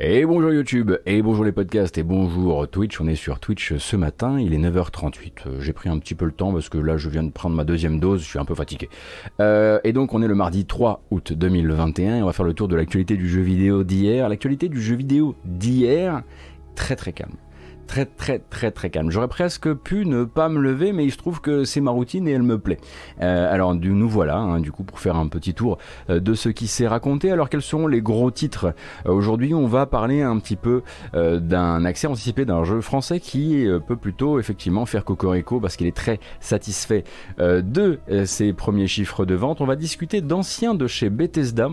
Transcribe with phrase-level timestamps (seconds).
[0.00, 3.00] Et bonjour YouTube, et bonjour les podcasts, et bonjour Twitch.
[3.00, 5.32] On est sur Twitch ce matin, il est 9h38.
[5.48, 7.56] Euh, j'ai pris un petit peu le temps parce que là je viens de prendre
[7.56, 8.88] ma deuxième dose, je suis un peu fatigué.
[9.40, 12.54] Euh, et donc on est le mardi 3 août 2021 et on va faire le
[12.54, 14.28] tour de l'actualité du jeu vidéo d'hier.
[14.28, 16.22] L'actualité du jeu vidéo d'hier,
[16.76, 17.34] très très calme
[17.88, 19.10] très très très très calme.
[19.10, 22.28] J'aurais presque pu ne pas me lever, mais il se trouve que c'est ma routine
[22.28, 22.78] et elle me plaît.
[23.20, 25.78] Euh, alors nous voilà, hein, du coup, pour faire un petit tour
[26.10, 27.32] euh, de ce qui s'est raconté.
[27.32, 28.74] Alors quels sont les gros titres?
[29.06, 30.82] Euh, Aujourd'hui, on va parler un petit peu
[31.14, 35.96] d'un accès anticipé d'un jeu français qui peut plutôt effectivement faire cocorico parce qu'il est
[35.96, 37.04] très satisfait
[37.38, 39.60] de ses premiers chiffres de vente.
[39.62, 41.70] On va discuter d'anciens de chez Bethesda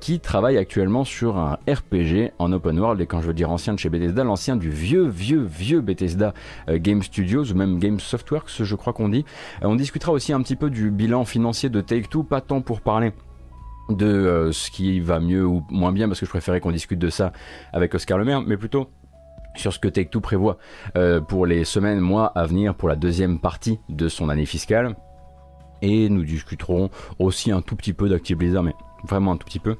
[0.00, 3.00] qui travaillent actuellement sur un RPG en open world.
[3.00, 6.34] Et quand je veux dire ancien de chez Bethesda, l'ancien du vieux vieux vieux Bethesda
[6.68, 9.24] euh, Game Studios ou même Game Softworks, je crois qu'on dit.
[9.62, 12.80] Euh, on discutera aussi un petit peu du bilan financier de Take-Two, pas tant pour
[12.80, 13.12] parler
[13.88, 16.98] de euh, ce qui va mieux ou moins bien, parce que je préférais qu'on discute
[16.98, 17.32] de ça
[17.72, 18.90] avec Oscar Lemaire, mais plutôt
[19.54, 20.58] sur ce que Take-Two prévoit
[21.28, 24.94] pour les semaines, mois à venir pour la deuxième partie de son année fiscale.
[25.80, 28.74] Et nous discuterons aussi un tout petit peu d'Active Blizzard, mais
[29.08, 29.76] vraiment un tout petit peu.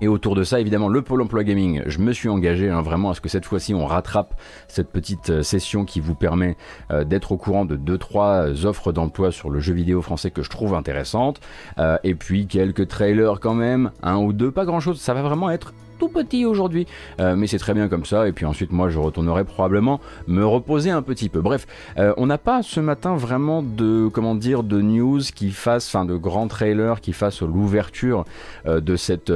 [0.00, 3.10] Et autour de ça, évidemment, le Pôle emploi gaming, je me suis engagé hein, vraiment
[3.10, 6.56] à ce que cette fois-ci on rattrape cette petite euh, session qui vous permet
[6.90, 10.50] euh, d'être au courant de 2-3 offres d'emploi sur le jeu vidéo français que je
[10.50, 11.40] trouve intéressantes.
[11.78, 15.50] Euh, et puis quelques trailers quand même, un ou deux, pas grand-chose, ça va vraiment
[15.50, 16.86] être tout petit aujourd'hui,
[17.20, 18.28] euh, mais c'est très bien comme ça.
[18.28, 21.40] Et puis ensuite, moi, je retournerai probablement me reposer un petit peu.
[21.40, 21.66] Bref,
[21.98, 26.04] euh, on n'a pas ce matin vraiment de comment dire de news qui fasse, enfin
[26.04, 28.24] de grands trailers qui fassent l'ouverture
[28.66, 29.32] euh, de cette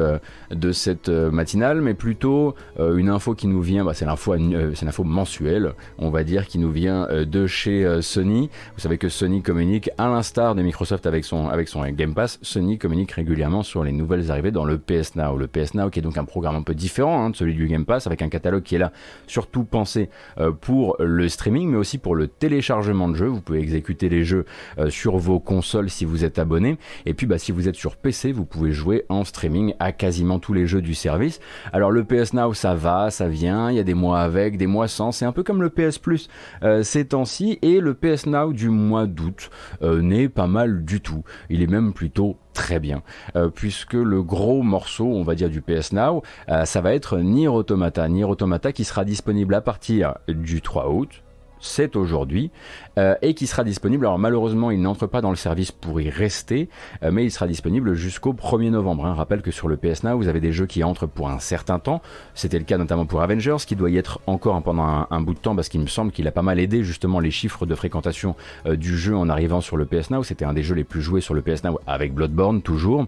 [0.51, 3.85] de cette matinale, mais plutôt une info qui nous vient.
[3.85, 4.35] Bah, c'est l'info
[4.75, 8.51] c'est l'info mensuelle, on va dire, qui nous vient de chez Sony.
[8.75, 12.39] Vous savez que Sony communique à l'instar de Microsoft avec son avec son Game Pass.
[12.43, 15.37] Sony communique régulièrement sur les nouvelles arrivées dans le PS Now.
[15.37, 17.67] Le PS Now qui est donc un programme un peu différent hein, de celui du
[17.67, 18.93] Game Pass, avec un catalogue qui est là
[19.27, 23.27] surtout pensé euh, pour le streaming, mais aussi pour le téléchargement de jeux.
[23.27, 24.45] Vous pouvez exécuter les jeux
[24.79, 26.79] euh, sur vos consoles si vous êtes abonné.
[27.07, 30.39] Et puis bah, si vous êtes sur PC, vous pouvez jouer en streaming à quasiment
[30.39, 31.41] tous les jeux du service.
[31.73, 34.67] Alors le PS Now, ça va, ça vient, il y a des mois avec, des
[34.67, 35.13] mois sans.
[35.13, 36.29] C'est un peu comme le PS Plus
[36.63, 37.59] euh, ces temps-ci.
[37.63, 39.51] Et le PS Now du mois d'août
[39.83, 41.25] n'est pas mal du tout.
[41.51, 43.03] Il est même plutôt très bien,
[43.37, 47.19] euh, puisque le gros morceau, on va dire, du PS Now, euh, ça va être
[47.19, 48.09] Nier Automata.
[48.09, 51.23] Nier Automata qui sera disponible à partir du 3 août,
[51.63, 52.51] c'est aujourd'hui,
[52.99, 54.05] euh, et qui sera disponible.
[54.05, 56.69] Alors malheureusement, il n'entre pas dans le service pour y rester,
[57.03, 59.07] euh, mais il sera disponible jusqu'au 1er novembre.
[59.07, 59.15] Hein.
[59.15, 61.79] rappelle que sur le PS Now, vous avez des jeux qui entrent pour un certain
[61.79, 62.03] temps.
[62.35, 65.39] C'était le cas notamment pour Avengers, qui doit y être encore pendant un, bout de
[65.39, 68.35] temps, parce qu'il me semble qu'il a pas mal aidé justement les chiffres de fréquentation
[68.67, 70.25] euh, du jeu en arrivant sur le PS Now.
[70.25, 73.07] C'était un des jeux les plus joués sur le PS Now avec Bloodborne toujours.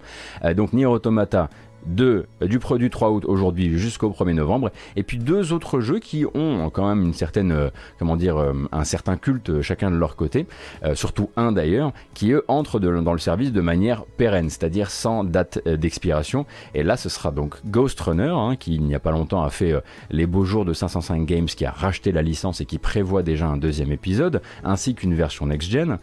[0.57, 1.51] donc Nier Automata,
[1.87, 6.25] de, du produit 3 août aujourd'hui jusqu'au 1er novembre, et puis deux autres jeux qui
[6.35, 9.97] ont quand même une certaine, euh, comment dire, euh, un certain culte euh, chacun de
[9.97, 10.47] leur côté,
[10.95, 15.67] surtout un d'ailleurs, qui eux entrent dans le service de manière pérenne, c'est-à-dire sans date
[15.67, 16.47] d'expiration.
[16.75, 19.51] Et là, ce sera donc Ghost Runner, hein, qui il n'y a pas longtemps a
[19.51, 19.75] fait
[20.11, 23.47] les beaux jours de 505 Games, qui a racheté la licence et qui prévoit déjà
[23.47, 25.99] un deuxième épisode, ainsi qu'une version next-gen,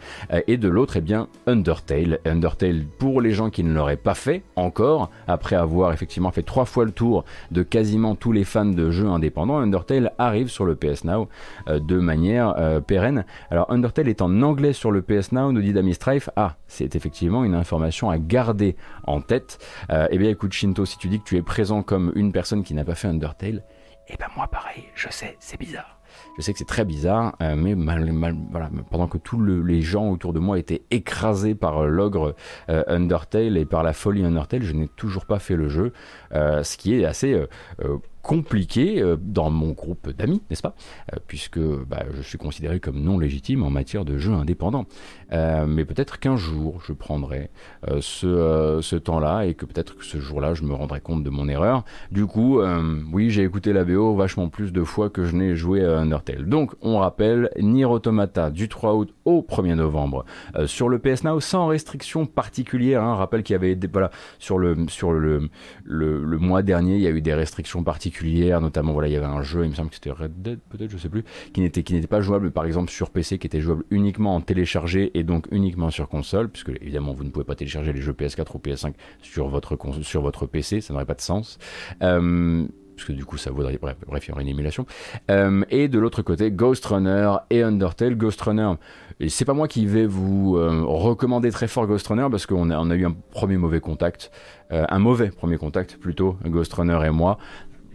[0.48, 2.19] et de l'autre, eh bien, Undertale.
[2.25, 6.43] Undertale, pour les gens qui ne l'auraient pas fait encore, après avoir avoir effectivement fait
[6.43, 10.65] trois fois le tour de quasiment tous les fans de jeux indépendants, Undertale arrive sur
[10.65, 11.29] le PS Now
[11.67, 13.25] euh, de manière euh, pérenne.
[13.49, 16.29] Alors Undertale est en anglais sur le PS Now, nous dit Dami Strife.
[16.35, 19.59] Ah, c'est effectivement une information à garder en tête.
[19.91, 22.63] Euh, eh bien écoute Shinto, si tu dis que tu es présent comme une personne
[22.63, 23.63] qui n'a pas fait Undertale,
[24.07, 26.00] eh ben moi pareil, je sais, c'est bizarre.
[26.41, 30.34] Je sais que c'est très bizarre, euh, mais voilà, pendant que tous les gens autour
[30.34, 32.34] de moi étaient écrasés par euh, l'ogre
[32.68, 35.94] euh, Undertale et par la folie Undertale, je n'ai toujours pas fait le jeu,
[36.31, 37.40] ce qui est assez
[38.21, 40.75] compliqué euh, dans mon groupe d'amis, n'est-ce pas?
[41.13, 44.85] Euh, Puisque bah, je suis considéré comme non légitime en matière de jeux indépendants.
[45.33, 47.49] Euh, mais peut-être qu'un jour, je prendrai
[47.99, 51.47] ce, ce temps-là et que peut-être que ce jour-là, je me rendrai compte de mon
[51.47, 51.83] erreur.
[52.11, 52.59] Du coup,
[53.11, 56.45] oui, j'ai écouté la BO vachement plus de fois que je n'ai joué à Undertale.
[56.45, 60.25] Donc, on rappelle, Nier Automata du 3 août au 1er novembre
[60.65, 63.01] sur le PS Now sans restriction particulière.
[63.03, 63.15] Hein.
[63.15, 65.50] Rappelle qu'il y avait voilà, sur, le, sur le,
[65.85, 68.11] le mois dernier, il y a eu des restrictions particulières
[68.62, 70.92] notamment voilà, il y avait un jeu, il me semble que c'était Red Dead, peut-être,
[70.92, 71.24] je sais plus,
[71.54, 74.42] qui n'était qui n'était pas jouable par exemple sur PC, qui était jouable uniquement en
[74.42, 78.13] téléchargé et donc uniquement sur console, puisque évidemment vous ne pouvez pas télécharger les jeux
[78.13, 81.58] PS4 ou PS5 sur votre sur votre PC, ça n'aurait pas de sens.
[82.02, 82.66] Euh,
[82.96, 84.86] parce que du coup ça vaudrait bref, bref il y aurait une émulation
[85.31, 88.74] euh, et de l'autre côté Ghost Runner et Undertale Ghost Runner
[89.28, 92.78] c'est pas moi qui vais vous euh, recommander très fort Ghost Runner parce qu'on a,
[92.78, 94.30] on a eu un premier mauvais contact
[94.69, 97.40] un mauvais premier contact plutôt Ghost Runner et moi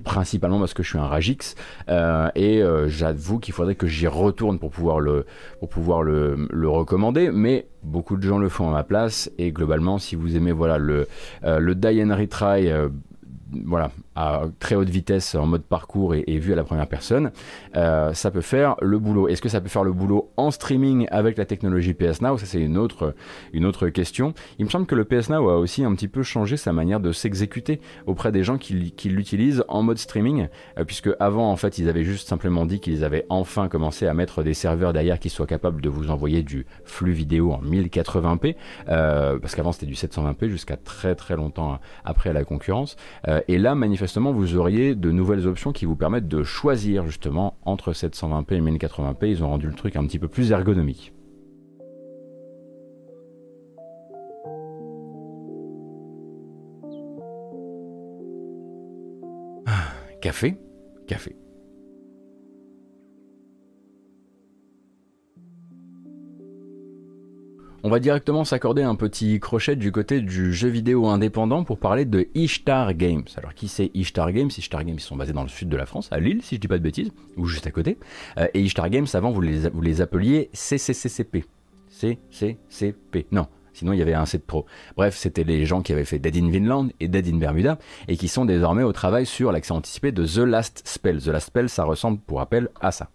[0.07, 1.55] principalement parce que je suis un Ragix
[2.35, 5.27] et j'avoue qu'il faudrait que j'y retourne pour pouvoir le
[5.69, 10.15] pouvoir le, recommander, mais beaucoup de gens le font à ma place et globalement si
[10.15, 11.09] vous aimez voilà le
[11.43, 12.71] le die and retry
[13.53, 17.31] voilà, à très haute vitesse en mode parcours et, vu à la première personne,
[17.77, 19.29] euh, ça peut faire le boulot.
[19.29, 22.39] Est-ce que ça peut faire le boulot en streaming avec la technologie PS Now?
[22.39, 23.15] Ça c'est une autre,
[23.53, 24.35] une autre question.
[24.59, 27.01] Il me semble que le PS Now a aussi un petit peu changé sa manière
[27.01, 30.49] de s'exécuter auprès des gens qui, qui l'utilisent en mode streaming,
[30.79, 34.15] euh, puisque avant en fait ils avaient juste simplement dit qu'ils avaient enfin commencé à
[34.15, 38.57] mettre des serveurs derrière qui soient capables de vous envoyer du flux vidéo en 1080p,
[38.89, 42.97] euh, parce qu'avant c'était du 720p jusqu'à très très longtemps après la concurrence.
[43.37, 47.57] Euh, et là, manifestement, vous auriez de nouvelles options qui vous permettent de choisir justement
[47.65, 49.29] entre 720p et 1080p.
[49.29, 51.13] Ils ont rendu le truc un petit peu plus ergonomique.
[59.67, 60.57] Ah, café?
[61.07, 61.37] Café.
[67.87, 72.05] On va directement s'accorder un petit crochet du côté du jeu vidéo indépendant pour parler
[72.05, 73.23] de Ishtar Games.
[73.37, 74.51] Alors qui c'est Ishtar Games?
[74.59, 76.61] Ishtar Games ils sont basés dans le sud de la France, à Lille si je
[76.61, 77.97] dis pas de bêtises, ou juste à côté.
[78.39, 81.45] Euh, et Ishtar Games avant vous les, appeliez CCCCP.
[81.89, 83.27] CCCP.
[83.31, 84.67] Non, sinon il y avait un C de trop.
[84.97, 87.79] Bref, c'était les gens qui avaient fait Dead in Vinland et Dead in Bermuda
[88.09, 91.23] et qui sont désormais au travail sur l'accès anticipé de The Last Spell.
[91.23, 93.11] The Last Spell, ça ressemble pour rappel à ça.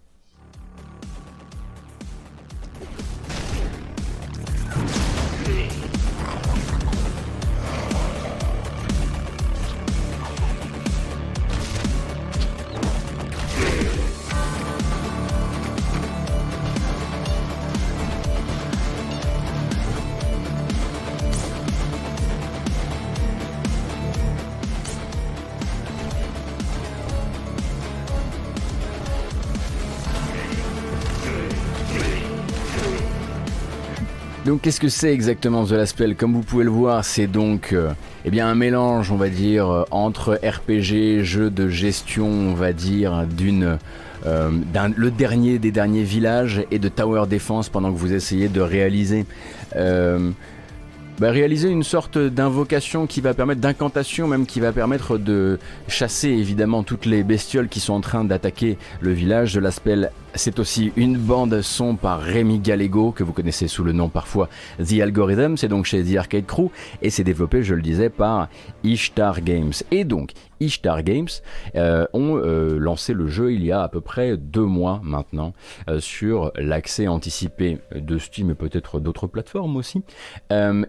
[34.52, 36.18] Donc qu'est-ce que c'est exactement The Last Spell?
[36.18, 37.94] Comme vous pouvez le voir, c'est donc euh,
[38.26, 42.74] eh bien un mélange, on va dire, euh, entre RPG, jeu de gestion, on va
[42.74, 43.78] dire, d'une
[44.26, 44.50] euh,
[44.94, 49.26] le dernier des derniers villages et de tower defense pendant que vous essayez de réaliser
[49.74, 56.30] bah, réaliser une sorte d'invocation qui va permettre d'incantation même qui va permettre de chasser
[56.30, 59.54] évidemment toutes les bestioles qui sont en train d'attaquer le village.
[59.54, 59.96] De l'aspect
[60.36, 64.50] c'est aussi une bande son par Rémi Gallego, que vous connaissez sous le nom parfois
[64.80, 66.70] The Algorithm, c'est donc chez The Arcade Crew,
[67.02, 68.50] et c'est développé, je le disais, par
[68.84, 69.74] Ishtar Games.
[69.92, 71.28] Et donc, Ishtar Games
[71.76, 75.54] euh, ont euh, lancé le jeu il y a à peu près deux mois maintenant
[75.90, 80.04] euh, sur l'accès anticipé de Steam et peut-être d'autres plateformes aussi.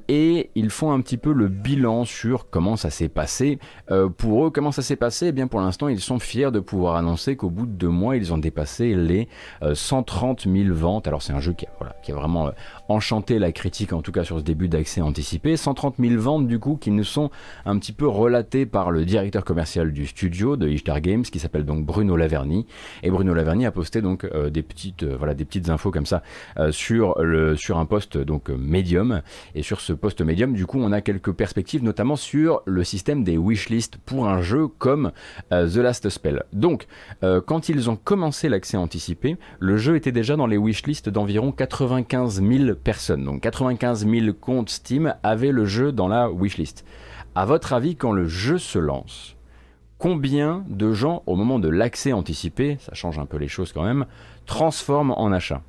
[0.09, 3.59] et ils font un petit peu le bilan sur comment ça s'est passé.
[4.19, 5.29] pour eux, comment ça s'est passé?
[5.29, 8.17] Eh bien, pour l'instant, ils sont fiers de pouvoir annoncer qu'au bout de deux mois,
[8.17, 9.29] ils ont dépassé les
[9.75, 11.07] 130 euh, 000 ventes.
[11.07, 12.51] Alors c'est un jeu qui a, vraiment euh,
[12.89, 15.57] enchanté la critique, en tout cas sur ce début d'accès anticipé.
[15.57, 17.31] 130 000 ventes du coup qui nous sont
[17.65, 21.65] un petit peu relatées par le directeur commercial du studio de Ishtar Games, qui s'appelle
[21.65, 22.67] donc Bruno Laverny.
[23.03, 26.23] Et Bruno Laverny a posté donc euh, des petites, voilà, des petites infos comme ça
[26.71, 29.23] sur le, sur un poste donc Medium.
[29.55, 33.25] Et sur ce poste Medium, du coup, on a quelques perspectives, notamment sur le système
[33.25, 35.13] des wishlists pour un jeu comme
[35.51, 36.45] The Last Spell.
[36.53, 36.87] Donc,
[37.47, 39.22] quand ils ont commencé l'accès anticipé
[39.59, 43.25] le jeu était déjà dans les wishlists d'environ 95 000 personnes.
[43.25, 46.85] Donc 95 000 comptes Steam avaient le jeu dans la wishlist.
[47.35, 49.37] À votre avis, quand le jeu se lance,
[49.99, 53.85] combien de gens, au moment de l'accès anticipé, ça change un peu les choses quand
[53.85, 54.07] même,
[54.47, 55.63] transforment en achat?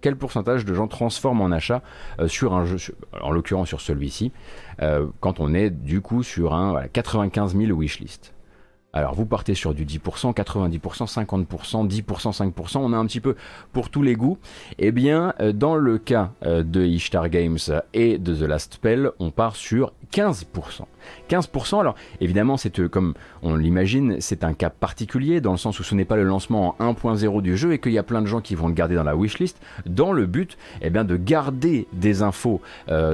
[0.00, 1.82] Quel pourcentage de gens transforment en achat
[2.20, 2.78] euh, sur un jeu,
[3.20, 4.32] en l'occurrence sur celui-ci,
[4.80, 8.32] euh, quand on est du coup sur un 95 000 wishlist
[8.92, 13.36] alors vous partez sur du 10%, 90%, 50%, 10%, 5%, on a un petit peu
[13.72, 14.38] pour tous les goûts.
[14.78, 17.58] Eh bien, euh, dans le cas euh, de Ishtar Games
[17.94, 20.82] et de The Last Spell, on part sur 15%.
[21.28, 25.80] 15%, alors évidemment, c'est euh, comme on l'imagine, c'est un cas particulier dans le sens
[25.80, 28.22] où ce n'est pas le lancement en 1.0 du jeu et qu'il y a plein
[28.22, 31.16] de gens qui vont le garder dans la wishlist dans le but eh bien, de
[31.16, 32.60] garder des infos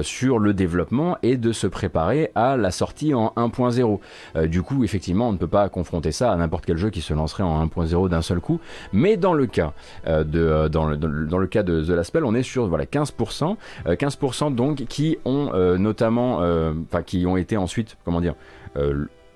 [0.01, 4.47] sur le développement et de se préparer à la sortie en 1.0.
[4.47, 7.13] du coup, effectivement, on ne peut pas confronter ça à n'importe quel jeu qui se
[7.13, 8.59] lancerait en 1.0 d'un seul coup.
[8.93, 9.73] Mais dans le cas
[10.07, 12.67] euh, de euh, dans le, dans le cas de The Last Spell, on est sur
[12.67, 16.37] voilà 15%, 15% euh, donc qui ont notamment,
[16.83, 18.35] enfin qui ont été ensuite comment dire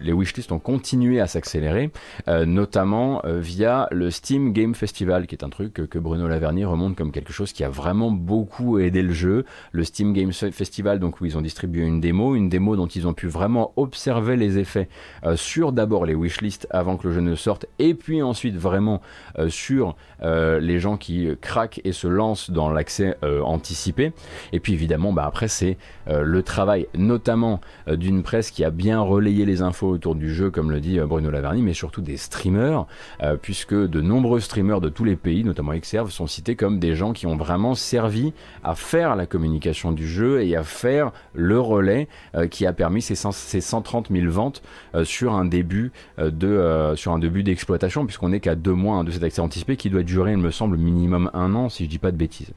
[0.01, 1.91] les wishlists ont continué à s'accélérer,
[2.27, 7.11] notamment via le Steam Game Festival, qui est un truc que Bruno Lavernier remonte comme
[7.11, 9.45] quelque chose qui a vraiment beaucoup aidé le jeu.
[9.71, 13.07] Le Steam Game Festival, donc où ils ont distribué une démo, une démo dont ils
[13.07, 14.89] ont pu vraiment observer les effets
[15.35, 19.01] sur d'abord les wishlists avant que le jeu ne sorte, et puis ensuite vraiment
[19.49, 24.13] sur les gens qui craquent et se lancent dans l'accès anticipé.
[24.53, 25.77] Et puis évidemment, bah, après c'est
[26.07, 30.71] le travail notamment d'une presse qui a bien relayé les infos autour du jeu, comme
[30.71, 32.85] le dit Bruno Laverny, mais surtout des streamers,
[33.41, 37.13] puisque de nombreux streamers de tous les pays, notamment Exerve, sont cités comme des gens
[37.13, 38.33] qui ont vraiment servi
[38.63, 42.07] à faire la communication du jeu et à faire le relais
[42.49, 44.61] qui a permis ces, ces 130 000 ventes
[45.03, 45.91] sur un début
[47.43, 50.37] d'exploitation, puisqu'on n'est qu'à deux mois hein, de cet accès anticipé qui doit durer, il
[50.37, 52.53] me semble, minimum un an, si je dis pas de bêtises.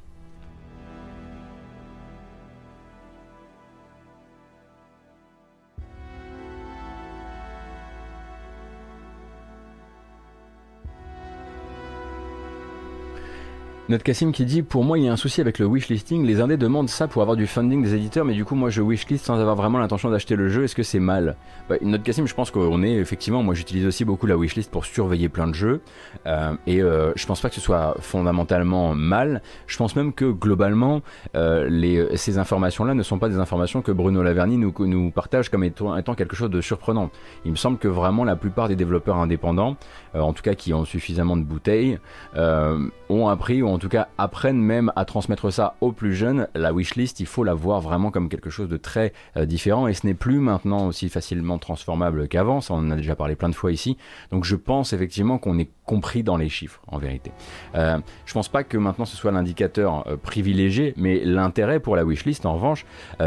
[13.91, 16.25] Notre Cassim qui dit Pour moi, il y a un souci avec le wishlisting.
[16.25, 18.81] Les indés demandent ça pour avoir du funding des éditeurs, mais du coup, moi, je
[18.81, 20.64] wishlist sans avoir vraiment l'intention d'acheter le jeu.
[20.64, 21.37] Est-ce que c'est mal?
[21.69, 23.43] Bah, Notre Cassim, je pense qu'on est effectivement.
[23.43, 25.83] Moi, j'utilise aussi beaucoup la wishlist pour surveiller plein de jeux.
[26.25, 29.43] Euh, et euh, je pense pas que ce soit fondamentalement mal.
[29.67, 31.03] Je pense même que globalement,
[31.37, 35.95] euh, ces informations-là ne sont pas des informations que Bruno Laverny nous, partage comme étant,
[35.95, 37.11] étant, quelque chose de surprenant.
[37.45, 39.76] Il me semble que vraiment la plupart des développeurs indépendants,
[40.14, 41.99] en tout cas qui ont suffisamment de bouteilles,
[42.35, 46.47] ont appris, ou en tout cas apprennent même à transmettre ça aux plus jeunes.
[46.54, 49.95] La wishlist, il faut la voir vraiment comme quelque chose de très euh, différent, et
[49.95, 53.49] ce n'est plus maintenant aussi facilement transformable qu'avant, ça on en a déjà parlé plein
[53.49, 53.97] de fois ici.
[54.31, 57.33] Donc je pense effectivement qu'on est compris dans les chiffres, en vérité.
[57.75, 62.47] Euh, je pense pas que maintenant ce soit l'indicateur privilégié, mais l'intérêt pour la wishlist,
[62.47, 62.87] en revanche,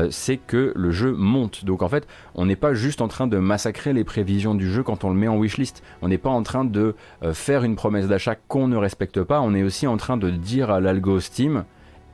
[0.09, 1.65] c'est que le jeu monte.
[1.65, 4.81] Donc en fait, on n'est pas juste en train de massacrer les prévisions du jeu
[4.81, 5.83] quand on le met en wishlist.
[6.01, 6.95] On n'est pas en train de
[7.33, 9.41] faire une promesse d'achat qu'on ne respecte pas.
[9.41, 11.65] On est aussi en train de dire à l'algo Steam,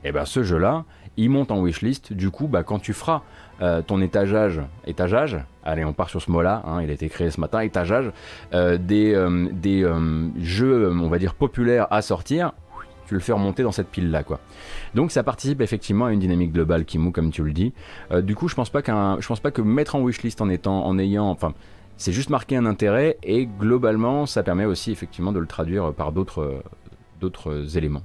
[0.04, 0.84] eh ben ce jeu-là,
[1.16, 2.12] il monte en wishlist.
[2.12, 3.22] Du coup, bah, quand tu feras
[3.62, 7.30] euh, ton étageage, étageage, allez, on part sur ce mot-là, hein, il a été créé
[7.30, 8.10] ce matin, étageage,
[8.52, 9.86] euh, des, euh, des
[10.40, 12.52] jeux, on va dire, populaires à sortir,
[13.06, 14.40] tu le fais remonter dans cette pile là quoi.
[14.94, 17.74] Donc ça participe effectivement à une dynamique globale qui mou comme tu le dis.
[18.22, 20.86] du coup je pense pas qu'un je pense pas que mettre en wishlist en étant
[20.86, 21.52] en ayant enfin
[21.98, 26.12] c'est juste marquer un intérêt et globalement ça permet aussi effectivement de le traduire par
[26.12, 26.62] d'autres
[27.20, 28.04] d'autres éléments.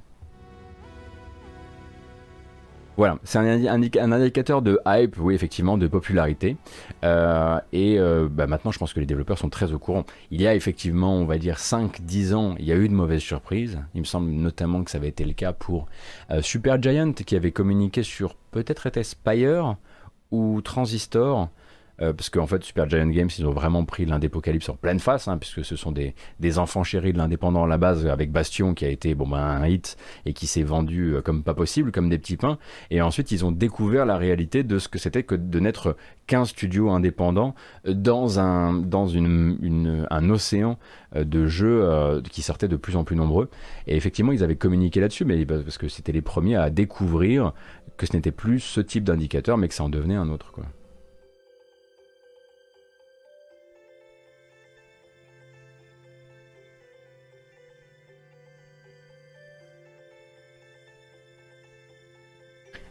[3.00, 6.58] Voilà, c'est un, indicateur de hype, oui, effectivement, de popularité.
[7.02, 10.04] Euh, et euh, bah, maintenant, je pense que les développeurs sont très au courant.
[10.30, 13.22] Il y a effectivement, on va dire, 5-10 ans, il y a eu de mauvaises
[13.22, 13.78] surprises.
[13.94, 15.86] Il me semble notamment que ça avait été le cas pour
[16.30, 19.76] euh, Super Giant, qui avait communiqué sur peut-être était Spire
[20.30, 21.48] ou Transistor,
[22.02, 25.28] euh, parce qu'en fait Super Giant Games ils ont vraiment pris l'indépocalypse en pleine face
[25.28, 28.74] hein, puisque ce sont des, des enfants chéris de l'indépendant à la base avec Bastion
[28.74, 31.92] qui a été bon ben un hit et qui s'est vendu euh, comme pas possible
[31.92, 32.58] comme des petits pains
[32.90, 36.44] et ensuite ils ont découvert la réalité de ce que c'était que de n'être qu'un
[36.44, 37.54] studio indépendant
[37.84, 40.78] dans un dans une, un océan
[41.16, 43.50] euh, de jeux qui sortaient de plus en plus nombreux
[43.86, 47.52] et effectivement ils avaient communiqué là-dessus mais parce que c'était les premiers à découvrir
[47.96, 50.64] que ce n'était plus ce type d'indicateur mais que ça en devenait un autre quoi.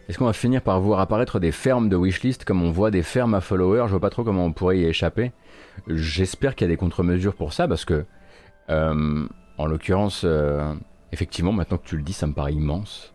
[0.09, 3.03] Est-ce qu'on va finir par voir apparaître des fermes de wishlist comme on voit des
[3.03, 3.83] fermes à followers?
[3.85, 5.31] Je vois pas trop comment on pourrait y échapper.
[5.87, 8.05] J'espère qu'il y a des contre-mesures pour ça parce que,
[8.71, 9.27] euh,
[9.59, 10.73] en l'occurrence, euh,
[11.11, 13.13] effectivement, maintenant que tu le dis, ça me paraît immense.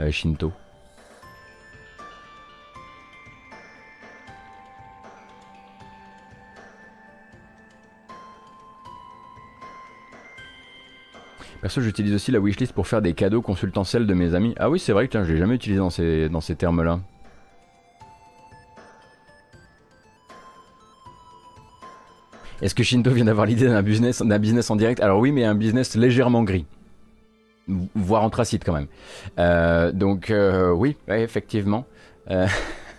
[0.00, 0.52] Euh, Shinto.
[11.62, 14.52] Perso, j'utilise aussi la wishlist pour faire des cadeaux consultentiels de mes amis.
[14.58, 16.98] Ah oui, c'est vrai que je l'ai jamais utilisé dans ces, termes-là.
[22.60, 25.00] Est-ce que Shinto vient d'avoir l'idée d'un business, business en direct?
[25.00, 26.66] Alors oui, mais un business légèrement gris.
[27.94, 28.88] Voire anthracite quand même.
[29.38, 31.86] Euh, donc euh, oui, effectivement.
[32.28, 32.48] Euh,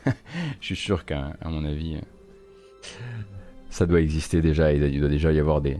[0.61, 1.97] je suis sûr qu'à mon avis,
[3.69, 4.71] ça doit exister déjà.
[4.71, 5.79] Il doit déjà y avoir des,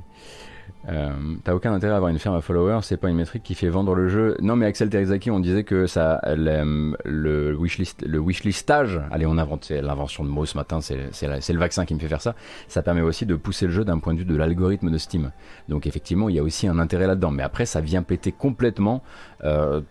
[0.90, 1.12] euh,
[1.44, 3.70] T'as aucun intérêt à avoir une ferme à followers, c'est pas une métrique qui fait
[3.70, 4.38] vendre le jeu.
[4.42, 9.70] Non, mais Axel Terizaki, on disait que ça, le, wishlist, le wishlistage, allez, on invente
[9.70, 12.36] l'invention de mots ce matin, c'est le vaccin qui me fait faire ça.
[12.68, 15.32] Ça permet aussi de pousser le jeu d'un point de vue de l'algorithme de Steam.
[15.70, 17.32] Donc effectivement, il y a aussi un intérêt là-dedans.
[17.32, 19.04] Mais après, ça vient péter complètement
[19.44, 19.82] euh,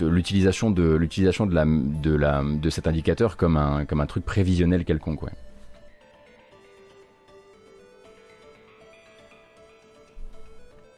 [0.00, 4.84] l'utilisation de de la de la de cet indicateur comme un comme un truc prévisionnel
[4.84, 5.22] quelconque.
[5.22, 5.32] Ouais.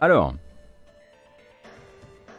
[0.04, 0.34] Alors,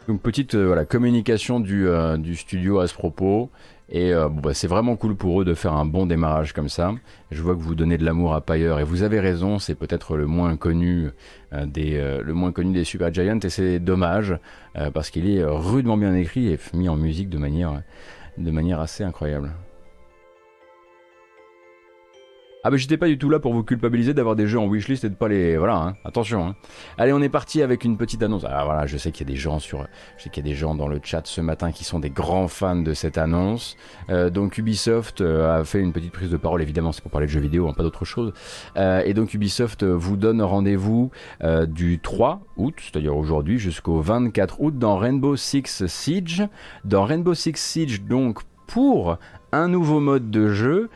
[0.07, 3.49] donc petite euh, communication du, euh, du, studio à ce propos.
[3.89, 6.93] Et euh, bah, c'est vraiment cool pour eux de faire un bon démarrage comme ça.
[7.31, 10.15] Je vois que vous donnez de l'amour à Pyre et vous avez raison, c'est peut-être
[10.15, 11.09] le moins connu
[11.65, 14.37] des le Super Giants et c'est dommage
[14.93, 17.39] parce qu'il est rudement bien écrit et mis en musique de
[18.51, 19.53] manière assez incroyable.
[22.67, 25.03] Ah bah j'étais pas du tout là pour vous culpabiliser d'avoir des jeux en wishlist
[25.03, 25.55] et de pas les...
[25.55, 25.95] Voilà, hein.
[26.03, 26.47] attention.
[26.47, 26.55] Hein.
[26.97, 28.43] Allez, on est parti avec une petite annonce.
[28.43, 29.85] Ah voilà, je sais qu'il y a des gens sur...
[30.17, 32.09] Je sais qu'il y a des gens dans le chat ce matin qui sont des
[32.09, 33.77] grands fans de cette annonce.
[34.09, 37.27] Euh, donc Ubisoft euh, a fait une petite prise de parole, évidemment c'est pour parler
[37.27, 38.33] de jeux vidéo, hein, pas d'autre chose.
[38.77, 41.11] Euh, et donc Ubisoft vous donne rendez-vous
[41.67, 46.47] du 3 août, c'est-à-dire aujourd'hui, jusqu'au 24 août dans Rainbow Six Siege.
[46.83, 49.19] Dans Rainbow Six Siege, donc pour
[49.51, 50.89] un nouveau mode de jeu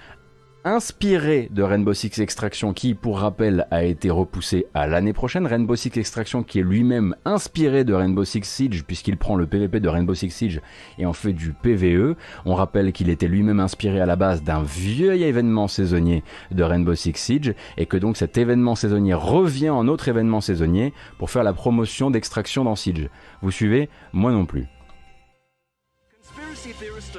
[0.66, 5.48] inspiré de Rainbow Six Extraction qui, pour rappel, a été repoussé à l'année prochaine.
[5.48, 9.80] Rainbow Six Extraction qui est lui-même inspiré de Rainbow Six Siege puisqu'il prend le PVP
[9.80, 10.62] de Rainbow Six Siege
[10.98, 12.16] et en fait du PVE.
[12.46, 16.96] On rappelle qu'il était lui-même inspiré à la base d'un vieux événement saisonnier de Rainbow
[16.96, 21.44] Six Siege et que donc cet événement saisonnier revient en autre événement saisonnier pour faire
[21.44, 23.10] la promotion d'extraction dans Siege.
[23.42, 23.89] Vous suivez?
[24.13, 24.68] Moi non plus.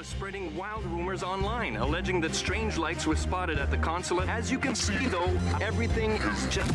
[0.02, 4.28] Spreading wild rumors online, alleging that strange lights were spotted at the consulate.
[4.28, 6.70] As you can see, though, everything is just.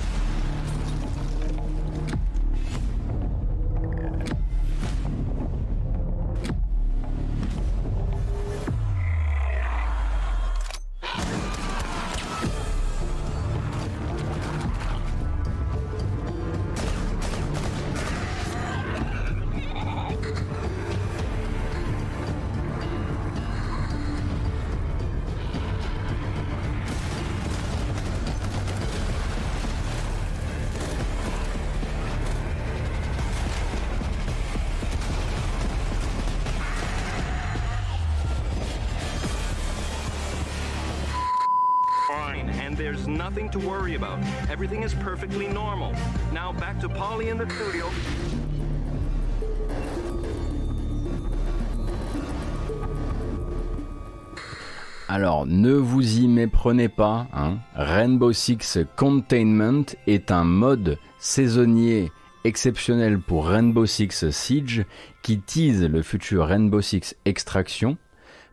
[55.07, 57.59] Alors, ne vous y méprenez pas, hein.
[57.75, 62.11] Rainbow Six Containment est un mode saisonnier
[62.43, 64.85] exceptionnel pour Rainbow Six Siege
[65.21, 67.97] qui tease le futur Rainbow Six Extraction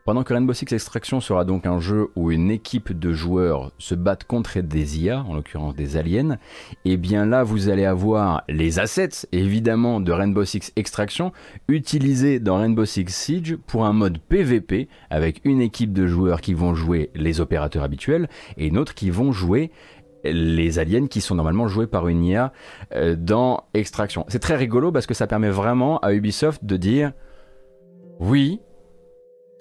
[0.05, 3.95] pendant que Rainbow Six Extraction sera donc un jeu où une équipe de joueurs se
[3.95, 6.37] battent contre des IA, en l'occurrence des aliens,
[6.85, 11.31] et eh bien là vous allez avoir les assets évidemment de Rainbow Six Extraction
[11.67, 16.53] utilisés dans Rainbow Six Siege pour un mode PVP avec une équipe de joueurs qui
[16.53, 19.71] vont jouer les opérateurs habituels et une autre qui vont jouer
[20.23, 22.53] les aliens qui sont normalement joués par une IA
[22.95, 24.25] euh, dans Extraction.
[24.29, 27.11] C'est très rigolo parce que ça permet vraiment à Ubisoft de dire
[28.19, 28.61] oui,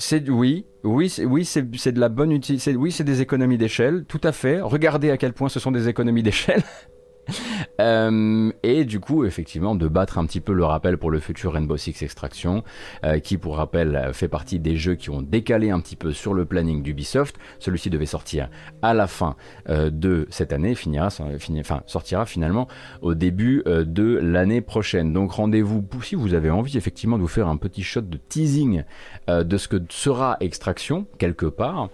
[0.03, 2.75] c'est oui, oui, oui, c'est de la bonne utilité.
[2.75, 4.61] Oui, c'est des économies d'échelle, tout à fait.
[4.61, 6.62] Regardez à quel point ce sont des économies d'échelle.
[7.81, 11.55] Euh, et du coup, effectivement, de battre un petit peu le rappel pour le futur
[11.55, 12.63] Rainbow Six Extraction,
[13.05, 16.35] euh, qui, pour rappel, fait partie des jeux qui ont décalé un petit peu sur
[16.35, 17.37] le planning d'Ubisoft.
[17.59, 18.51] Celui-ci devait sortir
[18.83, 19.37] à la fin
[19.69, 22.69] euh, de cette année, finira, enfin, sortira finalement
[23.01, 25.13] au début de l'année prochaine.
[25.13, 28.85] Donc rendez-vous, si vous avez envie effectivement de vous faire un petit shot de teasing
[29.29, 31.89] de ce que sera Extraction, quelque part,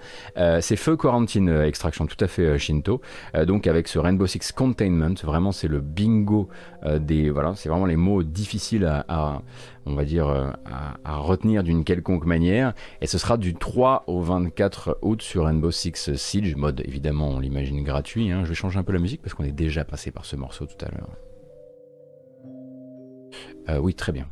[0.60, 3.00] c'est Feu Quarantine Extraction, tout à fait Shinto,
[3.46, 6.48] donc avec ce Rainbow Six Containment Vraiment, c'est le bingo
[6.84, 7.30] euh, des.
[7.30, 9.42] Voilà, c'est vraiment les mots difficiles à,
[9.86, 10.50] on va dire, euh,
[11.04, 12.74] à, retenir d'une quelconque manière.
[13.00, 17.40] Et ce sera du 3 au 24 août sur Rainbow Six Siege, mode évidemment, on
[17.40, 18.30] l'imagine gratuit.
[18.30, 18.44] Hein.
[18.44, 20.66] Je vais changer un peu la musique parce qu'on est déjà passé par ce morceau
[20.66, 21.10] tout à l'heure.
[23.68, 24.26] Euh, oui, très bien.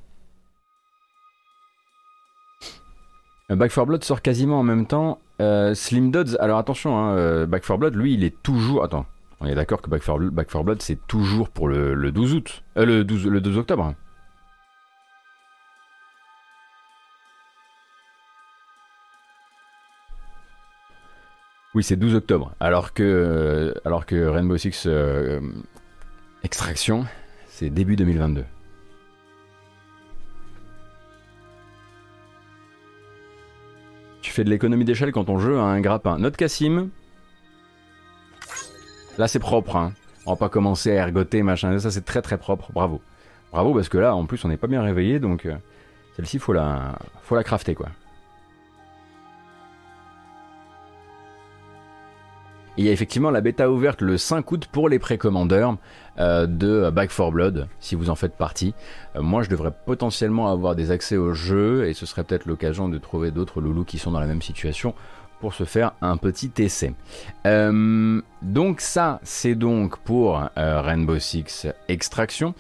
[3.48, 5.20] Back 4 Blood sort quasiment en même temps.
[5.38, 8.82] Slim Dodds, alors attention, hein, Back 4 Blood, lui, il est toujours.
[8.82, 9.06] Attends,
[9.40, 12.64] on est d'accord que Back 4, Blood, c'est toujours pour le, 12 août.
[12.78, 13.94] Euh, le, 12, le 12 octobre.
[21.74, 22.54] Oui, c'est 12 octobre.
[22.58, 25.40] Alors que, Rainbow Six euh,
[26.42, 27.04] Extraction,
[27.48, 28.44] c'est début 2022.
[34.22, 36.18] Tu fais de l'économie d'échelle quand ton jeu a un grappin.
[36.18, 36.88] Note Cassim,
[39.18, 39.76] Là, c'est propre.
[39.76, 39.92] Hein.
[40.26, 41.78] On va pas commencer à ergoter, machin.
[41.78, 42.70] Ça, c'est très très propre.
[42.72, 43.00] Bravo.
[43.52, 45.18] Bravo, parce que là, en plus, on n'est pas bien réveillé.
[45.18, 45.56] Donc, euh,
[46.16, 47.88] celle-ci, faut la, faut la crafter, quoi.
[52.76, 55.76] il y a effectivement la bêta ouverte le 5 août pour les précommandeurs
[56.18, 58.74] euh, de Back 4 Blood, si vous en faites partie.
[59.16, 62.88] Euh, moi, je devrais potentiellement avoir des accès au jeu et ce serait peut-être l'occasion
[62.88, 64.94] de trouver d'autres loulous qui sont dans la même situation
[65.40, 66.94] pour se faire un petit essai.
[67.46, 72.54] Euh, donc ça, c'est donc pour Rainbow Six Extraction.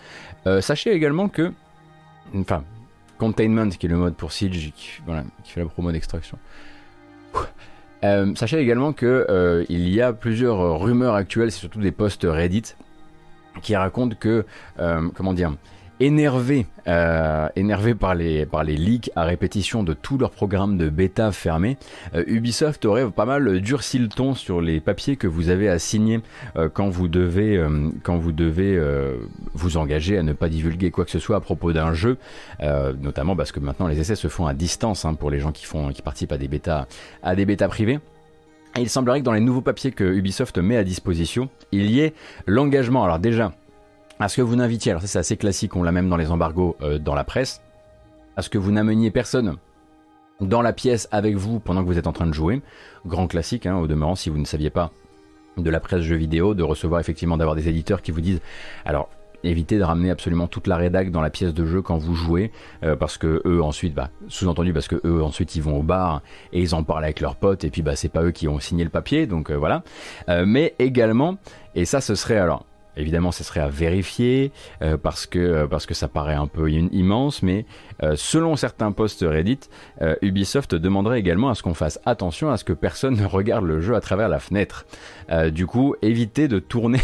[0.60, 1.52] sachez également que,
[2.34, 2.64] enfin,
[3.18, 5.00] Containment, qui est le mode pour Siege, qui,
[5.44, 6.38] qui fait la promo d'extraction.
[8.02, 12.74] sachez également que il y a plusieurs rumeurs actuelles, c'est surtout des posts Reddit,
[13.62, 14.44] qui raconte que,
[14.78, 15.54] euh, comment dire,
[16.00, 17.48] énervé, euh,
[17.98, 21.76] par les, par les leaks à répétition de tous leurs programmes de bêta fermés,
[22.14, 25.78] euh, Ubisoft aurait pas mal durci le ton sur les papiers que vous avez à
[25.78, 26.20] signer
[26.74, 27.62] quand vous devez,
[28.02, 28.80] quand vous devez
[29.54, 32.18] vous engager à ne pas divulguer quoi que ce soit à propos d'un jeu,
[32.60, 35.64] notamment parce que maintenant les essais se font à distance hein, pour les gens qui,
[35.64, 36.86] font, qui participent à des bêtas,
[37.22, 38.00] à des bêtas privées.
[38.78, 42.12] Il semblerait que dans les nouveaux papiers que Ubisoft met à disposition, il y ait
[42.46, 43.52] l'engagement, alors déjà,
[44.18, 46.76] à ce que vous n'invitiez, alors c'est assez classique, on l'a même dans les embargos
[46.80, 47.62] euh, dans la presse,
[48.36, 49.56] à ce que vous n'ameniez personne
[50.40, 52.60] dans la pièce avec vous pendant que vous êtes en train de jouer.
[53.06, 54.90] Grand classique, hein, au demeurant, si vous ne saviez pas
[55.56, 58.40] de la presse jeux vidéo, de recevoir effectivement d'avoir des éditeurs qui vous disent
[58.84, 59.08] alors
[59.44, 62.52] évitez de ramener absolument toute la rédac dans la pièce de jeu quand vous jouez,
[62.82, 66.22] euh, parce que eux ensuite, bah, sous-entendu parce que eux ensuite ils vont au bar
[66.52, 68.60] et ils en parlent avec leurs potes et puis bah c'est pas eux qui ont
[68.60, 69.82] signé le papier, donc euh, voilà.
[70.28, 71.36] Euh, mais également,
[71.74, 74.52] et ça ce serait alors Évidemment, ce serait à vérifier
[75.02, 77.66] parce que parce que ça paraît un peu immense, mais
[78.14, 79.60] selon certains posts Reddit,
[80.22, 83.80] Ubisoft demanderait également à ce qu'on fasse attention à ce que personne ne regarde le
[83.80, 84.86] jeu à travers la fenêtre.
[85.52, 87.00] du coup, évitez de tourner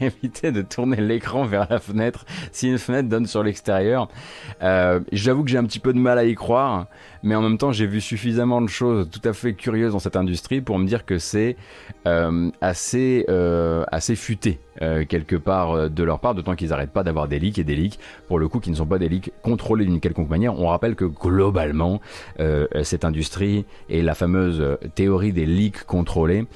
[0.00, 4.08] éviter de tourner l'écran vers la fenêtre si une fenêtre donne sur l'extérieur.
[4.62, 6.86] Euh, j'avoue que j'ai un petit peu de mal à y croire,
[7.22, 10.16] mais en même temps j'ai vu suffisamment de choses tout à fait curieuses dans cette
[10.16, 11.56] industrie pour me dire que c'est
[12.06, 14.58] euh, assez, euh, assez futé
[15.10, 17.98] quelque part de leur part, d'autant qu'ils n'arrêtent pas d'avoir des leaks et des leaks,
[18.28, 20.58] pour le coup qui ne sont pas des leaks contrôlés d'une quelconque manière.
[20.58, 22.00] On rappelle que globalement,
[22.82, 26.46] cette industrie et la fameuse théorie des leaks contrôlés,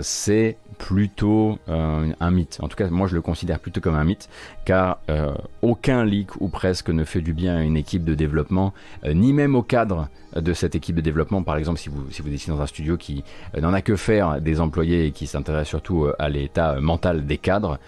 [0.00, 2.58] c'est plutôt euh, un mythe.
[2.60, 4.28] En tout cas, moi je le considère plutôt comme un mythe,
[4.64, 8.74] car euh, aucun leak ou presque ne fait du bien à une équipe de développement,
[9.04, 9.91] euh, ni même au cadre
[10.34, 11.42] de cette équipe de développement.
[11.42, 13.24] Par exemple, si vous, si vous décidez dans un studio qui
[13.60, 17.78] n'en a que faire des employés et qui s'intéresse surtout à l'état mental des cadres,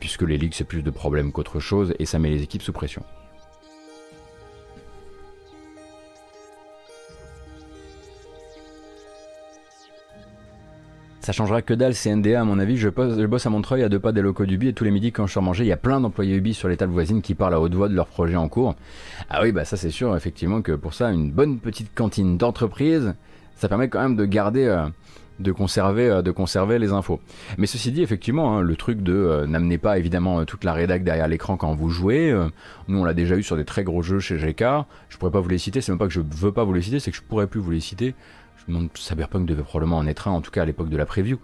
[0.00, 2.72] puisque les leaks c'est plus de problèmes qu'autre chose, et ça met les équipes sous
[2.72, 3.02] pression.
[11.22, 12.76] Ça changera que dalle, c'est NDA à mon avis.
[12.76, 15.28] Je, bosse à Montreuil à deux pas des locaux d'Ubi et tous les midis quand
[15.28, 17.54] je sors manger, il y a plein d'employés Ubi sur les tables voisines qui parlent
[17.54, 18.74] à haute voix de leurs projets en cours.
[19.30, 23.14] Ah oui, bah ça c'est sûr, effectivement que pour ça, une bonne petite cantine d'entreprise,
[23.54, 24.88] ça permet quand même de garder, euh,
[25.38, 27.20] de conserver, euh, de conserver les infos.
[27.56, 31.04] Mais ceci dit, effectivement, hein, le truc de euh, n'amenez pas évidemment toute la rédac
[31.04, 32.36] derrière l'écran quand vous jouez.
[32.88, 34.64] nous, on l'a déjà eu sur des très gros jeux chez GK.
[35.08, 35.80] Je pourrais pas vous les citer.
[35.82, 37.60] C'est même pas que je veux pas vous les citer, c'est que je pourrais plus
[37.60, 38.16] vous les citer.
[38.66, 40.96] Je me demande, Cyberpunk devait probablement en être un, en tout cas à l'époque de
[40.96, 41.38] la preview.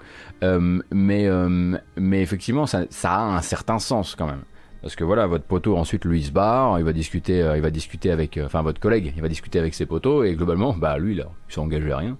[0.44, 4.42] Euh, mais, euh, mais effectivement, ça, a un certain sens quand même.
[4.82, 7.70] Parce que voilà, votre poteau ensuite lui se barre, il va discuter, euh, il va
[7.70, 11.16] discuter avec, enfin votre collègue, il va discuter avec ses poteaux et globalement, bah lui
[11.16, 12.16] là, il s'est engagé à rien.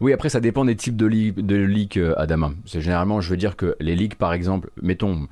[0.00, 2.52] Oui, après, ça dépend des types de, de leaks, Adama.
[2.64, 5.28] C'est généralement, je veux dire que les leaks, par exemple, mettons,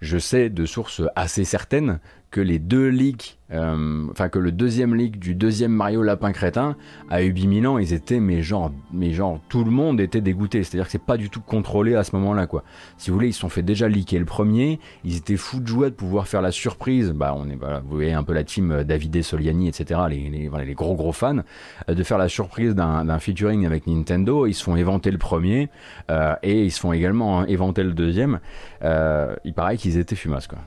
[0.00, 1.98] je sais de sources assez certaines
[2.30, 6.76] que les deux leaks, euh, enfin que le deuxième leak du deuxième Mario Lapin Crétin
[7.10, 10.64] à Ubi Milan, ils étaient mais genre, mais genre tout le monde était dégoûté.
[10.64, 12.64] C'est-à-dire que c'est pas du tout contrôlé à ce moment-là quoi.
[12.98, 15.66] Si vous voulez, ils se sont fait déjà leaker le premier, ils étaient fous de
[15.66, 17.12] joie de pouvoir faire la surprise.
[17.12, 20.00] Bah on est, voilà, vous voyez un peu la team euh, Davide Soliani, etc.
[20.08, 21.38] Les, les, voilà, les gros gros fans
[21.88, 24.46] euh, de faire la surprise d'un featuring avec Nintendo.
[24.46, 25.68] Ils se font éventer le premier
[26.42, 28.40] et ils se font également hein, éventer le deuxième.
[28.82, 30.58] il paraît qu'ils étaient fumasses quoi.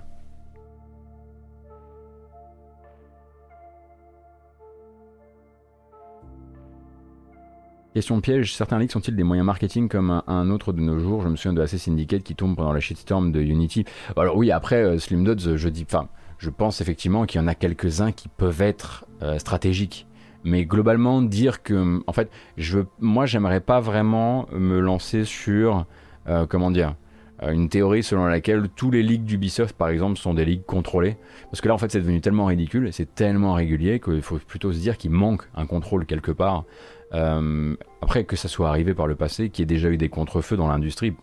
[7.98, 11.24] Question piège, certains leaks sont-ils des moyens marketing comme un, autre de nos jours?
[11.24, 13.86] Je me souviens de AC Syndicate qui tombe pendant la shitstorm de Unity.
[14.16, 16.08] Alors oui, après euh, Slim Dodds, je dis, enfin,
[16.38, 20.06] je pense effectivement qu'il y en a quelques-uns qui peuvent être euh, stratégiques.
[20.44, 25.88] Mais globalement, dire que, en fait, je, moi, j'aimerais pas vraiment me lancer sur,
[26.30, 26.94] euh, comment dire,
[27.42, 31.18] une théorie selon laquelle tous les leaks d'Ubisoft, par exemple, sont des leaks contrôlés.
[31.52, 34.74] Parce que là, en fait, c'est devenu tellement ridicule, c'est tellement régulier qu'il faut plutôt
[34.74, 36.66] se dire qu'il manque un contrôle quelque part.
[37.14, 40.10] Euh, après, que ça soit arrivé par le passé, qu'il y ait déjà eu des
[40.10, 41.16] contrefeux dans l'industrie,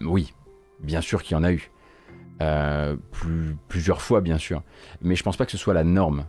[0.00, 0.34] oui,
[0.80, 1.70] bien sûr qu'il y en a eu.
[2.42, 2.96] Euh,
[3.68, 4.62] plusieurs fois, bien sûr.
[5.00, 6.26] Mais je pense pas que ce soit la norme.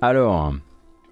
[0.00, 0.54] Alors,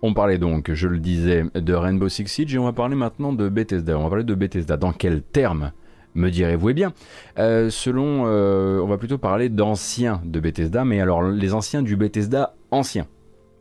[0.03, 3.33] on parlait donc, je le disais, de Rainbow Six Siege et on va parler maintenant
[3.33, 3.99] de Bethesda.
[3.99, 4.77] On va parler de Bethesda.
[4.77, 5.73] Dans quels termes
[6.15, 6.71] me direz-vous?
[6.71, 6.93] Eh bien,
[7.39, 11.97] euh, selon, euh, on va plutôt parler d'anciens de Bethesda, mais alors les anciens du
[11.97, 13.07] Bethesda anciens,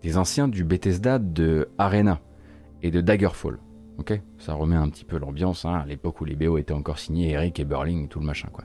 [0.04, 2.20] les anciens du Bethesda de Arena
[2.82, 3.60] et de Daggerfall.
[4.02, 6.98] Ok, ça remet un petit peu l'ambiance hein, à l'époque où les BO étaient encore
[6.98, 8.64] signés, Eric et Burling, tout le machin quoi.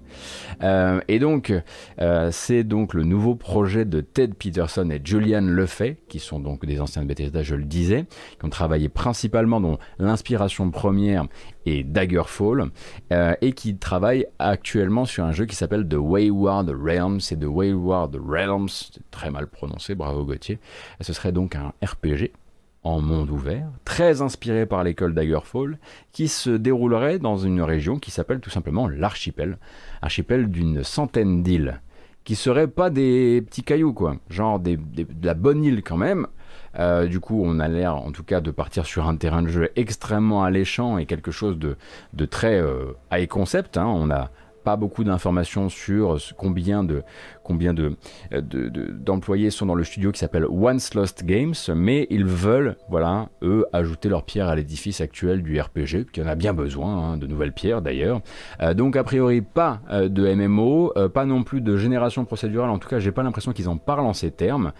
[0.62, 1.53] Euh, et donc,
[2.01, 6.64] euh, c'est donc le nouveau projet de Ted Peterson et Julian Lefay, qui sont donc
[6.64, 8.07] des anciens de Bethesda, je le disais,
[8.38, 11.27] qui ont travaillé principalement dans l'inspiration première
[11.66, 12.70] et Daggerfall,
[13.12, 17.20] euh, et qui travaillent actuellement sur un jeu qui s'appelle The Wayward Realms.
[17.20, 18.70] C'est The Wayward Realms,
[19.11, 20.61] très mal prononcé, bravo Gauthier.
[21.03, 22.33] Ce serait donc un RPG
[22.87, 25.79] en monde ouvert, très inspiré par l'école Daggerfall,
[26.12, 29.59] qui se déroulerait dans une région qui s'appelle tout simplement l'archipel,
[30.03, 31.81] archipel d'une centaine d'îles,
[32.22, 34.79] qui seraient pas des petits cailloux quoi, genre de
[35.22, 36.29] la bonne île quand même.
[36.79, 39.49] Euh, du coup, on a l'air en tout cas de partir sur un terrain de
[39.49, 43.79] jeu extrêmement alléchant et quelque chose de, très euh, high concept.
[43.79, 43.87] Hein.
[43.87, 44.31] On a
[44.67, 47.05] pas beaucoup d'informations sur combien de
[47.45, 47.97] combien de,
[48.33, 53.65] d'employés sont dans le studio qui s'appelle Once Lost Games, mais ils veulent, voilà, eux,
[53.73, 57.29] ajouter leur pierre à l'édifice actuel du RPG, qui en a bien besoin, hein, de
[57.29, 58.23] nouvelles pierres d'ailleurs.
[58.61, 62.71] Euh, donc a priori pas euh, de MMO, euh, pas non plus de génération procédurale,
[62.71, 64.73] en tout cas j'ai pas l'impression qu'ils en parlent en ces termes.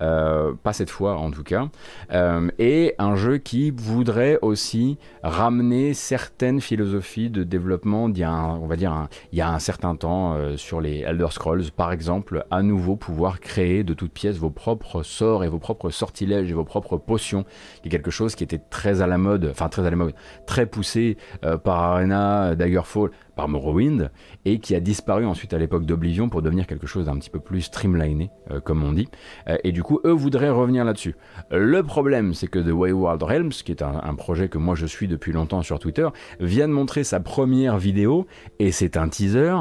[0.00, 1.68] Euh, pas cette fois en tout cas,
[2.12, 8.30] euh, et un jeu qui voudrait aussi ramener certaines philosophies de développement d'il y a
[8.30, 11.70] un, on va dire il y a un certain temps euh, sur les Elder Scrolls.
[11.76, 15.90] Par exemple, à nouveau pouvoir créer de toutes pièces vos propres sorts et vos propres
[15.90, 17.44] sortilèges et vos propres potions,
[17.82, 20.14] qui est quelque chose qui était très à la mode, enfin très à la mode,
[20.46, 21.16] très poussé
[21.62, 24.10] par Arena, Daggerfall, par Morrowind
[24.44, 27.40] et qui a disparu ensuite à l'époque d'Oblivion pour devenir quelque chose d'un petit peu
[27.40, 29.08] plus streamliné, euh, comme on dit.
[29.48, 31.16] Euh, et du coup, eux voudraient revenir là-dessus.
[31.50, 35.08] Le problème, c'est que The Wayward Realms, qui est un, projet que moi je suis
[35.08, 36.08] depuis longtemps sur Twitter,
[36.40, 38.26] vient de montrer sa première vidéo
[38.58, 39.54] et c'est un teaser.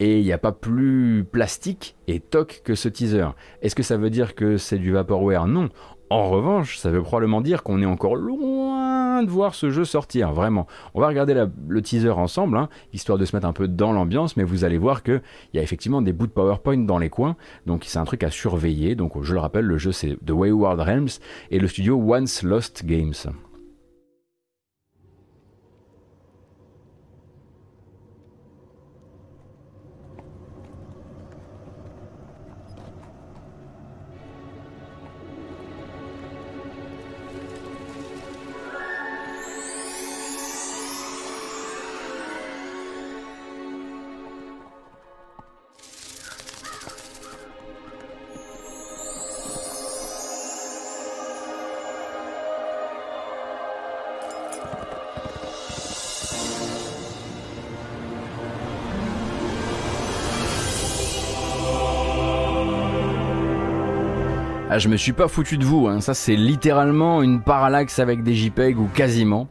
[0.00, 3.26] Et il n'y a pas plus plastique et toc que ce teaser.
[3.62, 5.46] Est-ce que ça veut dire que c'est du vaporware?
[5.46, 5.70] Non.
[6.10, 10.32] En revanche, ça veut probablement dire qu'on est encore loin de voir ce jeu sortir,
[10.32, 10.66] vraiment.
[10.94, 14.36] On va regarder le teaser ensemble, hein, histoire de se mettre un peu dans l'ambiance,
[14.36, 15.20] mais vous allez voir qu'il
[15.52, 18.30] y a effectivement des bouts de PowerPoint dans les coins, donc c'est un truc à
[18.30, 18.94] surveiller.
[18.94, 22.86] Donc je le rappelle, le jeu c'est The Wayward Realms et le studio Once Lost
[22.86, 23.14] Games.
[64.78, 66.00] Ah, je me suis pas foutu de vous, hein.
[66.00, 69.48] ça c'est littéralement une parallaxe avec des JPEG ou quasiment.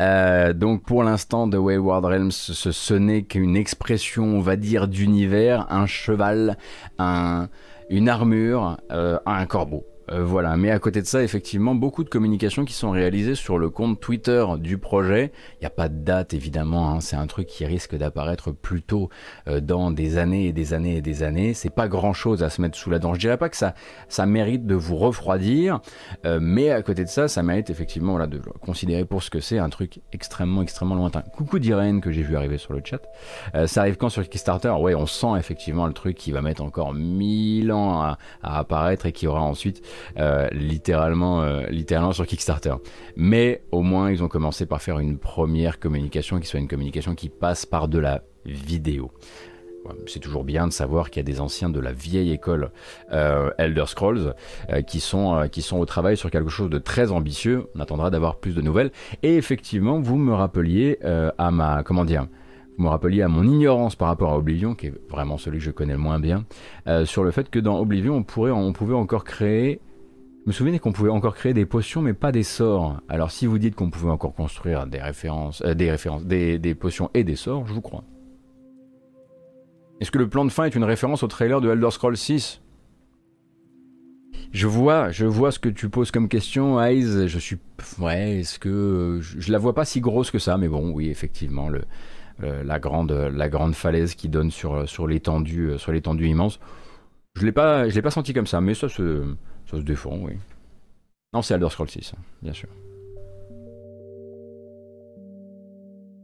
[0.00, 4.88] Euh, donc pour l'instant, The Wayward Realms, ce, ce n'est qu'une expression, on va dire,
[4.88, 6.58] d'univers, un cheval,
[6.98, 7.46] un,
[7.90, 9.86] une armure, euh, un corbeau.
[10.10, 13.58] Euh, voilà, mais à côté de ça, effectivement, beaucoup de communications qui sont réalisées sur
[13.58, 15.32] le compte Twitter du projet.
[15.54, 17.00] Il n'y a pas de date, évidemment, hein.
[17.00, 19.08] c'est un truc qui risque d'apparaître plus tôt
[19.48, 21.54] euh, dans des années et des années et des années.
[21.54, 23.14] C'est pas grand chose à se mettre sous la dent.
[23.14, 23.74] Je dirais pas que ça,
[24.08, 25.80] ça mérite de vous refroidir,
[26.24, 29.40] euh, mais à côté de ça, ça mérite effectivement voilà, de considérer pour ce que
[29.40, 31.22] c'est, un truc extrêmement, extrêmement lointain.
[31.22, 33.02] Coucou d'Irène que j'ai vu arriver sur le chat.
[33.66, 34.70] ça arrive quand sur Kickstarter?
[34.78, 39.12] Ouais, on sent effectivement le truc qui va mettre encore mille ans à, apparaître et
[39.12, 39.82] qui aura ensuite
[40.52, 42.74] littéralement, euh, littéralement sur Kickstarter.
[43.16, 47.14] Mais au moins, ils ont commencé par faire une première communication qui soit une communication
[47.14, 49.10] qui passe par de la vidéo.
[50.08, 52.72] C'est toujours bien de savoir qu'il y a des anciens de la vieille école
[53.12, 54.34] euh, Elder Scrolls
[54.88, 57.68] qui, sont, qui sont au travail sur quelque chose de très ambitieux.
[57.76, 58.90] On attendra d'avoir plus de nouvelles.
[59.22, 60.98] Et effectivement, vous me rappeliez
[61.38, 61.84] à ma...
[61.84, 62.26] Comment dire
[62.78, 65.64] vous me rappeliez à mon ignorance par rapport à Oblivion, qui est vraiment celui que
[65.64, 66.44] je connais le moins bien,
[67.04, 69.80] sur le fait que dans Oblivion, on, pourrait, on pouvait encore créer
[70.46, 73.00] me souvenez qu'on pouvait encore créer des potions, mais pas des sorts.
[73.08, 77.10] Alors si vous dites qu'on pouvait encore construire des références, euh, des références, des, potions
[77.14, 78.04] et des sorts, je vous crois.
[80.00, 82.62] Est-ce que le plan de fin est une référence au trailer de Elder Scrolls 6
[84.52, 87.26] je vois, je vois ce que tu poses comme question, Eyes.
[87.26, 87.58] Je suis,
[87.98, 91.68] ouais, est-ce que je, la vois pas si grosse que ça, mais bon, oui, effectivement,
[92.40, 96.60] la grande, la grande falaise qui donne sur sur l'étendue, sur l'étendue immense.
[97.34, 99.24] Je l'ai pas, je l'ai pas senti comme ça, mais ça se
[99.66, 100.34] ça se défend, oui.
[101.32, 102.68] Non, c'est Elder Scrolls 6, bien sûr.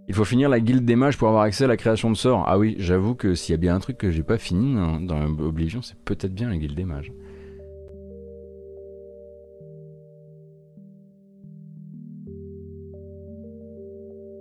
[0.09, 2.45] Il faut finir la guilde des mages pour avoir accès à la création de sorts.
[2.47, 5.01] Ah oui, j'avoue que s'il y a bien un truc que j'ai pas fini dans,
[5.01, 7.13] dans Oblivion, c'est peut-être bien la guilde des mages.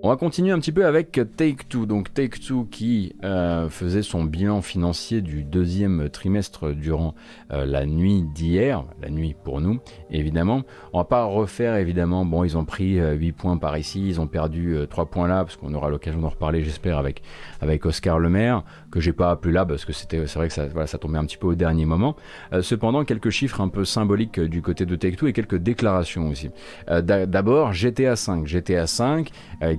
[0.03, 1.85] On va continuer un petit peu avec Take-Two.
[1.85, 7.13] Donc Take-Two qui euh, faisait son bilan financier du deuxième trimestre durant
[7.51, 10.63] euh, la nuit d'hier, la nuit pour nous, évidemment.
[10.93, 14.19] On va pas refaire, évidemment, bon, ils ont pris 8 euh, points par ici, ils
[14.19, 17.21] ont perdu 3 points là, parce qu'on aura l'occasion d'en reparler, j'espère, avec,
[17.61, 20.67] avec Oscar Lemaire, que j'ai pas appelé là, parce que c'était, c'est vrai que ça,
[20.67, 22.15] voilà, ça tombait un petit peu au dernier moment.
[22.61, 26.49] cependant, quelques chiffres un peu symboliques du côté de Take-Two et quelques déclarations aussi.
[26.87, 28.47] D'abord, GTA 5.
[28.47, 29.29] GTA 5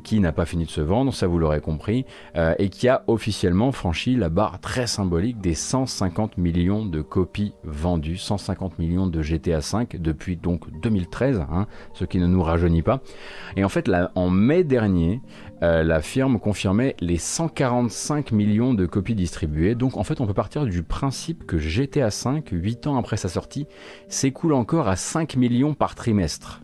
[0.05, 2.05] qui qui n'a pas fini de se vendre, ça vous l'aurez compris,
[2.37, 7.55] euh, et qui a officiellement franchi la barre très symbolique des 150 millions de copies
[7.65, 12.83] vendues, 150 millions de GTA V depuis donc 2013, hein, ce qui ne nous rajeunit
[12.83, 13.01] pas.
[13.57, 15.23] Et en fait, là, en mai dernier,
[15.63, 19.75] euh, la firme confirmait les 145 millions de copies distribuées.
[19.75, 23.29] Donc en fait, on peut partir du principe que GTA V, 8 ans après sa
[23.29, 23.67] sortie,
[24.09, 26.62] s'écoule encore à 5 millions par trimestre.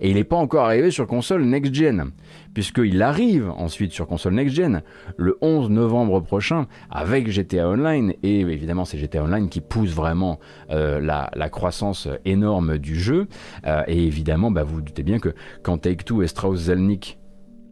[0.00, 2.10] Et il n'est pas encore arrivé sur console next-gen,
[2.54, 4.82] puisqu'il arrive ensuite sur console next-gen
[5.16, 8.14] le 11 novembre prochain avec GTA Online.
[8.22, 13.28] Et évidemment, c'est GTA Online qui pousse vraiment euh, la, croissance énorme du jeu.
[13.66, 17.18] Euh, et évidemment, bah, vous, doutez bien que quand Take-Two et Strauss Zelnick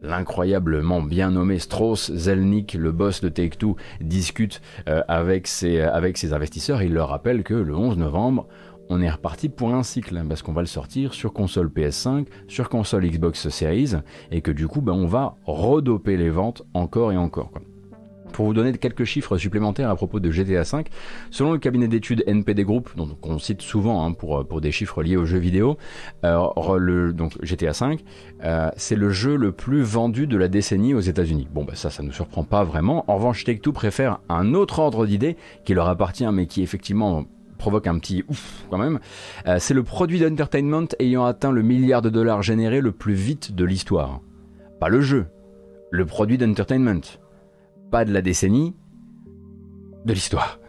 [0.01, 6.81] l'incroyablement bien nommé Strauss Zelnick, le boss de Take-Two, discute euh, avec ses investisseurs.
[6.81, 8.47] Il leur rappelle que le 11 novembre,
[8.91, 12.67] on est reparti pour un cycle, parce qu'on va le sortir sur console PS5, sur
[12.67, 13.93] console Xbox Series,
[14.31, 17.51] et que du coup, ben, on va redoper les ventes encore et encore.
[18.33, 20.83] Pour vous donner quelques chiffres supplémentaires à propos de GTA V,
[21.31, 25.03] selon le cabinet d'études NPD Group, dont on cite souvent hein, pour, pour des chiffres
[25.03, 25.77] liés aux jeux vidéo,
[26.25, 27.97] euh, le, donc GTA V,
[28.43, 31.47] euh, c'est le jeu le plus vendu de la décennie aux États-Unis.
[31.53, 33.05] Bon, bah ça, ça ne nous surprend pas vraiment.
[33.07, 37.25] En revanche, Take-Two préfère un autre ordre d'idées qui leur appartient, mais qui effectivement
[37.61, 38.99] provoque un petit ouf quand même.
[39.45, 43.53] Euh, c'est le produit d'entertainment ayant atteint le milliard de dollars généré le plus vite
[43.53, 44.19] de l'histoire.
[44.79, 45.27] Pas le jeu,
[45.91, 47.19] le produit d'entertainment.
[47.91, 48.75] Pas de la décennie,
[50.05, 50.60] de l'histoire.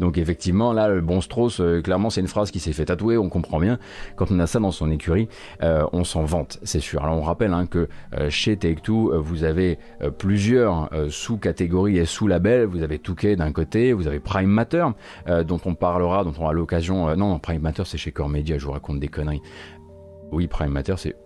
[0.00, 3.16] Donc effectivement, là, le bon Strauss, euh, clairement, c'est une phrase qui s'est fait tatouer,
[3.16, 3.78] on comprend bien.
[4.16, 5.28] Quand on a ça dans son écurie,
[5.62, 7.02] euh, on s'en vante, c'est sûr.
[7.02, 9.78] Alors on rappelle hein, que euh, chez Take-Two, vous avez
[10.18, 12.66] plusieurs sous-catégories et sous-labels.
[12.66, 14.86] Vous avez Touquet d'un côté, vous avez Prime Matter,
[15.46, 17.14] dont on parlera, dont on aura l'occasion...
[17.16, 19.42] non, Prime Matter, c'est chez Core Media, je vous raconte des conneries.
[20.32, 21.16] Oui, Prime Matter, c'est...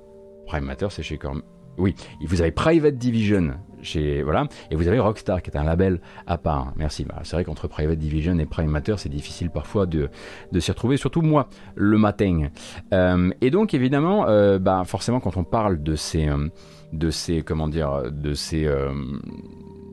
[0.47, 1.37] Prime Matter, c'est chez Core...
[1.79, 6.01] Oui, vous avez Private Division chez voilà, et vous avez Rockstar qui est un label
[6.27, 6.73] à part.
[6.77, 7.05] Merci.
[7.05, 10.11] Bah, c'est vrai qu'entre Private Division et Prime Matter, c'est difficile parfois de,
[10.53, 12.49] de s'y retrouver, surtout moi le matin.
[12.93, 16.49] Euh, et donc évidemment, euh, bah, forcément, quand on parle de ces euh,
[16.93, 18.69] de ces comment dire de ces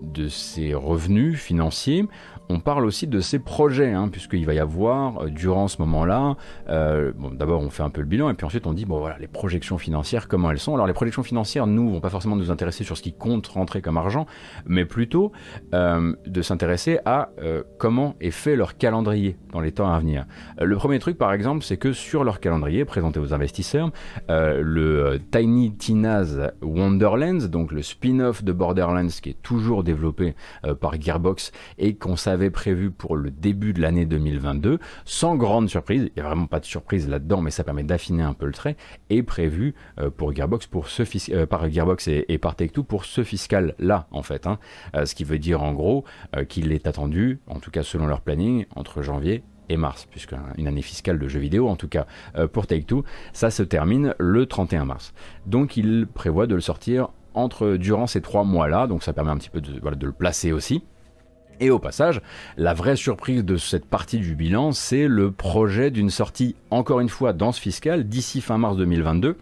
[0.02, 2.06] de ces revenus financiers,
[2.50, 6.36] on parle aussi de ces projets, hein, puisqu'il va y avoir, euh, durant ce moment-là,
[6.70, 9.18] euh, d'abord on fait un peu le bilan, et puis ensuite on dit, bon voilà,
[9.20, 12.52] les projections financières, comment elles sont Alors les projections financières, nous, vont pas forcément nous
[12.52, 14.26] intéresser sur ce qui compte rentrer comme argent,
[14.66, 15.32] mais plutôt
[15.74, 17.30] euh, de s'intéresser à
[17.78, 20.26] comment est fait leur calendrier dans les temps à venir.
[20.60, 23.92] le premier truc, par exemple, c'est que sur leur calendrier présenté aux investisseurs,
[24.30, 30.36] le Tiny Tina's Wonderlands, donc le spin-off de Borderlands qui est toujours développé
[30.80, 36.04] par Gearbox et qu'on avait prévu pour le début de l'année 2022, sans grande surprise,
[36.15, 38.52] il n'y a vraiment pas de surprise là-dedans, mais ça permet d'affiner un peu le
[38.52, 38.76] trait,
[39.10, 43.24] est prévu euh, pour Gearbox, pour ce euh, par Gearbox et, par Take-Two pour ce
[43.24, 44.45] fiscal-là, en fait.
[44.45, 44.60] Hein.
[44.95, 46.04] Euh, ce qui veut dire en gros
[46.50, 50.82] qu'il est attendu, en tout cas selon leur planning, entre janvier et mars, puisqu'une année
[50.82, 52.06] fiscale de jeux vidéo, en tout cas
[52.52, 55.13] pour Take-Two, ça se termine le 31 mars.
[55.45, 59.38] Donc il prévoit de le sortir entre durant ces trois mois-là, donc ça permet un
[59.38, 60.84] petit peu de le placer aussi.
[61.60, 62.22] Et au passage,
[62.58, 67.10] la vraie surprise de cette partie du bilan, c'est le projet d'une sortie, encore une
[67.10, 69.38] fois, dans ce fiscal, d'ici fin mars 2022,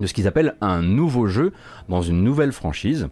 [0.00, 1.52] de ce qu'ils appellent un nouveau jeu
[1.88, 3.08] dans une nouvelle franchise,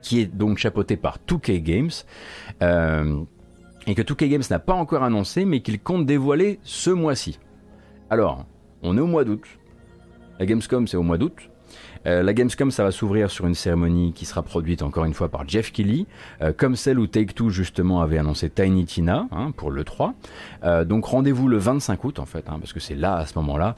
[0.00, 1.90] qui est donc chapeauté par 2K Games,
[2.62, 3.20] euh,
[3.86, 7.38] et que 2K Games n'a pas encore annoncé, mais qu'il compte dévoiler ce mois-ci.
[8.10, 8.44] Alors,
[8.82, 9.44] on est au mois d'août.
[10.38, 11.51] La Gamescom, c'est au mois d'août.
[12.06, 15.28] Euh, la Gamescom, ça va s'ouvrir sur une cérémonie qui sera produite encore une fois
[15.28, 16.06] par Jeff Kelly,
[16.40, 20.14] euh, comme celle où Take-Two justement avait annoncé Tiny Tina hein, pour le 3.
[20.64, 23.38] Euh, donc rendez-vous le 25 août en fait, hein, parce que c'est là à ce
[23.38, 23.76] moment-là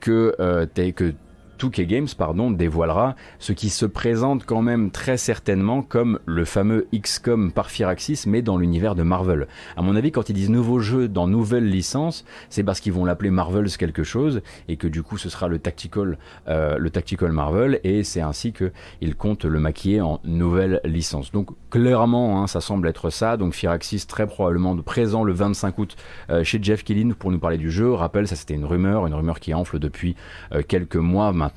[0.00, 1.14] que, que
[1.60, 6.88] 2K Games pardon, dévoilera ce qui se présente quand même très certainement comme le fameux
[6.94, 9.46] XCOM par Firaxis, mais dans l'univers de Marvel.
[9.76, 13.04] À mon avis, quand ils disent nouveau jeu dans nouvelle licence, c'est parce qu'ils vont
[13.04, 17.32] l'appeler Marvel's quelque chose, et que du coup ce sera le Tactical, euh, le Tactical
[17.32, 21.32] Marvel, et c'est ainsi qu'ils comptent le maquiller en nouvelle licence.
[21.32, 23.36] Donc clairement, hein, ça semble être ça.
[23.36, 25.96] Donc Firaxis très probablement présent le 25 août
[26.30, 27.92] euh, chez Jeff Killin pour nous parler du jeu.
[27.92, 30.16] Rappelle, ça c'était une rumeur, une rumeur qui enfle depuis
[30.52, 31.49] euh, quelques mois maintenant,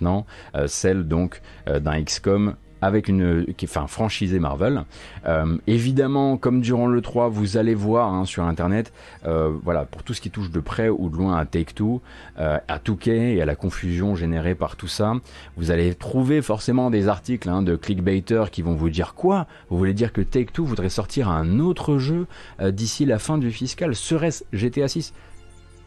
[0.55, 4.83] euh, celle donc d'un XCOM avec une enfin franchisé Marvel.
[5.25, 8.91] Euh, évidemment, comme durant le 3, vous allez voir hein, sur internet,
[9.25, 12.01] euh, voilà, pour tout ce qui touche de près ou de loin à Take-Two,
[12.39, 15.13] euh, à Touquet et à la confusion générée par tout ça,
[15.55, 19.47] vous allez trouver forcément des articles hein, de clickbaiters qui vont vous dire quoi?
[19.69, 22.27] Vous voulez dire que Take-Two voudrait sortir un autre jeu
[22.61, 23.95] d'ici la fin du fiscal?
[23.95, 25.13] Serait-ce GTA 6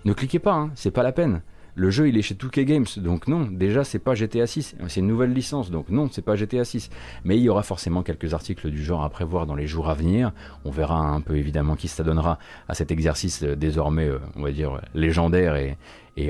[0.07, 1.43] Ne cliquez pas, hein, c'est pas la peine.
[1.79, 4.77] Le jeu, il est chez 2K Games, donc non, déjà, c'est pas GTA 6.
[4.89, 6.89] C'est une nouvelle licence, donc non, c'est pas GTA 6.
[7.25, 9.95] Mais il y aura forcément quelques articles du genre à prévoir dans les jours à
[9.95, 10.33] venir.
[10.65, 14.53] On verra un peu évidemment qui s'adonnera à cet exercice euh, désormais, euh, on va
[14.53, 15.77] dire, légendaire et,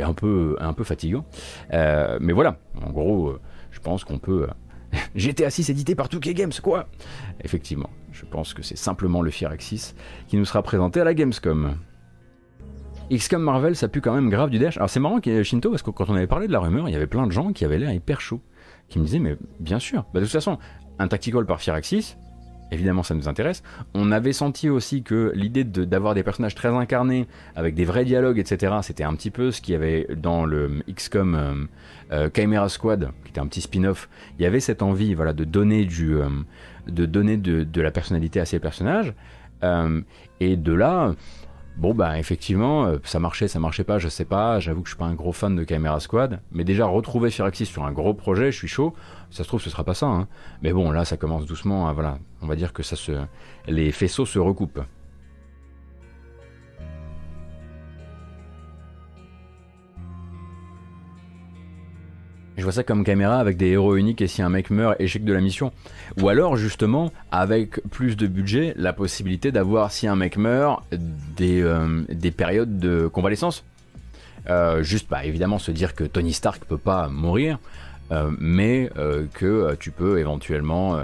[0.03, 1.25] un, peu, un peu fatigant.
[1.73, 3.37] Euh, mais voilà, en gros,
[3.71, 4.49] je pense qu'on peut.
[5.15, 6.89] GTA 6 édité par 2K Games, quoi
[7.45, 9.95] Effectivement, je pense que c'est simplement le Firaxis
[10.27, 11.77] qui nous sera présenté à la Gamescom.
[13.11, 14.77] XCOM Marvel, ça pue quand même grave du dash.
[14.77, 16.97] Alors c'est marrant Shinto, parce que quand on avait parlé de la rumeur, il y
[16.97, 18.41] avait plein de gens qui avaient l'air hyper chaud,
[18.89, 20.59] qui me disaient, mais bien sûr, bah, de toute façon,
[20.99, 22.17] un tactical par Firaxis,
[22.73, 23.63] évidemment ça nous intéresse.
[23.95, 28.39] On avait senti aussi que l'idée d'avoir des personnages très incarnés, avec des vrais dialogues,
[28.39, 31.55] etc., c'était un petit peu ce qu'il y avait dans le XCOM euh,
[32.13, 34.09] euh, Chimera Squad, qui était un petit spin-off.
[34.39, 36.29] Il y avait cette envie voilà, de donner, du, euh,
[36.89, 39.15] de, donner de, de, la personnalité à ces personnages.
[40.41, 41.15] et de là,
[41.77, 44.95] Bon bah effectivement, euh, ça marchait, ça marchait pas, je sais pas, j'avoue que je
[44.95, 48.15] suis pas un gros fan de Camera Squad, mais déjà retrouver Firaxis sur un gros
[48.15, 48.95] projet, je suis chaud,
[49.31, 50.27] ça se trouve ce sera pas ça, hein.
[50.63, 53.13] mais bon là ça commence doucement, voilà, on va dire que ça se...
[53.67, 54.81] les faisceaux se recoupent.
[62.57, 65.25] Je vois ça comme caméra avec des héros uniques et si un mec meurt, échec
[65.25, 65.73] de la mission.
[66.21, 70.83] Ou alors justement, avec plus de budget, la possibilité d'avoir, si un mec meurt,
[71.37, 73.65] des, euh, des périodes de convalescence.
[74.49, 77.59] Euh, juste, bah, évidemment, se dire que Tony Stark peut pas mourir,
[78.11, 78.91] euh, mais
[79.35, 81.01] que tu peux éventuellement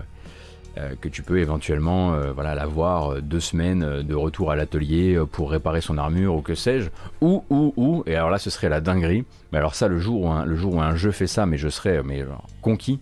[0.78, 5.20] euh, que tu peux éventuellement euh, voilà, l'avoir euh, deux semaines de retour à l'atelier
[5.30, 6.88] pour réparer son armure ou que sais-je.
[7.20, 10.22] Ou, ou, ou, et alors là ce serait la dinguerie, mais alors ça le jour
[10.22, 12.24] où un, le jour où un jeu fait ça, mais je serais mais,
[12.62, 13.00] conquis,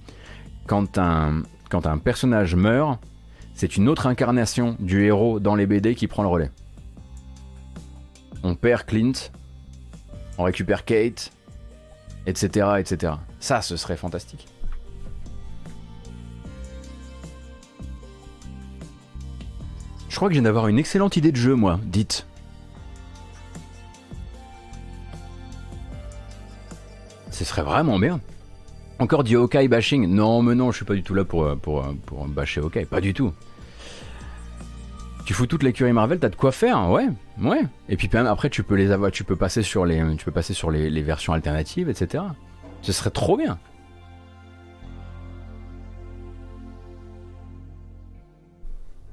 [0.67, 2.99] quand un, quand un personnage meurt,
[3.55, 6.51] c'est une autre incarnation du héros dans les BD qui prend le relais.
[8.43, 9.31] On perd Clint,
[10.39, 11.31] on récupère Kate,
[12.27, 12.67] etc.
[12.79, 13.13] etc.
[13.39, 14.49] Ça, ce serait fantastique.
[20.11, 22.27] Je crois que j'ai d'avoir une excellente idée de jeu, moi, dites.
[27.31, 28.21] Ce serait vraiment bien.
[28.99, 31.55] Encore du Hawkeye bashing Non, mais non, je suis pas du tout là pour, euh,
[31.55, 32.27] pour, euh, pour
[32.91, 33.33] pas du tout.
[35.25, 37.07] Tu fous toute l'écurie Marvel, t'as de quoi faire, ouais,
[37.41, 37.63] ouais.
[37.89, 40.33] Et puis même après, tu peux les avoir, tu peux passer sur les, tu peux
[40.33, 42.25] passer sur les versions alternatives, etc.
[42.83, 43.59] Ce serait trop bien.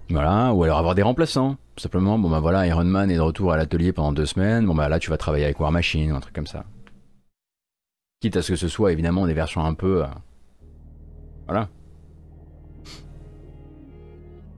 [0.10, 1.58] Voilà, ou alors avoir des remplaçants.
[1.76, 4.74] Simplement, bon bah voilà, Iron Man est de retour à l'atelier pendant deux semaines, bon
[4.74, 6.64] bah là tu vas travailler avec War Machine, ou un truc comme ça.
[8.22, 10.04] Quitte à ce que ce soit évidemment des versions un peu...
[10.04, 10.08] Euh,
[11.46, 11.70] voilà.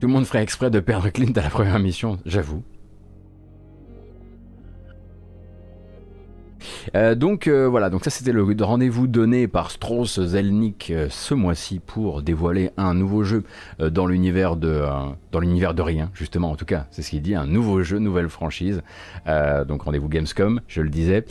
[0.00, 2.62] Tout le monde ferait exprès de perdre Clint à la première mission, j'avoue.
[6.94, 11.34] Euh, donc euh, voilà, donc ça c'était le rendez-vous donné par Strauss Zelnick euh, ce
[11.34, 13.44] mois-ci pour dévoiler un nouveau jeu
[13.78, 16.50] dans l'univers de rien justement.
[16.50, 18.82] En tout cas c'est ce qu'il dit un nouveau jeu nouvelle franchise.
[19.26, 21.24] Donc rendez-vous Gamescom je le disais.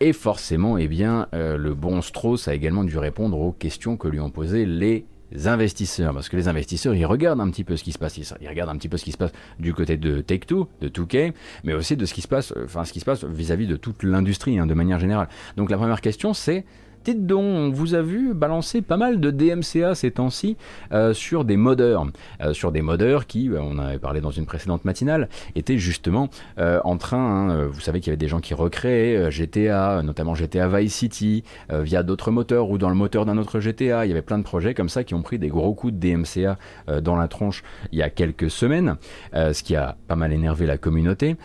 [0.00, 4.20] Et forcément eh bien le bon Strauss a également dû répondre aux questions que lui
[4.20, 5.06] ont posées les
[5.44, 8.48] investisseurs, parce que les investisseurs, ils regardent un petit peu ce qui se passe, ils
[8.48, 11.32] regardent un petit peu ce qui se passe du côté de Take-Two, de 2K,
[11.64, 14.02] mais aussi de ce qui se passe, enfin ce qui se passe vis-à-vis de toute
[14.02, 15.28] l'industrie, hein, de manière générale.
[15.56, 16.64] Donc la première question, c'est
[17.06, 20.56] Donc, on vous a vu balancer pas mal de DMCA ces temps-ci
[20.92, 22.06] euh, sur des modeurs,
[22.42, 26.28] euh, sur des modeurs qui, euh, on avait parlé dans une précédente matinale, étaient justement
[26.58, 30.68] en train, hein, vous savez qu'il y avait des gens qui recréaient GTA, notamment GTA
[30.68, 34.04] Vice City, via d'autres moteurs ou dans le moteur d'un autre GTA.
[34.04, 35.98] Il y avait plein de projets comme ça qui ont pris des gros coups de
[35.98, 36.58] DMCA
[37.00, 38.96] dans la tronche il y a quelques semaines,
[39.32, 41.36] ce qui a pas mal énervé la communauté,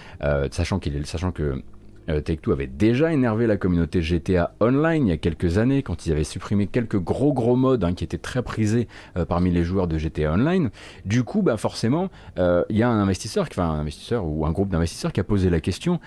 [0.52, 1.62] sachant que
[2.08, 6.12] Take-Two avait déjà énervé la communauté GTA Online il y a quelques années quand ils
[6.12, 8.88] avaient supprimé quelques gros gros modes hein, qui étaient très prisés
[9.28, 10.70] parmi les joueurs de GTA Online.
[11.06, 14.70] Du coup, bah forcément, il y a un investisseur, enfin un investisseur ou un groupe
[14.70, 16.00] d'investisseurs qui a posé la question.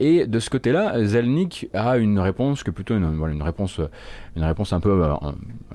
[0.00, 3.80] et de ce côté-là, Zelnik a une réponse que plutôt une, réponse,
[4.36, 5.02] une réponse un peu,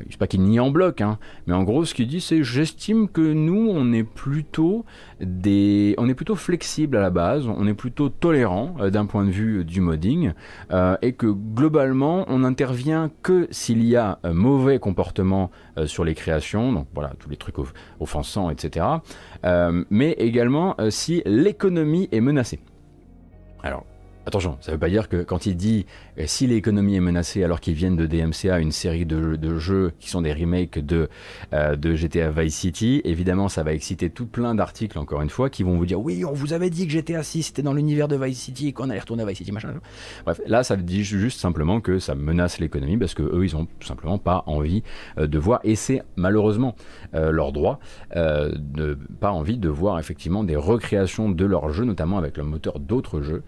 [0.06, 2.44] je sais pas qu'il nie en bloc, hein, mais en gros, ce qu'il dit, c'est
[2.44, 4.86] j'estime que nous, on est plutôt
[5.20, 9.26] des, on est plutôt flexible à la base, on est plutôt tolérant euh, d'un point
[9.26, 10.34] de vue du modding,
[10.72, 16.04] euh, et que globalement, on n'intervient que s'il y a un mauvais comportement euh, sur
[16.04, 17.56] les créations, donc voilà, tous les trucs
[18.00, 18.86] offensants, etc.
[19.90, 22.60] mais également si l'économie est menacée.
[23.62, 23.86] Alors,
[24.26, 25.86] Attention, ça ne veut pas dire que quand il dit
[26.18, 30.10] euh, si l'économie est menacée alors qu'ils viennent de DMCA une série de, jeux qui
[30.10, 31.10] sont des remakes de,
[31.52, 35.64] euh, GTA Vice City, évidemment ça va exciter tout plein d'articles encore une fois qui
[35.64, 38.16] vont vous dire oui on vous avait dit que GTA 6 était dans l'univers de
[38.16, 39.74] Vice City et qu'on allait retourner à Vice City machin.
[40.24, 43.66] Bref, là ça dit juste simplement que ça menace l'économie parce que eux ils ont
[43.66, 44.84] tout simplement pas envie
[45.18, 46.76] euh, de voir et c'est malheureusement
[47.14, 47.80] leur droit
[48.16, 52.80] de pas envie de voir effectivement des recréations de leurs jeux notamment avec le moteur
[52.80, 53.44] d'autres jeux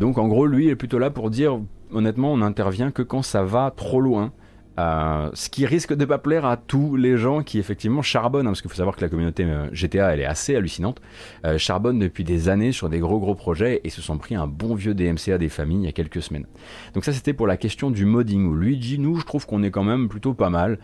[0.00, 1.60] donc en gros, lui est plutôt là pour dire,
[1.92, 4.32] honnêtement, on n'intervient que quand ça va trop loin.
[4.78, 8.50] Euh, ce qui risque de pas plaire à tous les gens qui effectivement charbonnent, hein,
[8.50, 11.02] parce qu'il faut savoir que la communauté euh, GTA elle est assez hallucinante,
[11.44, 14.46] euh, charbonne depuis des années sur des gros gros projets et se sont pris un
[14.46, 16.46] bon vieux DMCA des familles il y a quelques semaines.
[16.94, 19.62] Donc ça c'était pour la question du modding où lui dit nous je trouve qu'on
[19.64, 20.78] est quand même plutôt pas mal.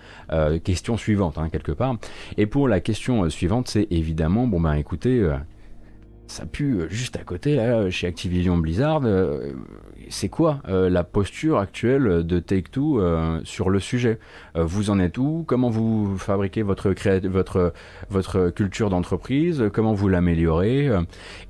[0.65, 1.97] question suivante hein, quelque part.
[2.37, 5.27] Et pour la question suivante c'est évidemment bon ben écoutez
[6.29, 9.03] ça pue euh, juste à côté, là, chez Activision Blizzard.
[9.05, 9.53] Euh,
[10.09, 13.03] c'est quoi euh, la posture actuelle de Take-Two
[13.45, 14.19] sur le sujet?
[14.55, 15.45] Vous en êtes où?
[15.47, 16.93] Comment vous fabriquez votre
[18.51, 19.65] culture d'entreprise?
[19.73, 20.91] Comment vous l'améliorez?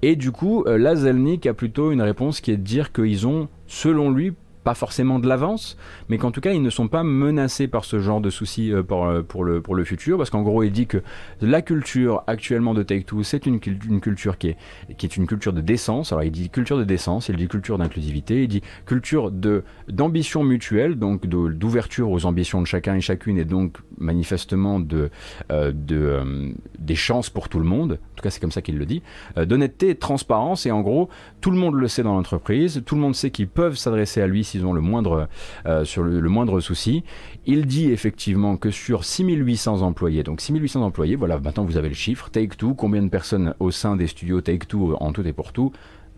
[0.03, 3.49] Et du coup, là, Zelnik a plutôt une réponse qui est de dire qu'ils ont,
[3.67, 4.33] selon lui,
[4.67, 5.77] pas forcément de l'avance,
[6.09, 8.83] mais qu'en tout cas ils ne sont pas menacés par ce genre de soucis euh,
[8.83, 11.05] pour, euh, pour, le, pour le futur, parce qu'en gros il dit que
[11.41, 14.57] la culture actuellement de Take-Two c'est une, une, culture qui est,
[14.99, 17.79] qui est une culture de décence, alors il dit culture de décence, il dit culture
[17.79, 23.39] d'inclusivité, il dit culture de d'ambition mutuelle, donc d'ouverture aux ambitions de chacun et chacune,
[23.39, 25.11] et donc manifestement de,
[25.53, 28.79] euh, de des chances pour tout le monde, en tout cas c'est comme ça qu'il
[28.79, 29.03] le dit,
[29.37, 31.09] d'honnêteté et de transparence, et en gros
[31.41, 34.27] tout le monde le sait dans l'entreprise, tout le monde sait qu'ils peuvent s'adresser à
[34.27, 35.29] lui si ont le moindre,
[35.67, 37.05] euh, sur le, moindre souci.
[37.47, 41.95] Il dit effectivement que sur 6800 employés, donc 6800 employés, voilà, maintenant vous avez le
[41.95, 45.73] chiffre, Take-Two, combien de personnes au sein des studios Take-Two en tout et pour tout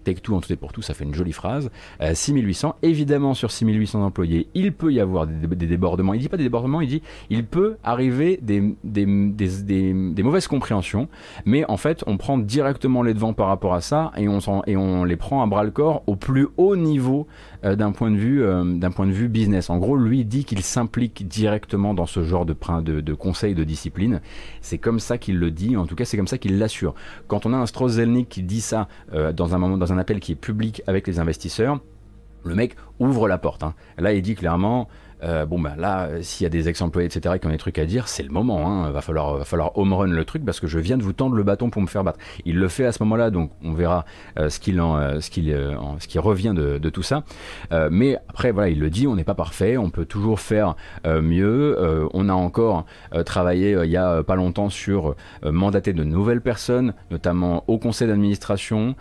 [0.08, 1.70] Take tout en tout et pour tout, ça fait une jolie phrase.
[2.00, 6.14] 6800, euh, évidemment sur 6800 employés, il peut y avoir des, débordements.
[6.14, 8.62] Il dit pas des débordements, il dit il peut arriver des,
[10.22, 11.08] mauvaises compréhensions,
[11.44, 15.16] mais en fait on prend directement les devants par rapport à ça et on, les
[15.16, 17.26] prend à bras le corps au plus haut niveau
[17.64, 19.68] euh, d'un point de vue euh, d'un point de vue business.
[19.68, 23.64] En gros, lui dit qu'il s'implique directement dans ce genre de, de, de conseils de
[23.64, 24.22] discipline.
[24.62, 25.76] C'est comme ça qu'il le dit.
[25.76, 26.94] En tout cas, c'est comme ça qu'il l'assure.
[27.26, 27.98] Quand on a un Strauss
[28.28, 28.88] qui dit ça
[29.34, 31.80] dans un moment dans un appel qui est public avec les investisseurs,
[32.44, 33.62] le mec ouvre la porte.
[33.62, 33.74] Hein.
[33.98, 34.88] Là, il dit clairement,
[35.22, 37.78] euh, bon ben là, euh, s'il y a des ex-employés, etc., qui ont des trucs
[37.78, 38.68] à dire, c'est le moment.
[38.68, 38.90] Hein.
[38.90, 41.34] Va falloir, va falloir home run le truc parce que je viens de vous tendre
[41.34, 42.18] le bâton pour me faire battre.
[42.44, 44.04] Il le fait à ce moment-là, donc on verra
[44.38, 45.56] euh, ce qu'il en, ce qu'il,
[45.98, 47.24] ce qui revient de, de tout ça.
[47.90, 51.76] mais après, voilà, il le dit, on n'est pas parfait, on peut toujours faire mieux.
[52.12, 52.86] on a encore
[53.24, 55.14] travaillé il y a pas longtemps sur
[55.44, 58.94] mandater de nouvelles personnes, notamment au conseil d'administration,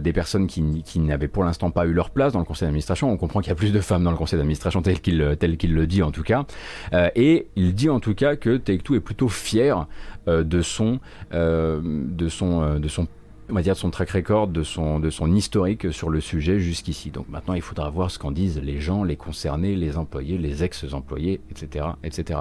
[0.00, 3.10] des personnes qui, qui n'avaient pour l'instant pas eu leur place dans le conseil d'administration.
[3.10, 5.56] On comprend qu'il y a plus de femmes dans le conseil d'administration tel qu'il tel
[5.64, 6.44] il le dit en tout cas.
[6.92, 9.86] Euh, et il dit en tout cas que Take-Two est plutôt fier
[10.28, 11.00] euh, de son,
[11.32, 13.08] euh, de son, de son
[13.50, 16.60] on va dire de son track record, de son, de son historique sur le sujet
[16.60, 17.10] jusqu'ici.
[17.10, 20.64] Donc maintenant, il faudra voir ce qu'en disent les gens, les concernés, les employés, les
[20.64, 22.40] ex-employés, etc., etc.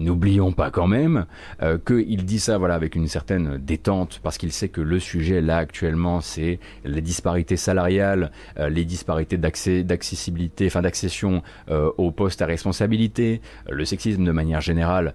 [0.00, 1.26] N'oublions pas quand même
[1.62, 5.40] euh, qu'il dit ça voilà avec une certaine détente parce qu'il sait que le sujet
[5.40, 12.42] là actuellement c'est les disparités salariales, euh, les disparités d'accessibilité, enfin d'accession euh, aux postes
[12.42, 13.40] à responsabilité,
[13.70, 15.14] le sexisme de manière générale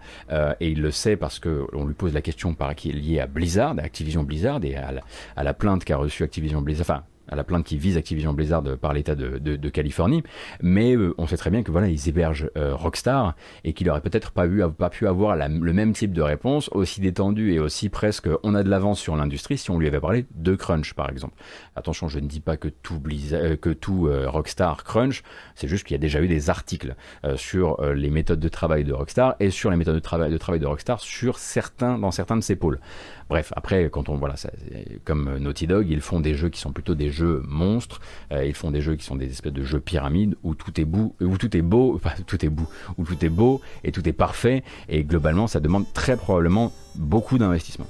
[0.60, 3.20] et il le sait parce que on lui pose la question par qui est liée
[3.20, 5.02] à Blizzard, à Activision Blizzard et à la,
[5.36, 8.94] à la plainte qu'a reçue Activision Blizzard, à la plainte qui vise Activision Blizzard par
[8.94, 10.24] l'État de, Californie,
[10.62, 14.02] mais euh, on sait très bien que voilà ils hébergent euh, Rockstar et qu'il aurait
[14.02, 14.48] peut-être pas,
[14.90, 18.70] pu avoir le même type de réponse aussi détendue et aussi presque on a de
[18.70, 21.36] l'avance sur l'industrie si on lui avait parlé de crunch par exemple.
[21.76, 23.02] Attention, je ne dis pas que tout,
[23.34, 25.24] euh, que tout Rockstar crunch,
[25.56, 26.96] c'est juste qu'il y a déjà eu des articles
[27.36, 30.60] sur les méthodes de travail de Rockstar et sur les méthodes de travail de, travail
[30.60, 32.80] de Rockstar sur certains dans certains de ses pôles.
[33.30, 34.50] Bref, après quand on voilà, ça,
[35.06, 38.02] comme Naughty Dog, ils font des jeux qui sont plutôt des jeux monstres.
[38.32, 41.16] ils font des jeux qui sont des espèces de jeux pyramides où tout est beau,
[41.22, 42.68] où tout est beau, tout est beau,
[42.98, 44.64] où tout est beau et tout est parfait.
[44.88, 47.88] Et globalement, ça demande très probablement beaucoup d'investissement.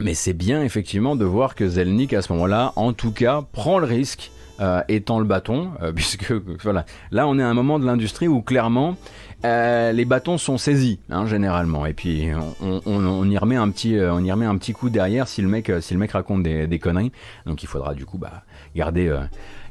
[0.00, 3.78] Mais c'est bien effectivement de voir que Zelnik à ce moment-là, en tout cas, prend
[3.78, 6.32] le risque euh, étant le bâton, euh, puisque
[6.62, 8.96] voilà, là on est à un moment de l'industrie où clairement
[9.44, 12.28] euh, les bâtons sont saisis hein, généralement, et puis
[12.60, 15.70] on, y remet un petit, on y remet un petit coup derrière si le mec,
[15.80, 17.12] si le mec raconte des, conneries.
[17.46, 18.44] Donc il faudra du coup bah,
[18.74, 19.14] garder,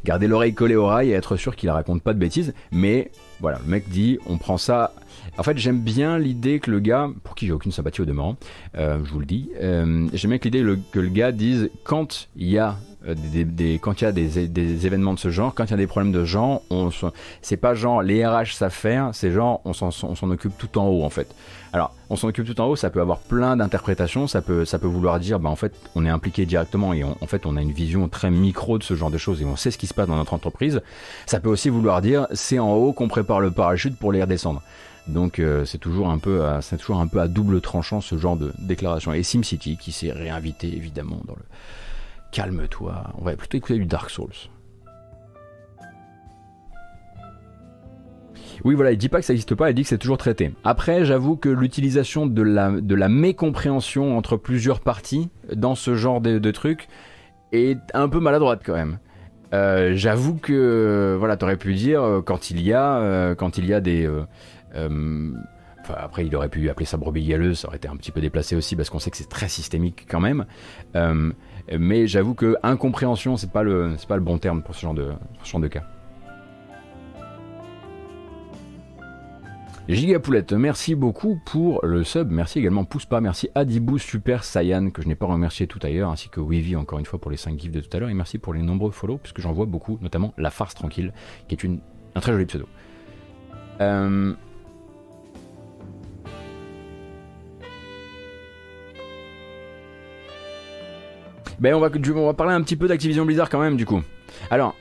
[0.03, 2.53] garder l'oreille collée au rail et être sûr qu'il raconte pas de bêtises.
[2.71, 3.09] Mais
[3.39, 4.93] voilà, le mec dit, on prend ça
[5.37, 8.37] en fait, j'aime bien l'idée que le gars, pour qui j'ai aucune sympathie au demeurant,
[8.77, 12.27] euh, je vous le dis, euh, j'aime bien que l'idée que le gars dise quand
[12.35, 15.65] il y a euh, des, quand il y a des, événements de ce genre, quand
[15.65, 16.89] il y a des problèmes de genre, on
[17.41, 21.03] c'est pas genre les RH savent faire, c'est genre on s'en occupe tout en haut
[21.03, 21.33] en fait.
[21.73, 24.77] Alors, on s'en occupe tout en haut, ça peut avoir plein d'interprétations, ça peut, ça
[24.77, 27.61] peut vouloir dire, bah en fait, on est impliqué directement et en fait, on a
[27.61, 29.93] une vision très micro de ce genre de choses et on sait ce qui se
[29.95, 30.81] passe dans notre entreprise.
[31.25, 34.61] Ça peut aussi vouloir dire, c'est en haut qu'on prépare le parachute pour les redescendre.
[35.07, 38.37] Donc euh, c'est toujours un peu à, toujours un peu à double tranchant ce genre
[38.37, 39.13] de déclaration.
[39.13, 41.43] Et SimCity qui s'est réinvité évidemment dans le
[42.31, 43.11] calme-toi.
[43.17, 44.49] On va plutôt écouter du Dark Souls.
[48.63, 50.53] Oui, voilà, il dit pas que ça n'existe pas, il dit que c'est toujours traité.
[50.63, 56.21] Après, j'avoue que l'utilisation de la, de la mécompréhension entre plusieurs parties dans ce genre
[56.21, 56.87] de, trucs
[57.51, 58.99] est un peu maladroite quand même.
[59.53, 63.73] Euh, j'avoue que voilà, t'aurais pu dire euh, quand il y a quand il y
[63.73, 64.09] a des
[65.89, 68.55] après, il aurait pu appeler ça brebis galeuse, ça aurait été un petit peu déplacé
[68.55, 70.45] aussi parce qu'on sait que c'est très systémique quand même.
[70.95, 71.31] Euh,
[71.77, 75.11] mais j'avoue que incompréhension, c'est pas le, pas le bon terme pour ce genre de,
[75.43, 75.83] ce genre de cas.
[79.89, 82.31] Gigapoulette, merci beaucoup pour le sub.
[82.31, 86.29] Merci également Pouspa, merci Adibou Super Saiyan que je n'ai pas remercié tout ailleurs, ainsi
[86.29, 88.09] que Wavy encore une fois pour les 5 gifs de tout à l'heure.
[88.09, 91.11] Et merci pour les nombreux follow, puisque j'en vois beaucoup, notamment La Farce Tranquille,
[91.49, 91.81] qui est une,
[92.15, 92.65] un très joli pseudo.
[93.81, 94.33] Euh,
[101.63, 104.01] Ben on va, on va parler un petit peu d'Activision Blizzard quand même du coup.
[104.51, 104.75] Alors,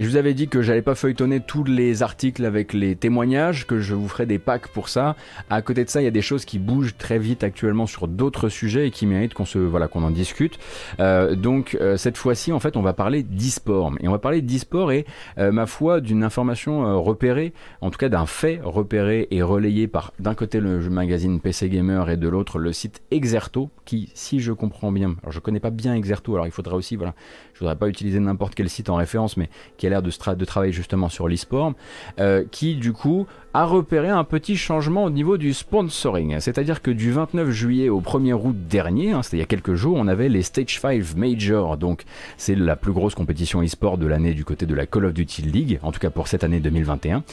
[0.00, 3.80] je vous avais dit que j'allais pas feuilletonner tous les articles avec les témoignages, que
[3.80, 5.14] je vous ferai des packs pour ça.
[5.50, 8.08] À côté de ça, il y a des choses qui bougent très vite actuellement sur
[8.08, 10.58] d'autres sujets et qui méritent qu'on se voilà qu'on en discute.
[11.00, 14.40] Euh, donc euh, cette fois-ci, en fait, on va parler d'e-sport et on va parler
[14.40, 15.04] d'e-sport et
[15.36, 20.14] euh, ma foi d'une information repérée, en tout cas d'un fait repéré et relayé par
[20.18, 24.52] d'un côté le magazine PC Gamer et de l'autre le site Exerto, qui, si je
[24.52, 27.14] comprends bien, alors je connais pas bien Exerto, alors il faudrait aussi voilà,
[27.60, 30.72] je voudrais pas utiliser n'importe quel site en référence, mais qui l'air de, de, travailler
[30.72, 31.74] justement sur l'e-sport,
[32.18, 36.38] euh, qui du coup a repéré un petit changement au niveau du sponsoring.
[36.40, 39.74] C'est-à-dire que du 29 juillet au 1er août dernier, hein, c'était il y a quelques
[39.74, 42.04] jours, on avait les Stage 5 Major, donc
[42.36, 45.42] c'est la plus grosse compétition e-sport de l'année du côté de la Call of Duty
[45.42, 47.24] League, en tout cas pour cette année 2021.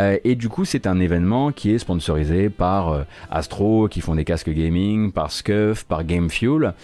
[0.00, 4.14] Euh, et du coup, c'est un événement qui est sponsorisé par euh, Astro, qui font
[4.14, 6.74] des casques gaming, par Scuf, par GameFuel,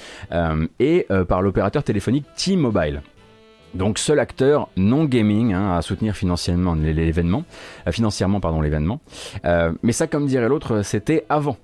[0.79, 3.03] et par l'opérateur téléphonique T-Mobile.
[3.75, 7.45] Donc seul acteur non gaming hein, à soutenir financièrement l'événement,
[7.87, 9.01] euh, financièrement pardon l'événement.
[9.45, 11.57] Euh, mais ça, comme dirait l'autre, c'était avant.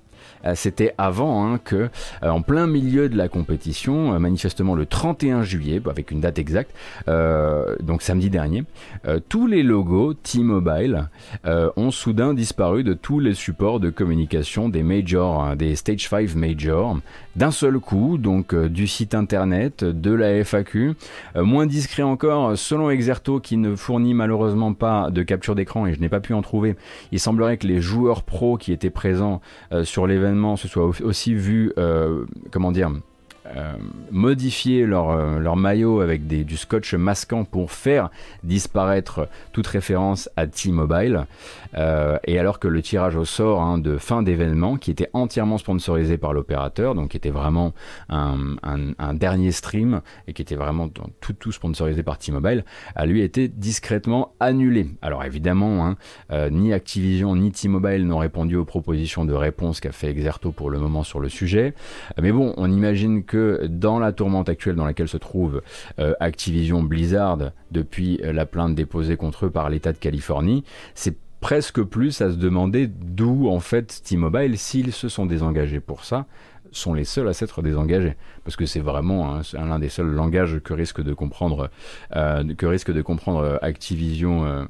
[0.45, 1.89] Euh, c'était avant hein, que,
[2.21, 6.71] en plein milieu de la compétition, manifestement le 31 juillet, avec une date exacte,
[7.07, 8.63] donc samedi dernier,
[9.27, 11.09] tous les logos T-Mobile
[11.45, 16.35] ont soudain disparu de tous les supports de communication des majors, hein, des Stage 5
[16.35, 16.97] majors,
[17.39, 20.93] d'un seul coup, donc du site internet, de la FAQ,
[21.35, 26.01] moins discret encore, selon Exerto qui ne fournit malheureusement pas de capture d'écran et je
[26.01, 26.75] n'ai pas pu en trouver,
[27.13, 29.39] il semblerait que les joueurs pros qui étaient présents
[29.83, 32.91] sur l'événement se soit aussi vu, euh, comment dire,
[33.55, 33.73] euh,
[34.11, 38.09] modifier leur, euh, leur, maillot avec du scotch masquant pour faire
[38.43, 41.25] disparaître toute référence à T-Mobile.
[41.75, 45.57] Euh, et alors que le tirage au sort hein, de fin d'événement, qui était entièrement
[45.57, 47.73] sponsorisé par l'opérateur, donc qui était vraiment
[48.09, 48.37] un,
[49.13, 52.63] dernier stream et qui était vraiment tout, tout sponsorisé par T-Mobile,
[52.95, 54.87] a lui été discrètement annulé.
[55.01, 60.09] Alors évidemment, hein, ni Activision ni T-Mobile n'ont répondu aux propositions de réponse qu'a fait
[60.09, 61.73] Exerto pour le moment sur le sujet.
[62.21, 65.61] Mais bon, on imagine que dans la tourmente actuelle dans laquelle se trouve
[65.99, 70.63] euh, Activision Blizzard depuis la plainte déposée contre eux par l'État de Californie,
[70.95, 76.03] c'est presque plus à se demander d'où en fait T-Mobile, s'ils se sont désengagés pour
[76.03, 76.25] ça,
[76.71, 80.73] sont les seuls à s'être désengagés, parce que c'est vraiment l'un des seuls langages que
[80.73, 81.69] risque de comprendre,
[82.15, 84.65] euh, que de comprendre euh, Activision, euh,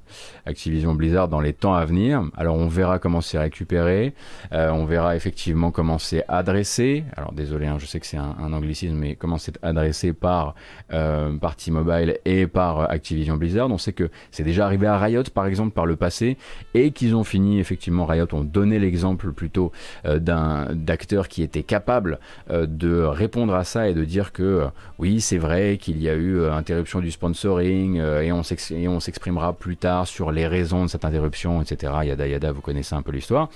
[0.49, 2.23] Activision Blizzard dans les temps à venir.
[2.35, 4.13] Alors on verra comment c'est récupéré,
[4.51, 7.03] on verra effectivement comment c'est adressé.
[7.15, 10.55] Alors désolé, hein, je sais que c'est un, anglicisme, mais comment c'est adressé par
[10.89, 13.69] par T-Mobile et par Activision Blizzard.
[13.69, 16.37] On sait que c'est déjà arrivé à Riot par exemple par le passé
[16.73, 19.71] et qu'ils ont fini effectivement Riot ont donné l'exemple plutôt
[20.03, 22.19] d'un d'acteur qui était capable
[22.49, 24.65] euh, de répondre à ça et de dire que euh,
[24.97, 29.77] oui, c'est vrai qu'il y a eu euh, interruption du sponsoring et on s'exprimera plus
[29.77, 31.93] tard sur les raisons de cette interruption, etc.
[32.03, 33.49] Yada yada, vous connaissez un peu l'histoire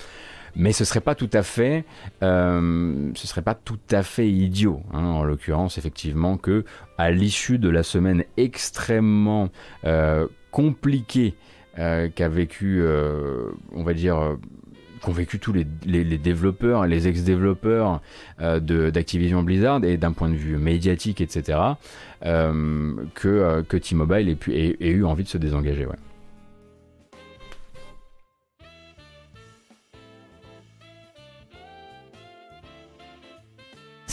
[0.55, 1.83] mais ce serait pas tout à fait,
[2.21, 6.63] ce serait pas tout à fait idiot, hein, en l'occurrence effectivement que
[6.99, 9.49] à l'issue de la semaine extrêmement
[10.51, 11.33] compliquée
[11.75, 12.85] qu'a vécu,
[13.73, 14.37] on va dire
[15.03, 15.65] qu'ont vécu tous les,
[16.17, 18.01] développeurs, les ex-développeurs
[18.41, 18.59] euh,
[18.89, 21.59] d'Activision Blizzard, et d'un point de vue médiatique, etc.,
[22.25, 25.85] euh, que, euh, que T-Mobile ait, eu envie de se désengager.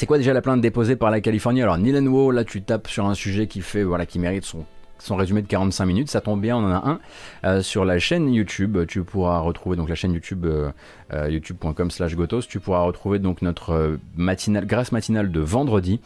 [0.00, 1.60] C'est quoi déjà la plainte déposée par la Californie?
[1.60, 4.64] Alors Nilenwo, là tu tapes sur un sujet qui fait voilà qui mérite son
[4.98, 6.10] son résumé de 45 minutes.
[6.10, 7.00] Ça tombe bien, on en a un
[7.44, 8.78] euh, sur la chaîne YouTube.
[8.88, 10.70] Tu pourras retrouver donc la chaîne YouTube euh,
[11.12, 12.40] euh, youtube.com/slash gotos.
[12.48, 16.00] Tu pourras retrouver donc notre matinale, grâce matinale de vendredi,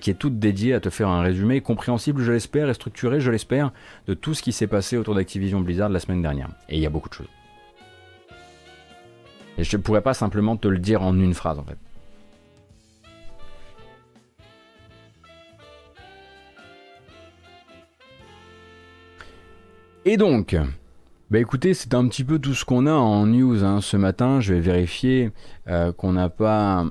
[0.00, 3.30] qui est toute dédiée à te faire un résumé compréhensible, je l'espère, et structuré, je
[3.30, 3.70] l'espère,
[4.08, 6.48] de tout ce qui s'est passé autour d'Activision Blizzard la semaine dernière.
[6.68, 7.30] Et il y a beaucoup de choses.
[9.56, 11.78] Et je ne pourrais pas simplement te le dire en une phrase en fait.
[20.08, 20.56] Et donc,
[21.30, 23.80] bah écoutez, c'est un petit peu tout ce qu'on a en news hein.
[23.80, 24.40] ce matin.
[24.40, 25.32] Je vais vérifier
[25.66, 26.86] euh, qu'on n'a pas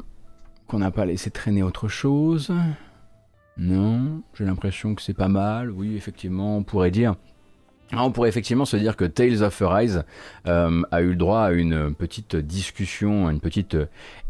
[0.94, 2.52] pas laissé traîner autre chose.
[3.58, 5.72] Non, j'ai l'impression que c'est pas mal.
[5.72, 7.16] Oui, effectivement, on pourrait dire.
[7.94, 10.04] On pourrait effectivement se dire que Tales of Arise
[10.48, 13.78] euh, a eu le droit à une petite discussion, une petite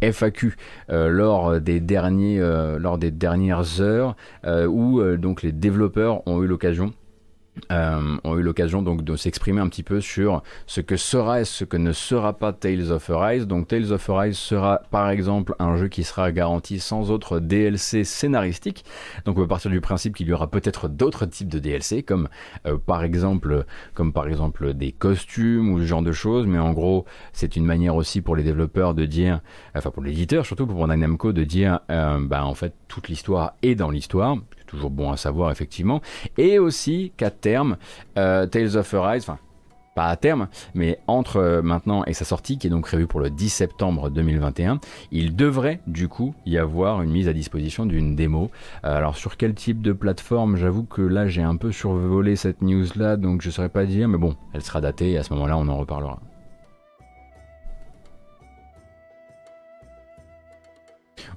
[0.04, 0.58] FAQ
[0.92, 2.38] euh, lors des derniers,
[2.78, 4.16] lors des dernières heures,
[4.46, 6.94] où donc les développeurs ont eu l'occasion
[7.72, 11.46] euh, ont eu l'occasion donc de s'exprimer un petit peu sur ce que sera et
[11.46, 13.48] ce que ne sera pas Tales of Arise.
[13.48, 18.04] Donc Tales of Arise sera par exemple un jeu qui sera garanti sans autre DLC
[18.04, 18.86] scénaristique.
[19.26, 22.28] Donc on peut partir du principe qu'il y aura peut-être d'autres types de DLC comme
[22.66, 26.46] euh, par exemple comme par exemple des costumes ou ce genre de choses.
[26.48, 29.42] Mais en gros c'est une manière aussi pour les développeurs de dire,
[29.76, 33.76] enfin pour l'éditeur surtout pour Namco de dire, euh, bah en fait toute l'histoire est
[33.76, 36.02] dans l'histoire toujours bon à savoir effectivement,
[36.38, 37.78] et aussi qu'à terme,
[38.18, 39.40] euh, Tales of Arise, enfin
[39.96, 43.22] pas à terme, mais entre euh, maintenant et sa sortie, qui est donc prévue pour
[43.22, 44.80] le 10 septembre 2021,
[45.12, 48.52] il devrait du coup y avoir une mise à disposition d'une démo.
[48.84, 50.58] Euh, alors sur quel type de plateforme?
[50.58, 53.86] J'avoue que là j'ai un peu survolé cette news là, donc je ne saurais pas
[53.86, 56.20] dire, mais bon, elle sera datée et à ce moment-là on en reparlera.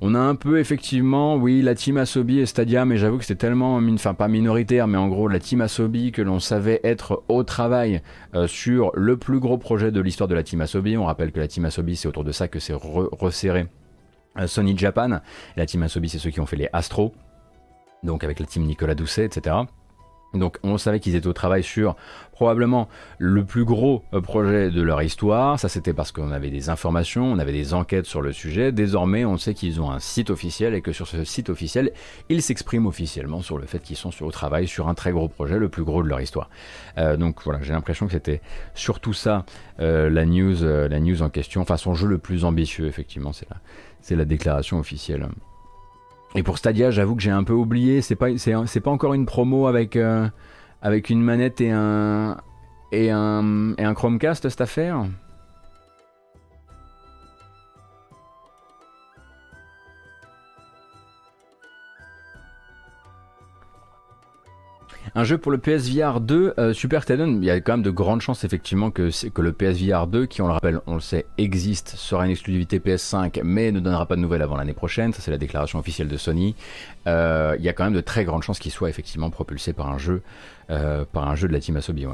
[0.00, 3.46] On a un peu effectivement, oui, la team Asobi et Stadia, mais j'avoue que c'était
[3.46, 7.42] tellement, enfin pas minoritaire, mais en gros la team Asobi que l'on savait être au
[7.42, 8.00] travail
[8.36, 10.96] euh, sur le plus gros projet de l'histoire de la team Asobi.
[10.96, 13.66] On rappelle que la team Asobi, c'est autour de ça que c'est resserré
[14.38, 15.18] euh, Sony Japan.
[15.56, 17.12] la team Asobi, c'est ceux qui ont fait les Astro,
[18.04, 19.56] donc avec la team Nicolas Doucet, etc.
[20.38, 21.96] Donc on savait qu'ils étaient au travail sur
[22.32, 25.58] probablement le plus gros euh, projet de leur histoire.
[25.58, 28.70] Ça c'était parce qu'on avait des informations, on avait des enquêtes sur le sujet.
[28.70, 31.90] Désormais on sait qu'ils ont un site officiel et que sur ce site officiel
[32.28, 35.58] ils s'expriment officiellement sur le fait qu'ils sont au travail sur un très gros projet,
[35.58, 36.48] le plus gros de leur histoire.
[36.96, 38.40] Euh, donc voilà, j'ai l'impression que c'était
[38.74, 39.44] surtout ça
[39.80, 41.60] euh, la, news, la news en question.
[41.62, 43.56] Enfin son jeu le plus ambitieux effectivement, c'est la,
[44.00, 45.28] c'est la déclaration officielle.
[46.34, 48.02] Et pour Stadia, j'avoue que j'ai un peu oublié.
[48.02, 48.30] C'est pas,
[48.86, 50.28] encore une promo avec, euh,
[50.82, 52.36] avec une manette et un,
[52.92, 55.04] et un, et un Chromecast cette affaire?
[65.14, 67.90] Un jeu pour le PSVR 2, euh, Super Titan, il y a quand même de
[67.90, 71.90] grandes chances effectivement que, le PSVR 2, qui on le rappelle, on le sait, existe,
[71.96, 75.12] sera une exclusivité PS5, mais ne donnera pas de nouvelles avant l'année prochaine.
[75.12, 76.54] Ça c'est la déclaration officielle de Sony.
[77.06, 79.88] Euh, il y a quand même de très grandes chances qu'il soit effectivement propulsé par
[79.88, 80.22] un jeu,
[80.70, 82.06] euh, par un jeu de la team Asobi.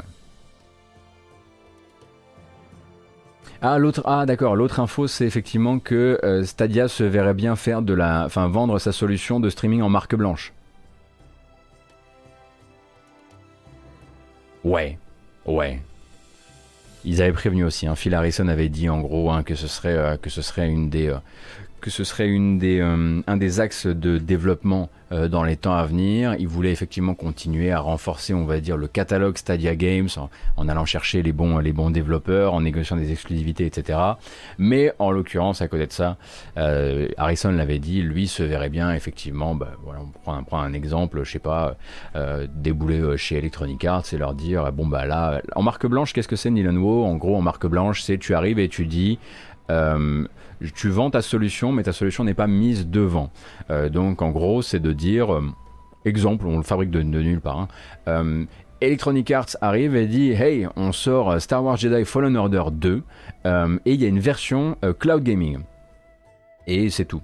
[3.62, 8.24] Ah, ah d'accord, l'autre info c'est effectivement que Stadia se verrait bien faire de la,
[8.26, 10.52] enfin vendre sa solution de streaming en marque blanche.
[14.64, 14.98] Ouais,
[15.46, 15.80] ouais.
[17.04, 17.86] Ils avaient prévenu aussi.
[17.86, 17.94] Hein.
[17.94, 20.88] Phil Harrison avait dit en gros hein, que ce serait euh, que ce serait une
[20.88, 21.18] des euh,
[21.80, 25.84] que ce serait une des, un des axes de développement euh, dans les temps à
[25.86, 26.34] venir.
[26.38, 30.08] Il voulait effectivement continuer à renforcer, on va dire, le catalogue Stadia Games
[30.56, 33.98] en, allant chercher les bons, les bons développeurs, en négociant des exclusivités, etc.
[34.58, 36.16] Mais en l'occurrence, à côté de ça,
[36.58, 39.54] euh, Harrison l'avait dit, lui se verrait bien effectivement.
[39.54, 41.76] Bah, voilà, on prend, un exemple, je sais pas,
[42.16, 46.28] euh, débouler chez Electronic Arts et leur dire, bon bah là, en marque blanche, qu'est-ce
[46.28, 49.18] que c'est Nilan En gros, en marque blanche, c'est tu arrives et tu dis.
[49.70, 50.26] Euh,
[50.74, 53.30] tu vends ta solution, mais ta solution n'est pas mise devant.
[53.70, 55.42] Euh, donc en gros, c'est de dire, euh,
[56.04, 57.60] exemple, on le fabrique de, nulle part.
[57.60, 57.68] Hein.
[58.08, 58.44] Euh,
[58.80, 63.02] Electronic Arts arrive et dit Hey, on sort Star Wars Jedi Fallen Order 2
[63.46, 65.60] et il y a une version cloud gaming.
[66.66, 67.22] Et c'est tout.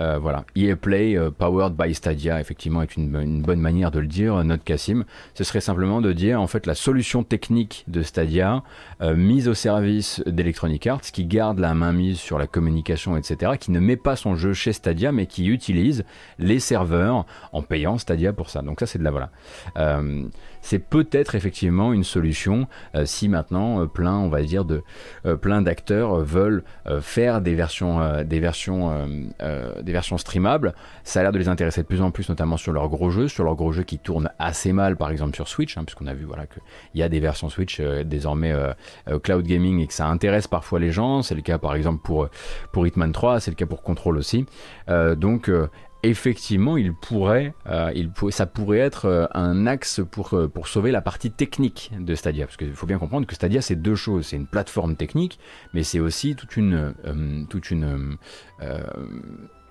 [0.00, 4.06] Euh, voilà, EA Play euh, powered by Stadia, effectivement, est une, bonne manière de le
[4.06, 5.04] dire, notre Cassim.
[5.34, 8.62] Ce serait simplement de dire, en fait, la solution technique de Stadia,
[9.00, 13.52] euh, mise au service d'Electronic Arts, qui garde la main mise sur la communication, etc.,
[13.58, 16.04] qui ne met pas son jeu chez Stadia, mais qui utilise
[16.38, 18.62] les serveurs en payant Stadia pour ça.
[18.62, 19.30] Donc ça, c'est de la voilà
[20.66, 26.64] c'est peut-être effectivement une solution euh, si maintenant euh, euh, plein d'acteurs veulent
[27.00, 28.00] faire des versions
[30.18, 30.74] streamables.
[31.04, 33.28] Ça a l'air de les intéresser de plus en plus, notamment sur leurs gros jeux,
[33.28, 36.14] sur leurs gros jeux qui tournent assez mal, par exemple sur Switch, hein, puisqu'on a
[36.14, 36.62] vu voilà qu'il
[36.94, 38.52] y a des versions Switch désormais
[39.22, 41.22] cloud gaming et que ça intéresse parfois les gens.
[41.22, 42.28] C'est le cas par exemple pour
[42.72, 44.46] pour Hitman 3, c'est le cas pour Control aussi.
[44.88, 45.50] donc
[46.08, 47.92] effectivement, il pourrait, euh,
[48.30, 52.46] ça pourrait être euh, un axe pour, euh, pour sauver la partie technique de Stadia.
[52.46, 54.26] Parce qu'il faut bien comprendre que Stadia, c'est deux choses.
[54.26, 55.38] C'est une plateforme technique,
[55.74, 56.94] mais c'est aussi toute une,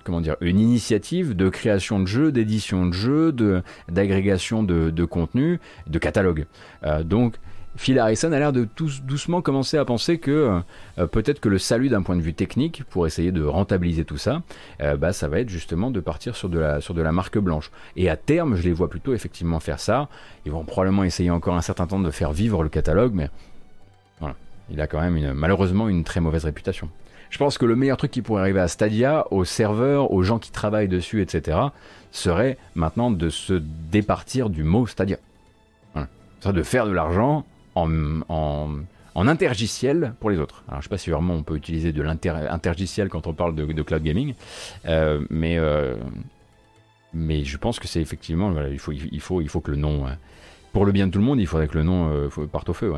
[0.04, 3.34] comment dire, une initiative de création de jeux, d'édition de jeux,
[3.90, 6.46] d'agrégation de, de, contenu, de catalogue.
[7.04, 7.36] donc,
[7.78, 10.60] Phil Harrison a l'air de tous doucement commencer à penser que euh,
[10.98, 14.18] euh, peut-être que le salut d'un point de vue technique, pour essayer de rentabiliser tout
[14.18, 14.44] ça,
[14.82, 17.38] euh, bah, ça va être justement de partir sur de, la, sur de la marque
[17.38, 17.72] blanche.
[17.98, 20.08] Et à terme, je les vois plutôt effectivement faire ça.
[20.46, 23.30] Ils vont probablement essayer encore un certain temps de faire vivre le catalogue, mais
[24.20, 24.36] voilà.
[24.70, 26.90] Il a quand même une, malheureusement une très mauvaise réputation.
[27.30, 30.40] Je pense que le meilleur truc qui pourrait arriver à Stadia, aux serveurs, aux gens
[30.40, 31.58] qui travaillent dessus, etc.,
[32.12, 33.54] serait maintenant de se
[33.92, 35.18] départir du mot Stadia.
[35.94, 36.08] Voilà.
[36.40, 37.46] Ça, de faire de l'argent
[37.76, 37.88] en,
[39.16, 40.64] intergiciel pour les autres.
[40.68, 43.82] Alors je sais pas si vraiment on peut utiliser de l'intergiciel quand on parle de,
[43.82, 44.34] cloud gaming,
[44.86, 45.96] euh, mais, euh,
[47.14, 50.08] mais je pense que c'est effectivement, il, faut, il, faut, il faut que le nom,
[50.08, 50.12] euh,
[50.74, 52.94] pour le bien de tout le monde, il faudrait que le nom parte au feu.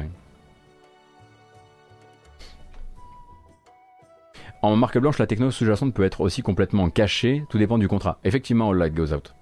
[4.64, 8.20] En marque blanche, la techno sous-jacente peut être aussi complètement cachée, tout dépend du contrat.
[8.24, 9.34] Effectivement, all light goes out.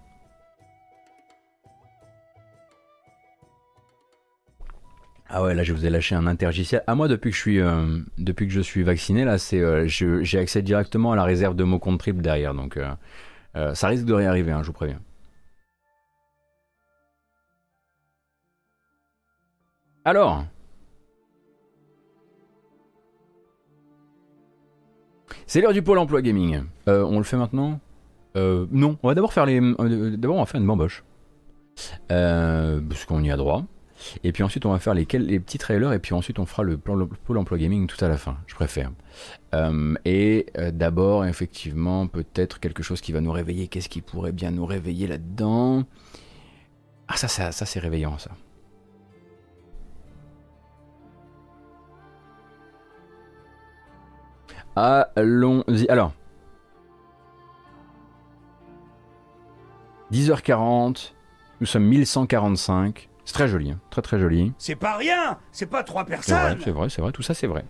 [5.27, 6.83] Ah ouais, là je vous ai lâché un intergiciel.
[6.85, 9.87] À moi depuis que je suis euh, depuis que je suis vacciné là, c'est euh,
[9.87, 14.05] j'ai accès directement à la réserve de mots contre triple derrière, donc euh, ça risque
[14.05, 14.99] de réarriver, hein, je vous préviens.
[20.07, 20.45] Alors,
[25.47, 26.63] c'est l'heure du pôle emploi gaming.
[26.85, 27.79] on le fait maintenant?
[28.35, 29.59] Non, on va d'abord faire les
[30.17, 31.03] d'abord on va faire une bamboche
[32.07, 33.65] parce qu'on y a droit.
[34.23, 36.77] Et puis ensuite, on va faire les, petits trailers et puis ensuite, on fera le
[36.77, 38.37] plan Pôle emploi gaming tout à la fin.
[38.47, 38.91] Je préfère.
[39.53, 43.67] Euh, et euh, d'abord, effectivement, peut-être quelque chose qui va nous réveiller.
[43.67, 45.83] Qu'est-ce qui pourrait bien nous réveiller là-dedans?
[47.07, 48.31] Ah, ça, ça, ça c'est réveillant, ça.
[54.75, 55.87] Allons-y.
[55.87, 56.13] Alors.
[60.11, 61.13] 10h40,
[61.61, 63.09] nous sommes 1145.
[63.25, 63.79] C'est très joli, hein.
[63.89, 64.53] très très joli.
[64.57, 66.57] C'est pas rien, c'est pas trois personnes.
[66.63, 67.65] C'est vrai, c'est vrai, tout ça c'est vrai.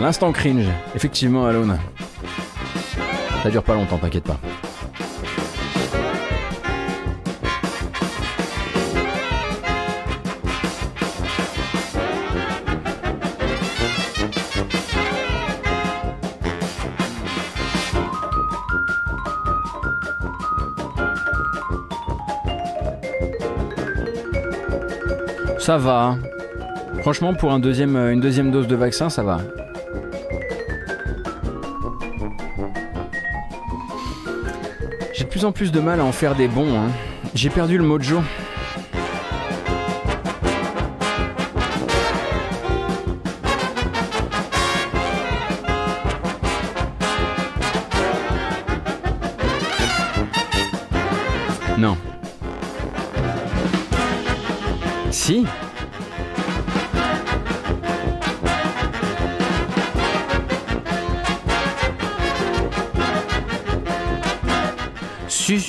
[0.00, 1.78] L'instant cringe, effectivement, Alone.
[3.42, 4.40] Ça dure pas longtemps, t'inquiète pas.
[25.58, 26.16] Ça va.
[27.02, 29.40] Franchement, pour un deuxième, une deuxième dose de vaccin, ça va.
[35.44, 36.76] En plus de mal à en faire des bons.
[36.76, 36.90] Hein.
[37.34, 38.20] J'ai perdu le mojo.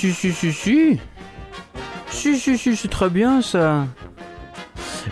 [0.01, 0.99] Si, si, si, si,
[2.09, 2.35] si.
[2.35, 3.85] Si, si, c'est très bien ça.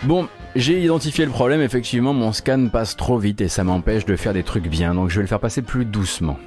[0.02, 0.26] Bon,
[0.56, 4.32] j'ai identifié le problème, effectivement, mon scan passe trop vite et ça m'empêche de faire
[4.32, 6.40] des trucs bien, donc je vais le faire passer plus doucement.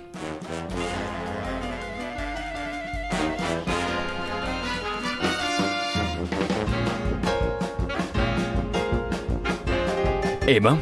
[10.49, 10.77] Eh ben.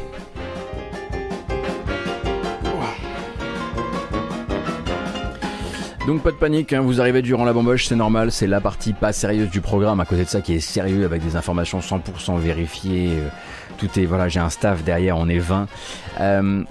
[6.12, 8.92] Donc pas de panique, hein, vous arrivez durant la bamboche, c'est normal, c'est la partie
[8.92, 12.38] pas sérieuse du programme, à côté de ça qui est sérieux avec des informations 100%
[12.38, 13.28] vérifiées, euh,
[13.78, 15.68] tout est, voilà, j'ai un staff derrière, on est 20.
[16.20, 16.64] Euh,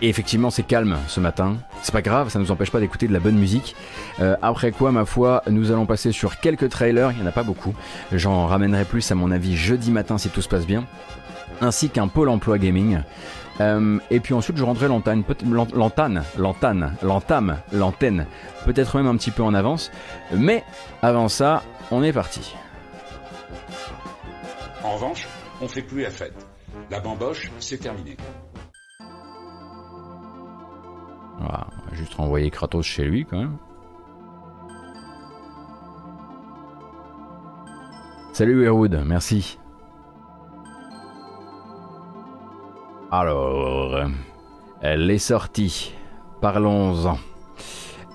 [0.00, 3.06] et effectivement c'est calme ce matin, c'est pas grave, ça ne nous empêche pas d'écouter
[3.06, 3.76] de la bonne musique.
[4.20, 7.32] Euh, après quoi, ma foi, nous allons passer sur quelques trailers, il n'y en a
[7.32, 7.74] pas beaucoup,
[8.12, 10.86] j'en ramènerai plus à mon avis jeudi matin si tout se passe bien
[11.60, 13.00] ainsi qu'un pôle emploi gaming.
[13.60, 15.22] Euh, et puis ensuite, je rendrai l'antenne,
[15.74, 18.26] l'antenne, l'antenne, l'entame, l'antenne,
[18.64, 19.90] peut-être même un petit peu en avance.
[20.34, 20.64] Mais
[21.02, 22.54] avant ça, on est parti.
[24.82, 25.28] En revanche,
[25.60, 26.46] on fait plus la fête.
[26.90, 28.16] La bamboche, c'est terminé.
[31.38, 33.56] Voilà, on va juste renvoyer Kratos chez lui quand même.
[38.32, 39.58] Salut Erwood, merci.
[43.12, 44.08] Alors,
[44.80, 45.92] elle est sortie.
[46.40, 47.18] Parlons-en.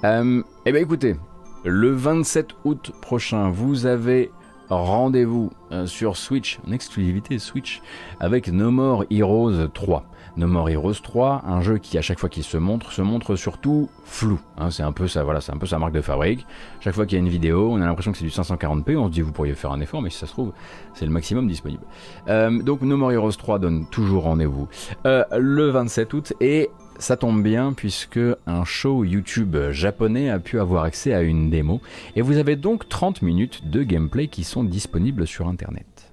[0.05, 1.17] Euh, eh bien écoutez,
[1.65, 4.31] le 27 août prochain, vous avez
[4.69, 7.81] rendez-vous euh, sur Switch, en exclusivité Switch,
[8.21, 10.05] avec No More Heroes 3.
[10.37, 13.35] No More Heroes 3, un jeu qui à chaque fois qu'il se montre, se montre
[13.35, 14.39] surtout flou.
[14.57, 16.45] Hein, c'est un peu voilà, c'est un peu sa marque de fabrique.
[16.81, 19.07] Chaque fois qu'il y a une vidéo, on a l'impression que c'est du 540p, on
[19.07, 20.51] se dit vous pourriez faire un effort, mais si ça se trouve,
[20.93, 21.83] c'est le maximum disponible.
[22.27, 24.67] Euh, donc No More Heroes 3 donne toujours rendez-vous
[25.05, 26.69] euh, le 27 août et
[26.99, 31.81] ça tombe bien puisque un show YouTube japonais a pu avoir accès à une démo
[32.15, 36.11] et vous avez donc 30 minutes de gameplay qui sont disponibles sur internet.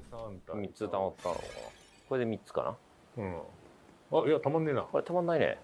[4.13, 4.83] あいやたまんねえな。
[4.83, 5.59] これたまんないね。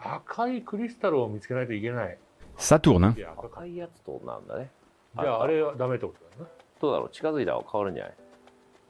[0.00, 2.18] 赤いクリスタルを見つけないといけない。
[2.56, 3.16] Tourne, hein.
[3.16, 4.70] いや赤赤いやつとなんだね
[5.14, 7.10] じゃああれはダメってことだよねどうだろう？
[7.10, 8.14] 近づいたら変わるんじゃない？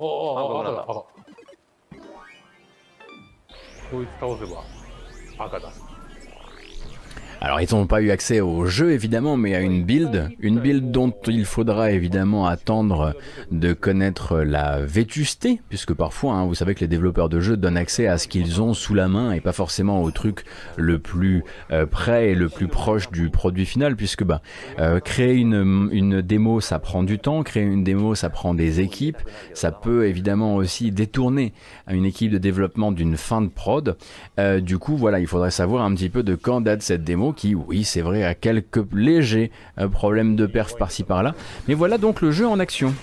[0.00, 0.06] ああ
[0.62, 0.94] 赤だ赤だ赤
[3.90, 4.64] こいつ倒せば
[5.46, 5.70] 赤だ
[7.40, 10.90] Alors ils n'ont pas eu accès au jeu évidemment, mais à une build, une build
[10.90, 13.14] dont il faudra évidemment attendre
[13.52, 17.76] de connaître la vétusté, puisque parfois hein, vous savez que les développeurs de jeux donnent
[17.76, 20.42] accès à ce qu'ils ont sous la main et pas forcément au truc
[20.76, 24.42] le plus euh, près et le plus proche du produit final, puisque bah,
[24.80, 28.80] euh, créer une, une démo ça prend du temps, créer une démo ça prend des
[28.80, 29.18] équipes,
[29.54, 31.52] ça peut évidemment aussi détourner
[31.88, 33.96] une équipe de développement d'une fin de prod.
[34.40, 37.27] Euh, du coup voilà, il faudrait savoir un petit peu de quand date cette démo
[37.32, 41.34] qui, oui, c'est vrai, a quelques légers euh, problèmes de perf par-ci par-là.
[41.66, 42.94] Mais voilà donc le jeu en action.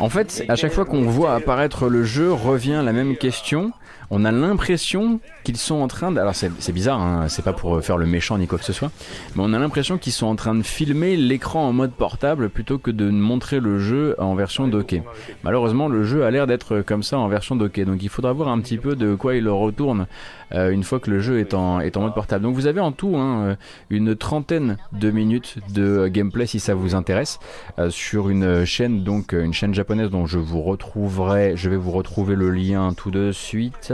[0.00, 3.72] En fait, à chaque fois qu'on voit apparaître le jeu, revient la même question.
[4.10, 6.20] On a l'impression qu'ils sont en train de...
[6.20, 8.90] Alors c'est bizarre, hein, c'est pas pour faire le méchant ni quoi que ce soit,
[9.36, 12.78] mais on a l'impression qu'ils sont en train de filmer l'écran en mode portable plutôt
[12.78, 15.02] que de montrer le jeu en version dockée.
[15.42, 18.48] Malheureusement, le jeu a l'air d'être comme ça en version dockée, donc il faudra voir
[18.48, 20.06] un petit peu de quoi il retourne
[20.52, 22.44] euh, une fois que le jeu est en, est en mode portable.
[22.44, 23.56] Donc vous avez en tout hein, euh,
[23.90, 27.38] une trentaine de minutes de gameplay si ça vous intéresse
[27.78, 31.76] euh, sur une chaîne donc euh, une chaîne japonaise dont je vous retrouverai, je vais
[31.76, 33.92] vous retrouver le lien tout de suite.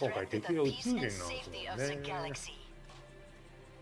[0.00, 2.02] 今回 threat to 敵 the が宇 peace 宙人なん and です safety よ of the ね
[2.02, 2.52] galaxy.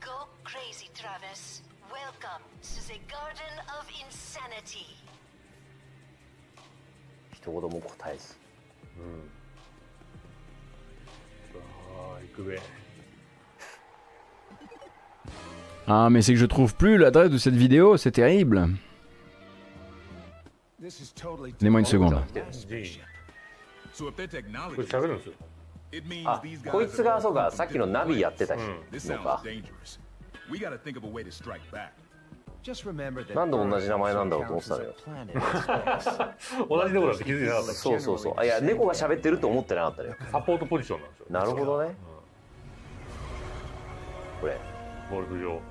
[0.01, 0.11] Go
[0.45, 1.63] crazy, Travis.
[1.91, 4.87] Welcome to the Garden of Insanity.
[7.35, 8.35] 一言も答えずさ
[11.55, 12.61] あ行くべ
[15.87, 18.69] Ah mais c'est que je trouve plus l'adresse de cette vidéo, c'est terrible.
[21.61, 22.23] Donnez-moi une seconde.
[22.33, 23.13] ジーン
[23.93, 24.11] So
[26.26, 28.62] あこいつがそうかさっきのナビやってたうん
[28.92, 29.42] This の sounds か.
[33.34, 34.94] なんで同じ名前なんだろうと思ってたのよ
[36.70, 37.74] 同じところだって気づいてなかった。
[37.74, 38.34] そうそうそう。
[38.36, 41.26] あいや猫が喋ってると思ってなかったのよサポートポジションなんですよ。
[41.30, 41.96] なるほどね。
[44.42, 44.58] これ。
[45.10, 45.62] ゴルフ場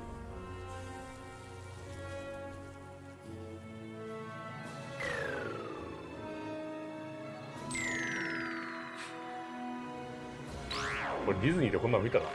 [11.25, 12.25] これディズニーでこんなの見たな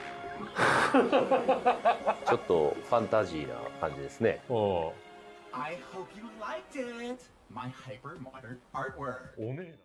[2.26, 7.18] ちょっとファンタジーな感じですね I hope you liked it.
[7.52, 9.32] My hyper modern artwork.
[9.38, 9.78] おねえ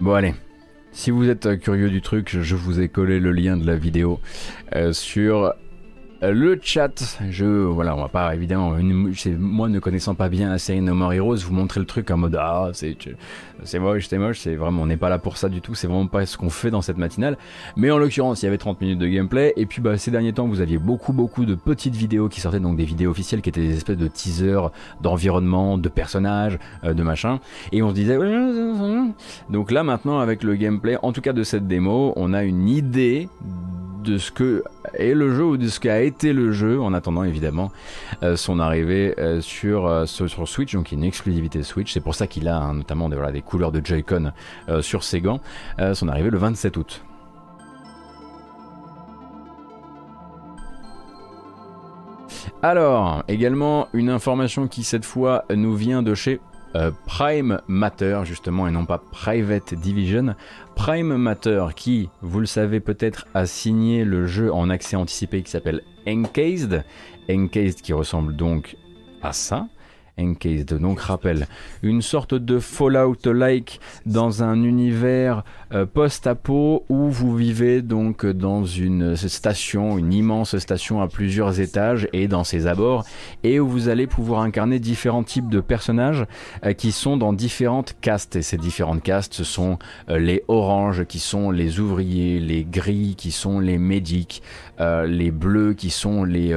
[0.00, 0.34] Bon allez,
[0.92, 3.66] si vous êtes euh, curieux du truc, je- je vous ai collé le lien de
[3.66, 4.20] la vidéo
[4.76, 5.52] euh, sur euh,
[6.21, 7.17] le chat.
[7.29, 8.75] Je voilà, on va pas évidemment,
[9.37, 12.17] moi ne connaissant pas bien la série No More Heroes, vous montrer le truc en
[12.17, 12.97] mode ah c'est
[13.63, 15.87] c'est moche, c'est moche, c'est vraiment on n'est pas là pour ça du tout, c'est
[15.87, 17.37] vraiment pas ce qu'on fait dans cette matinale.
[17.75, 20.33] Mais en l'occurrence, il y avait 30 minutes de gameplay et puis bah ces derniers
[20.33, 23.49] temps, vous aviez beaucoup beaucoup de petites vidéos qui sortaient donc des vidéos officielles qui
[23.49, 27.39] étaient des espèces de teasers d'environnement, de personnages, euh, de machin
[27.71, 28.17] et on se disait
[29.49, 32.67] donc là maintenant avec le gameplay, en tout cas de cette démo, on a une
[32.67, 33.29] idée
[34.03, 34.63] de ce que
[34.97, 37.71] est le jeu ou de ce qu'a été le jeu en attendant évidemment
[38.23, 41.93] euh, son arrivée euh, sur, euh, sur Switch donc une exclusivité Switch.
[41.93, 44.31] C'est pour ça qu'il a hein, notamment des, couleurs de Joy-Con
[44.81, 45.39] sur ses gants
[45.93, 47.03] son arrivée le 27 août.
[52.61, 56.39] Alors, également une information qui cette fois nous vient de chez
[56.75, 60.35] euh, Prime Matter justement et non pas Private Division.
[60.75, 65.51] Prime Matter qui, vous le savez peut-être, a signé le jeu en accès anticipé qui
[65.51, 66.83] s'appelle Encased.
[67.29, 68.75] Encased qui ressemble donc
[69.21, 69.67] à ça.
[70.17, 71.45] Encased, donc rappel,
[71.83, 75.43] une sorte de Fallout-like dans un univers
[75.73, 82.07] euh, post-apo où vous vivez donc dans une station, une immense station à plusieurs étages
[82.13, 83.03] et dans ses abords,
[83.43, 86.25] et où vous allez pouvoir incarner différents types de personnages
[86.65, 88.37] euh, qui sont dans différentes castes.
[88.37, 93.15] Et ces différentes castes, ce sont euh, les oranges qui sont les ouvriers, les gris
[93.17, 94.41] qui sont les médics,
[94.79, 96.53] les bleus qui sont les...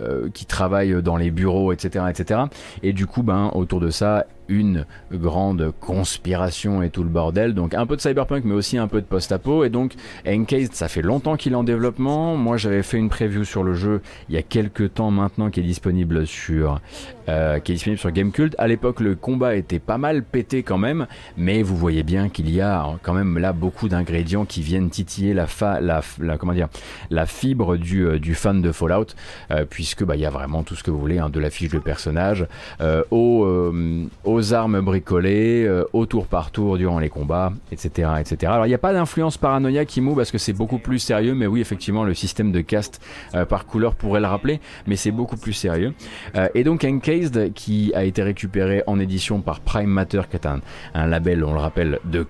[0.00, 2.40] euh, qui travaillent dans les bureaux, etc., etc.
[2.82, 7.54] Et du coup, ben, autour de ça, une grande conspiration et tout le bordel.
[7.54, 9.64] Donc un peu de cyberpunk, mais aussi un peu de post-apo.
[9.64, 9.94] Et donc
[10.26, 12.36] Encased, ça fait longtemps qu'il est en développement.
[12.36, 15.60] Moi, j'avais fait une preview sur le jeu il y a quelques temps maintenant, qui
[15.60, 16.80] est disponible sur,
[17.28, 18.54] euh, qui est disponible sur Gamecult.
[18.58, 22.50] À l'époque, le combat était pas mal pété quand même, mais vous voyez bien qu'il
[22.50, 26.02] y a quand même là beaucoup d'ingrédients qui viennent titiller la, fa la,
[26.38, 26.68] comment dire,
[27.10, 29.14] la fibre du, euh, du fan de Fallout,
[29.50, 31.50] euh, puisque bah il y a vraiment tout ce que vous voulez, hein, de la
[31.50, 32.46] fiche de personnage
[32.80, 34.06] euh, euh,
[34.52, 38.52] armes bricolées, euh, au tour par tour durant les combats, etc., etc.
[38.52, 41.34] Alors il n'y a pas d'influence paranoïa qui mou parce que c'est beaucoup plus sérieux,
[41.34, 43.00] mais oui effectivement le système de cast
[43.34, 45.94] euh, par couleur pourrait le rappeler, mais c'est beaucoup plus sérieux.
[46.36, 50.46] Euh, et donc Encased qui a été récupéré en édition par Prime Matter, qui est
[50.46, 50.60] un,
[51.06, 52.26] label, on le rappelle, de,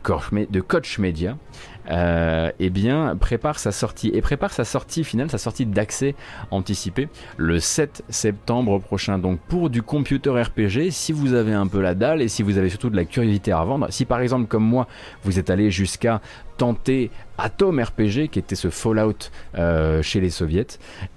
[0.51, 1.37] de Coach Media.
[1.91, 6.15] Euh, eh bien, prépare sa sortie et prépare sa sortie finale, sa sortie d'accès
[6.51, 9.19] anticipée le 7 septembre prochain.
[9.19, 12.59] Donc, pour du computer RPG, si vous avez un peu la dalle et si vous
[12.59, 14.87] avez surtout de la curiosité à revendre, si par exemple, comme moi,
[15.25, 16.21] vous êtes allé jusqu'à
[16.61, 20.67] tenter Atom RPG, qui était ce Fallout euh, chez les soviets,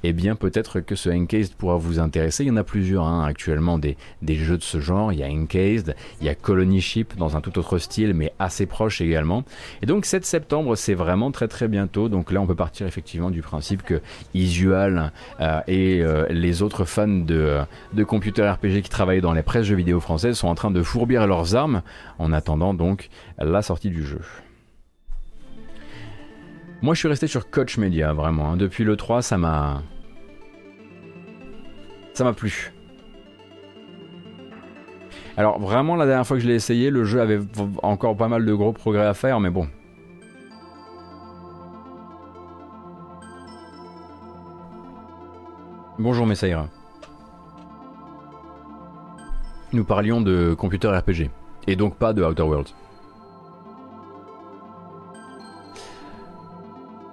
[0.04, 2.46] eh bien peut-être que ce Encased pourra vous intéresser.
[2.46, 5.12] Il y en a plusieurs hein, actuellement des, des jeux de ce genre.
[5.12, 8.32] Il y a Encased, il y a Colony Ship dans un tout autre style, mais
[8.40, 9.44] assez proche également.
[9.82, 12.08] Et donc 7 septembre, c'est vraiment très très bientôt.
[12.08, 14.00] Donc là, on peut partir effectivement du principe que
[14.34, 17.60] Isual euh, et euh, les autres fans de,
[17.92, 20.84] de computer RPG qui travaillent dans les presses jeux vidéo françaises sont en train de
[20.84, 21.82] fourbir leurs armes
[22.18, 23.10] en attendant donc
[23.40, 24.22] la sortie du jeu.
[26.84, 28.52] Moi, je suis resté sur Coach Media, vraiment.
[28.52, 28.58] hein.
[28.58, 29.82] Depuis le 3, ça m'a.
[32.14, 32.74] Ça m'a plu.
[35.38, 37.40] Alors, vraiment, la dernière fois que je l'ai essayé, le jeu avait
[37.82, 39.68] encore pas mal de gros progrès à faire, mais bon.
[45.98, 46.68] Bonjour Messaïra.
[49.72, 51.30] Nous parlions de computer RPG,
[51.68, 52.74] et donc pas de Outer Worlds.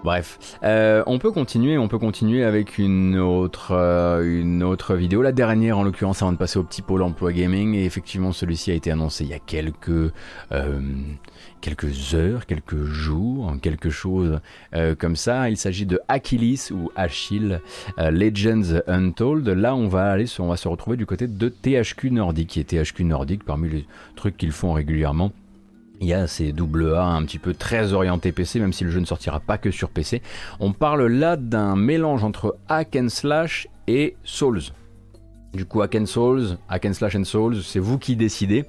[0.02, 5.82] Bref, Euh, on peut continuer, avec une autre, euh, une autre vidéo, la dernière en
[5.82, 7.74] l'occurrence avant de passer au petit pôle emploi gaming.
[7.74, 10.12] Et effectivement, celui-ci a été annoncé il y a quelques,
[10.52, 10.80] euh,
[12.14, 14.40] heures, quelques jours, quelque chose
[14.98, 15.50] comme ça.
[15.50, 17.60] Il s'agit de Achilles ou Achille
[17.98, 19.46] Legends Untold.
[19.48, 22.64] Là, on va aller, on va se retrouver du côté de THQ Nordic, qui est
[22.64, 23.86] THQ Nordic parmi les
[24.16, 25.32] trucs qu'ils font régulièrement.
[26.00, 28.90] Il y a ces double A un petit peu très orientés PC, même si le
[28.90, 30.22] jeu ne sortira pas que sur PC.
[30.58, 34.60] On parle là d'un mélange entre hack and slash et Souls.
[35.52, 38.64] Du coup, Hack and Souls, Hack and Slash and Souls, c'est vous qui décidez.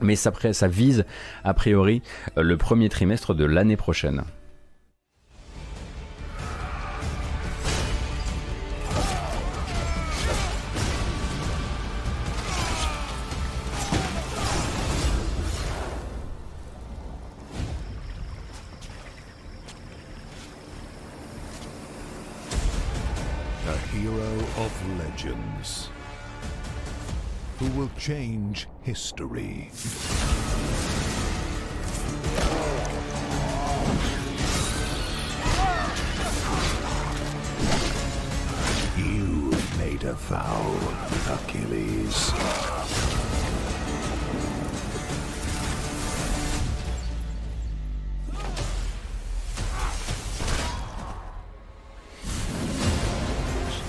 [0.00, 1.04] Mais ça, ça vise,
[1.44, 2.02] a priori,
[2.36, 4.24] euh, le premier trimestre de l'année prochaine.
[28.04, 29.70] Change history.
[38.98, 40.76] You made a vow,
[41.32, 43.13] Achilles.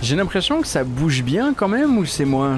[0.05, 2.57] J'ai l'impression que ça bouge bien quand même ou c'est moi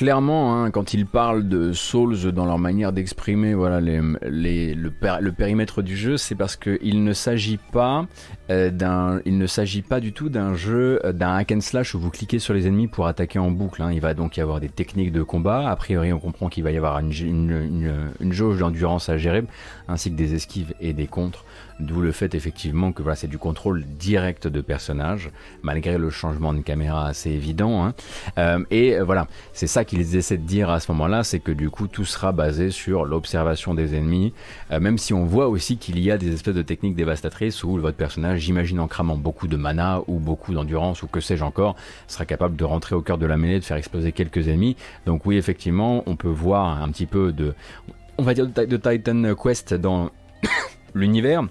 [0.00, 5.94] clairement, hein, quand ils parlent de Souls dans leur manière d'exprimer voilà, le, périmètre du
[5.94, 8.06] jeu, c'est parce qu'il ne s'agit pas
[8.50, 12.00] d'un, il ne s'agit pas du tout d'un jeu, euh, d'un hack and slash où
[12.00, 13.82] vous cliquez sur les ennemis pour attaquer en boucle.
[13.82, 13.92] Hein.
[13.92, 15.70] Il va donc y avoir des techniques de combat.
[15.70, 19.44] A priori, on comprend qu'il va y avoir une, jauge d'endurance à gérer,
[19.88, 21.44] ainsi que des esquives et des contres.
[21.80, 25.30] D'où le fait effectivement que c'est du contrôle direct de personnage,
[25.62, 27.84] malgré le changement de caméra assez évident.
[27.84, 27.94] Hein.
[28.38, 31.52] Euh, et euh, voilà, c'est ça qu'ils essaient de dire à ce moment-là, c'est que
[31.52, 34.34] du coup tout sera basé sur l'observation des ennemis,
[34.70, 37.78] euh, même si on voit aussi qu'il y a des espèces de techniques dévastatrices où
[37.78, 41.76] votre personnage, j'imagine en cramant beaucoup de mana ou beaucoup d'endurance ou que sais-je encore,
[42.08, 44.76] sera capable de rentrer au cœur de la mêlée, de faire exploser quelques ennemis.
[45.06, 47.54] Donc oui, effectivement, on peut voir un petit peu de,
[48.18, 50.10] on va dire de Titan Quest dans
[50.94, 51.44] l'univers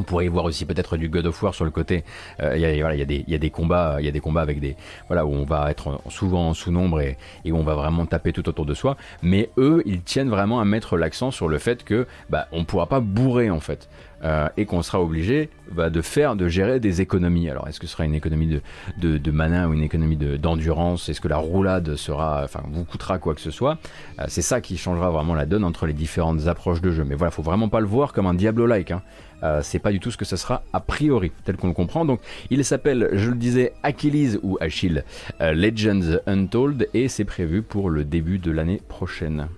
[0.00, 2.04] on pourrait y voir aussi peut-être du God of War sur le côté.
[2.40, 4.76] Euh, il y, a, des, combats, il y a des combats avec des
[5.08, 8.48] voilà où on va être souvent en sous-nombre et, où on va vraiment taper tout
[8.48, 8.96] autour de soi.
[9.22, 12.86] Mais eux, ils tiennent vraiment à mettre l'accent sur le fait que bah, on pourra
[12.86, 13.88] pas bourrer en fait.
[14.22, 17.48] Euh, et qu'on sera obligé bah, de faire, de gérer des économies.
[17.48, 18.60] Alors, est-ce que ce sera une économie
[18.98, 21.08] de, de, mana ou une économie d'endurance?
[21.08, 23.78] Est-ce que la roulade sera, enfin, vous coûtera quoi que ce soit?
[24.18, 27.04] Euh, C'est ça qui changera vraiment la donne entre les différentes approches de jeu.
[27.04, 28.90] Mais voilà, faut vraiment pas le voir comme un Diablo-like.
[28.90, 29.02] Hein.
[29.42, 32.04] Euh, c'est pas du tout ce que ce sera a priori, tel qu'on le comprend.
[32.04, 32.20] Donc,
[32.50, 35.02] il s'appelle, je le disais, Achilles ou Achille
[35.40, 39.48] Legends Untold et c'est prévu pour le début de l'année prochaine.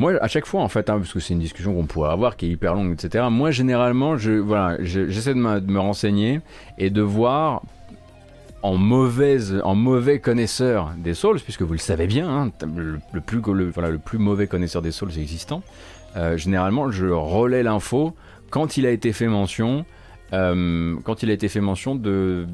[0.00, 2.38] Moi, à chaque fois, en fait, hein, parce que c'est une discussion qu'on pourrait avoir,
[2.38, 3.26] qui est hyper longue, etc.
[3.30, 6.40] Moi, généralement, je, voilà, j'essaie de, me renseigner
[6.78, 7.60] et de voir
[8.62, 12.50] en mauvaise, en mauvais connaisseur des Souls, puisque vous le savez bien, hein,
[13.12, 13.40] le, plus,
[13.74, 15.62] voilà, le plus mauvais connaisseur des Souls existant.
[16.16, 18.14] Euh, généralement, je relais l'info
[18.48, 19.84] quand il a été fait mention,
[20.32, 22.46] euh, quand il a été fait mention de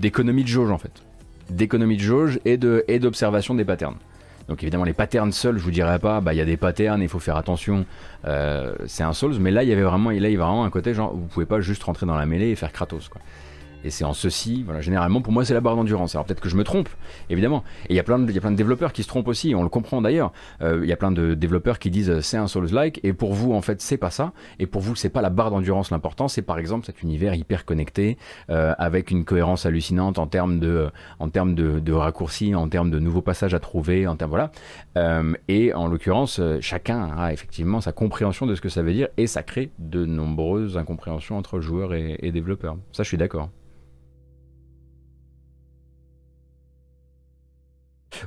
[0.00, 1.02] d'économie de, jauge en fait,
[1.50, 3.96] d'économie de jauge et de et d'observation des patterns.
[4.48, 7.00] Donc évidemment les patterns seuls, je vous dirais pas, bah il y a des patterns,
[7.02, 7.86] il faut faire attention.
[8.26, 10.70] Euh, c'est un Souls, mais là il y avait vraiment, il y a vraiment un
[10.70, 13.20] côté genre vous pouvez pas juste rentrer dans la mêlée et faire Kratos quoi.
[13.84, 16.14] Et c'est en ceci, voilà, généralement pour moi c'est la barre d'endurance.
[16.14, 16.88] Alors peut-être que je me trompe,
[17.30, 17.64] évidemment.
[17.88, 20.32] Et il y a plein de, développeurs qui se trompent aussi, on le comprend d'ailleurs.
[20.60, 23.52] Euh, il y a plein de développeurs qui disent c'est un Souls-like, et pour vous
[23.52, 24.32] en fait c'est pas ça.
[24.58, 27.64] Et pour vous c'est pas la barre d'endurance l'important, c'est par exemple cet univers hyper
[27.64, 28.18] connecté
[28.50, 32.98] euh, avec une cohérence hallucinante en termes de, en termes de, raccourcis, en termes de
[32.98, 34.50] nouveaux passages à trouver, en termes voilà.
[34.96, 39.08] Euh, et en l'occurrence chacun a effectivement sa compréhension de ce que ça veut dire
[39.16, 42.76] et ça crée de nombreuses incompréhensions entre joueurs et développeurs.
[42.92, 43.50] Ça je suis d'accord.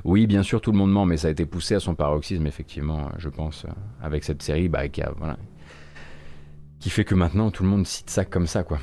[0.04, 2.46] Oui, bien sûr, tout le monde ment, mais ça a été poussé à son paroxysme,
[2.46, 3.68] effectivement, je pense, euh,
[4.02, 5.02] avec cette série bah, qui,
[6.78, 8.78] qui fait que maintenant tout le monde cite ça comme ça, quoi.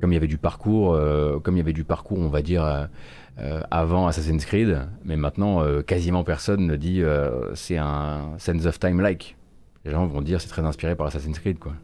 [0.00, 2.42] Comme il y avait du parcours, euh, comme il y avait du parcours, on va
[2.42, 2.64] dire,
[3.38, 7.02] euh, avant Assassin's Creed, mais maintenant quasiment personne ne dit
[7.54, 9.36] c'est un Sense of Time-like.
[9.84, 11.74] Les gens vont dire c'est très inspiré par Assassin's Creed, quoi.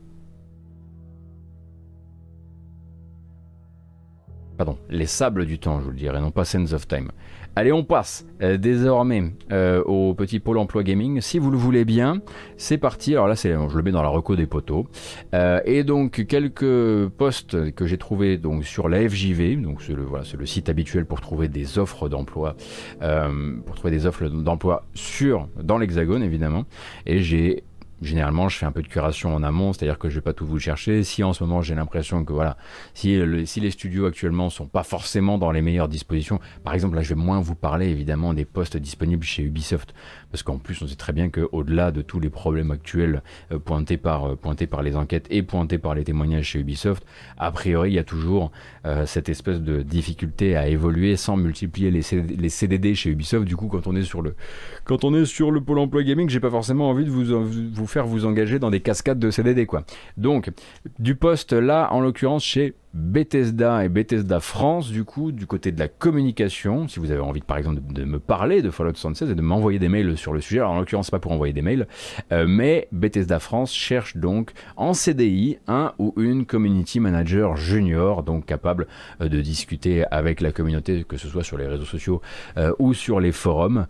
[4.57, 7.11] Pardon, les sables du temps, je vous le dirais, non pas Sense of Time.
[7.57, 11.21] Allez, on passe euh, désormais euh, au petit pôle emploi gaming.
[11.21, 12.21] Si vous le voulez bien,
[12.57, 13.13] c'est parti.
[13.13, 14.89] Alors là, c'est, je le mets dans la reco des poteaux.
[15.35, 19.55] Euh, et donc quelques posts que j'ai trouvés donc sur la FJV.
[19.63, 22.57] Donc c'est le voilà, c'est le site habituel pour trouver des offres d'emploi,
[22.99, 26.65] pour trouver des offres d'emploi sur dans l'Hexagone évidemment.
[27.07, 27.63] Et j'ai
[28.05, 30.47] Généralement, je fais un peu de curation en amont, c'est-à-dire que je vais pas tout
[30.47, 31.03] vous chercher.
[31.03, 32.57] Si en ce moment j'ai l'impression que voilà,
[32.93, 37.03] si, si les studios actuellement sont pas forcément dans les meilleures dispositions, par exemple là,
[37.03, 39.95] je vais moins vous parler évidemment des postes disponibles chez Ubisoft
[40.35, 43.23] parce qu'en plus on sait très bien qu'au-delà de tous les problèmes actuels
[43.53, 47.07] euh, pointés, par, euh, pointés par les enquêtes et pointés par les témoignages chez Ubisoft,
[47.39, 48.51] a priori il y a toujours
[48.85, 52.01] euh, cette espèce de difficulté à évoluer sans multiplier les,
[52.37, 53.45] les, CDD chez Ubisoft.
[53.45, 54.35] Du coup, quand on est sur le,
[54.83, 57.87] quand on est sur le pôle emploi gaming, j'ai pas forcément envie de vous, vous
[58.03, 59.85] vous engager dans des cascades de CDD quoi.
[60.17, 60.51] Donc
[60.99, 65.81] du poste là en l'occurrence chez Bethesda et Bethesda France, du coup, du côté de
[65.81, 69.35] la communication, si vous avez envie, par exemple, de, me parler de Fallout 76 et
[69.35, 71.89] de m'envoyer des mails sur le sujet, alors en l'occurrence, pas pour envoyer des mails,
[72.31, 78.47] euh, mais Bethesda France cherche donc en CDI un ou une community manager junior, donc
[78.47, 78.87] capable
[79.21, 82.23] euh, de discuter avec la communauté, que ce soit sur les réseaux sociaux
[82.59, 83.87] euh, ou sur les forums,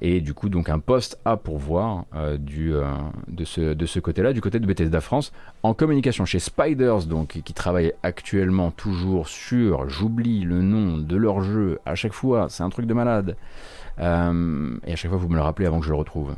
[0.00, 2.06] et du coup, donc un poste à pourvoir
[2.38, 7.40] de ce, de ce côté-là, du côté de Bethesda France, en communication chez Spiders, donc
[7.44, 12.46] qui travaille actuellement actuellement toujours sur, j'oublie le nom de leur jeu à chaque fois,
[12.48, 13.36] c'est un truc de malade.
[13.98, 16.36] Euh, et à chaque fois, vous me le rappelez avant que je le retrouve.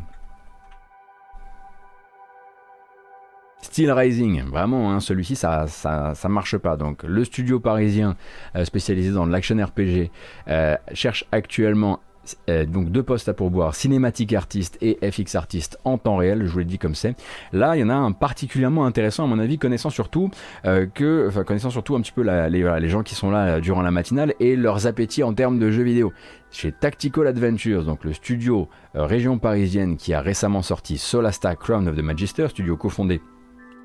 [3.60, 6.78] Steel Rising, vraiment, hein, celui-ci ça, ça, ça, marche pas.
[6.78, 8.16] Donc le studio parisien
[8.56, 10.10] euh, spécialisé dans l'action RPG
[10.48, 12.00] euh, cherche actuellement
[12.48, 16.50] euh, donc deux postes à pourboire, cinématique artiste et FX artiste en temps réel, je
[16.50, 17.16] vous l'ai dit comme c'est.
[17.52, 20.30] Là, il y en a un particulièrement intéressant à mon avis, connaissant surtout
[20.64, 23.82] euh, que, enfin connaissant surtout un petit peu les, gens qui sont là euh, durant
[23.82, 26.12] la matinale et leurs appétits en termes de jeux vidéo.
[26.50, 31.96] Chez Tactical Adventures, donc le studio région parisienne qui a récemment sorti Solasta Crown of
[31.96, 33.22] the Magister, studio cofondé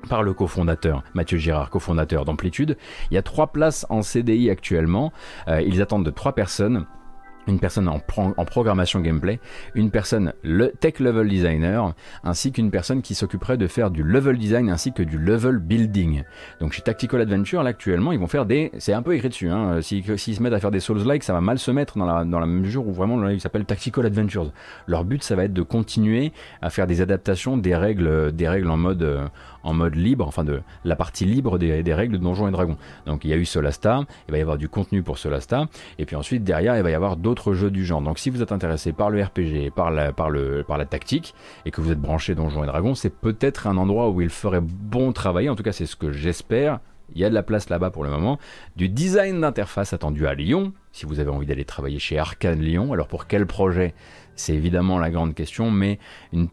[0.08, 2.76] par le cofondateur Mathieu Girard, cofondateur d'Amplitude.
[3.10, 5.12] Il y a trois places en CDI actuellement.
[5.48, 6.84] ils attendent de trois personnes
[7.48, 7.98] une personne en,
[8.44, 9.40] programmation gameplay,
[9.74, 11.94] une personne le tech level designer,
[12.24, 16.22] ainsi qu'une personne qui s'occuperait de faire du level design ainsi que du level building.
[16.60, 18.70] Donc chez Tactical Adventure, là actuellement, ils vont faire des...
[18.78, 21.40] C'est un peu écrit dessus, hein, s'ils se mettent à faire des Souls-like, ça va
[21.40, 24.52] mal se mettre dans la, dans la mesure où vraiment là, ils s'appellent Tactical Adventures.
[24.86, 28.70] Leur but, ça va être de continuer à faire des adaptations des règles, des règles
[28.70, 29.02] en mode...
[29.02, 29.26] Euh,
[29.68, 32.78] en mode libre, enfin de la partie libre des, règles de Donjons et Dragons.
[33.06, 35.66] Donc il y a eu Solasta, il va y avoir du contenu pour Solasta,
[35.98, 38.00] et puis ensuite derrière il va y avoir d'autres jeux du genre.
[38.00, 40.28] Donc si vous êtes intéressé par le RPG, par la, par
[40.66, 41.34] par la tactique,
[41.66, 44.62] et que vous êtes branché Donjons et Dragons, c'est peut-être un endroit où il ferait
[44.62, 46.80] bon travailler, en tout cas c'est ce que j'espère.
[47.14, 48.38] Il y a de la place là-bas pour le moment.
[48.76, 52.92] Du design d'interface attendu à Lyon, si vous avez envie d'aller travailler chez Arkane Lyon.
[52.92, 53.94] Alors pour quel projet?
[54.38, 55.98] C'est évidemment la grande question, mais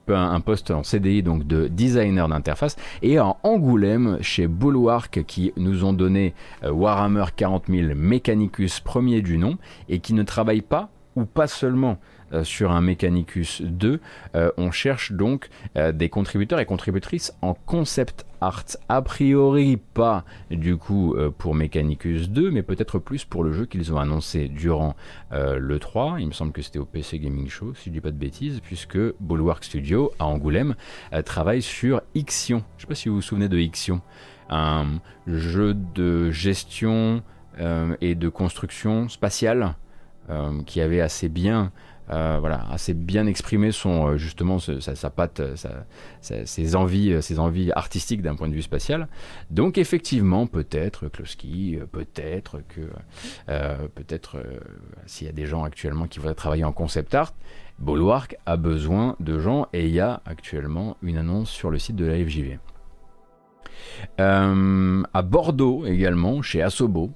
[0.07, 5.85] un poste en CDI donc de designer d'interface et en Angoulême chez Bulwark qui nous
[5.85, 6.33] ont donné
[6.63, 9.57] euh, Warhammer 40 000 Mechanicus premier du nom
[9.89, 11.97] et qui ne travaille pas ou pas seulement
[12.43, 13.99] sur un Mechanicus 2,
[14.35, 18.65] euh, on cherche donc euh, des contributeurs et contributrices en concept art.
[18.89, 23.93] A priori pas du coup pour Mechanicus 2, mais peut-être plus pour le jeu qu'ils
[23.93, 24.95] ont annoncé durant
[25.31, 26.17] le 3.
[26.19, 28.59] Il me semble que c'était au PC Gaming Show, si je dis pas de bêtises,
[28.61, 30.75] puisque Bulwark Studio à Angoulême
[31.23, 32.63] travaille sur Ixion.
[32.77, 34.01] Je sais pas si vous vous souvenez de Ixion,
[34.49, 37.23] un jeu de gestion
[38.01, 39.75] et de construction spatiale
[40.65, 41.71] qui avait assez bien
[42.11, 45.55] euh, voilà, assez bien exprimé son euh, justement sa, patte, euh,
[46.21, 49.07] ses envies, ses envies artistiques d'un point de vue spatial.
[49.49, 52.81] Donc effectivement, peut-être Kloski, peut-être que
[53.95, 54.37] peut-être
[55.05, 57.33] s'il y a des gens actuellement qui voudraient travailler en concept art,
[57.79, 61.95] Bulwark a besoin de gens et il y a actuellement une annonce sur le site
[61.95, 62.59] de la FJV.
[64.17, 67.11] à Bordeaux également, chez Asobo,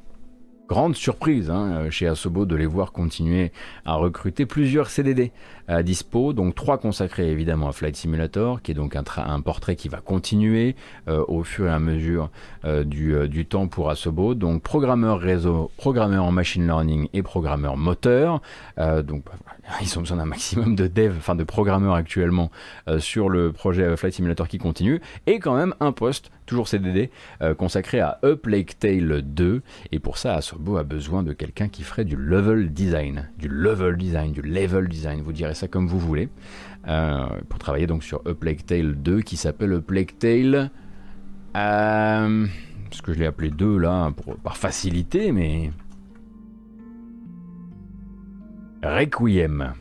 [0.70, 3.52] grande surprise hein, euh, chez Asobo de les voir continuer
[3.86, 5.32] à recruter plusieurs CDD
[5.70, 9.88] à dispo, donc trois consacrés évidemment à Flight Simulator, qui est donc un, portrait qui
[9.88, 10.76] va continuer
[11.08, 12.30] euh, au fur et à mesure
[12.66, 17.78] euh, du, du, temps pour Asobo, donc programmeur réseau, programmeur en machine learning et programmeur
[17.78, 18.42] moteur,
[18.78, 19.34] donc bah,
[19.82, 22.50] ils ont besoin d'un maximum de dev, enfin de programmeurs actuellement
[22.98, 27.12] sur le projet Flight Simulator qui continue, et quand même un poste toujours CDD,
[27.60, 29.62] consacré à Up Lake Tale 2.
[29.92, 33.30] Et pour ça, Asobo a besoin de quelqu'un qui ferait du level design.
[33.38, 36.30] Du level design, du level design, vous direz ça comme vous voulez,
[36.88, 40.72] euh, pour travailler donc sur A Plague Tale 2 qui s'appelle A Plague Tale.
[41.56, 42.48] Euh,
[43.02, 45.72] que je l'ai appelé 2 là, pour, par facilité, mais.
[48.84, 49.74] Requiem.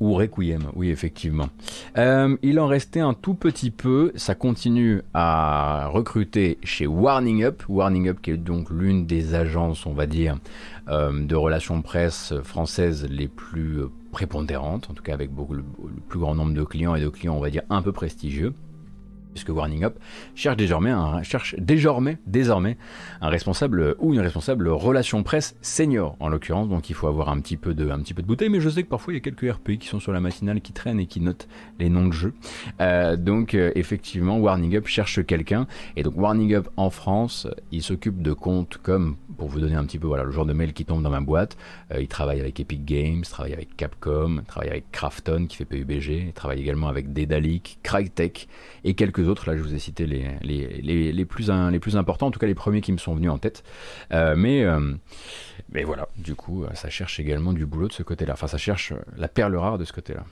[0.00, 1.48] Ou Requiem, oui, effectivement.
[1.98, 4.12] Euh, il en restait un tout petit peu.
[4.16, 7.62] Ça continue à recruter chez Warning Up.
[7.68, 10.38] Warning Up, qui est donc l'une des agences, on va dire,
[10.88, 15.62] euh, de relations presse françaises les plus prépondérantes, en tout cas avec beaucoup, le
[16.08, 18.54] plus grand nombre de clients et de clients, on va dire, un peu prestigieux
[19.32, 19.98] puisque Warning Up
[20.34, 21.20] cherche désormais un,
[22.26, 22.76] désormais,
[23.20, 26.16] un responsable ou une responsable relation presse senior.
[26.20, 27.84] En l'occurrence, donc il faut avoir un petit peu de,
[28.22, 30.20] bouteille, mais je sais que parfois il y a quelques RP qui sont sur la
[30.20, 31.48] matinale qui traînent et qui notent
[31.78, 32.34] les noms de jeux.
[32.80, 35.66] Euh, donc euh, effectivement, Warning Up cherche quelqu'un,
[35.96, 39.84] et donc Warning Up en France, il s'occupe de comptes comme, pour vous donner un
[39.84, 41.56] petit peu le genre de mail qui tombe dans ma boîte,
[41.92, 45.56] euh, il travaille avec Epic Games, il travaille avec Capcom, il travaille avec Krafton qui
[45.56, 48.48] fait PUBG, il travaille également avec Dedalic, Crytek
[48.84, 49.48] et quelques autres.
[49.48, 52.46] Là, je vous ai cité les, les, les, plus, les plus importants, en tout cas
[52.46, 53.62] les premiers qui me sont venus en tête.
[54.12, 54.94] Euh, mais, euh,
[55.72, 58.32] mais voilà, du coup, ça cherche également du boulot de ce côté-là.
[58.34, 60.24] Enfin, ça cherche la perle rare de ce côté-là.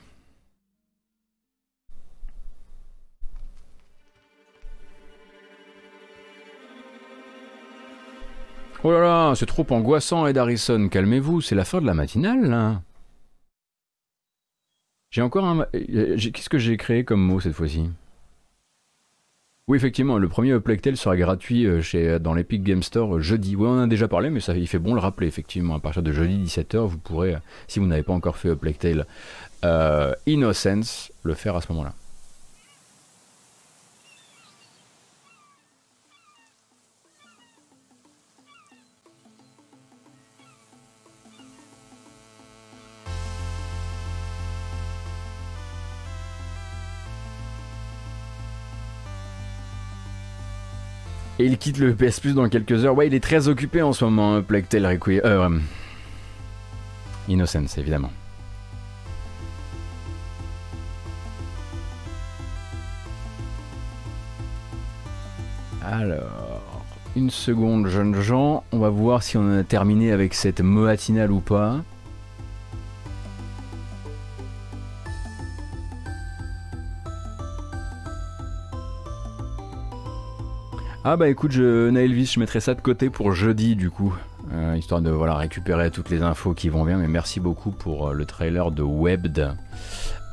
[8.85, 10.89] Oh là là, c'est trop angoissant, Ed Harrison.
[10.89, 12.81] Calmez-vous, c'est la fin de la matinale, là.
[15.11, 15.67] J'ai encore un.
[15.75, 17.89] Euh, qu'est-ce que j'ai créé comme mot cette fois-ci?
[19.69, 23.55] Oui, effectivement, le premier Uplectel sera gratuit euh, chez, dans l'Epic Game Store euh, jeudi.
[23.55, 25.75] Oui, on en a déjà parlé, mais ça, il fait bon le rappeler, effectivement.
[25.75, 29.05] À partir de jeudi 17h, vous pourrez, euh, si vous n'avez pas encore fait Uplectel
[29.67, 31.93] euh, Innocence, le faire à ce moment-là.
[51.41, 52.97] Et il quitte le PS Plus dans quelques heures.
[52.97, 55.21] Ouais, il est très occupé en ce moment, hein, Plague Tale Requiem.
[55.25, 55.49] Euh,
[57.29, 58.11] Innocence, évidemment.
[65.85, 66.85] Alors,
[67.15, 68.65] une seconde, jeunes gens.
[68.73, 71.83] On va voir si on a terminé avec cette matinale ou pas.
[81.11, 84.15] Ah bah écoute, je, Naelvis, je mettrai ça de côté pour jeudi du coup,
[84.53, 86.99] euh, histoire de voilà récupérer toutes les infos qui vont bien.
[86.99, 89.55] Mais merci beaucoup pour euh, le trailer de Webbed.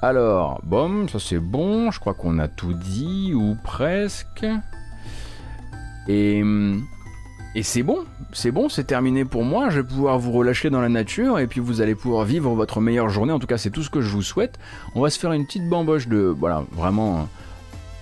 [0.01, 4.45] Alors, bon, ça c'est bon, je crois qu'on a tout dit, ou presque.
[6.09, 6.43] Et,
[7.55, 7.99] et c'est bon,
[8.33, 11.47] c'est bon, c'est terminé pour moi, je vais pouvoir vous relâcher dans la nature et
[11.47, 14.01] puis vous allez pouvoir vivre votre meilleure journée, en tout cas c'est tout ce que
[14.01, 14.59] je vous souhaite.
[14.93, 17.29] On va se faire une petite bamboche de, voilà, vraiment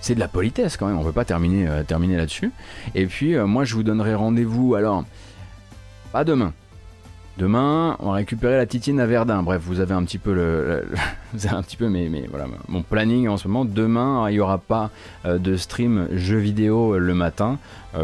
[0.04, 2.52] c'est de la politesse quand même, on peut pas terminer, euh, terminer là-dessus.
[2.94, 5.04] Et puis euh, moi je vous donnerai rendez-vous alors,
[6.12, 6.52] pas demain.
[7.38, 9.42] Demain, on va récupérer la titine à Verdun.
[9.42, 10.86] Bref, vous avez un petit peu le,
[11.32, 13.64] vous avez un petit peu mais, mais voilà mon planning en ce moment.
[13.64, 14.90] Demain, il n'y aura pas
[15.24, 17.58] euh, de stream jeux vidéo le matin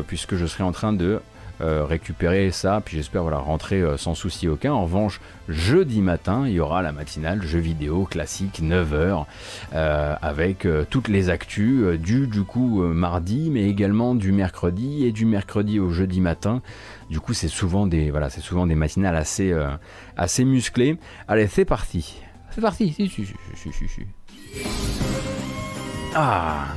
[0.06, 1.20] puisque je serai en train de
[1.60, 4.72] euh, récupérer ça, puis j'espère voilà, rentrer euh, sans souci aucun.
[4.72, 9.24] En revanche, jeudi matin, il y aura la matinale jeux vidéo classique 9h
[9.74, 15.26] euh, avec toutes les actus du du coup mardi, mais également du mercredi et du
[15.26, 16.62] mercredi au jeudi matin.
[17.10, 19.54] Du coup, c'est souvent des voilà, c'est souvent des matinales assez
[20.16, 20.98] assez musclées.
[21.28, 22.20] Allez, c'est parti.
[22.50, 22.92] C'est parti.
[22.92, 24.02] Si, si, si, si, si.
[26.14, 26.68] Ah.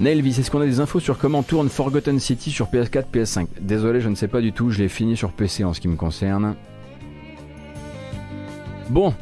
[0.00, 4.00] Nelvis, est-ce qu'on a des infos sur comment tourne Forgotten City sur PS4, PS5 Désolé,
[4.00, 5.96] je ne sais pas du tout, je l'ai fini sur PC en ce qui me
[5.96, 6.56] concerne.
[8.90, 9.14] Bon,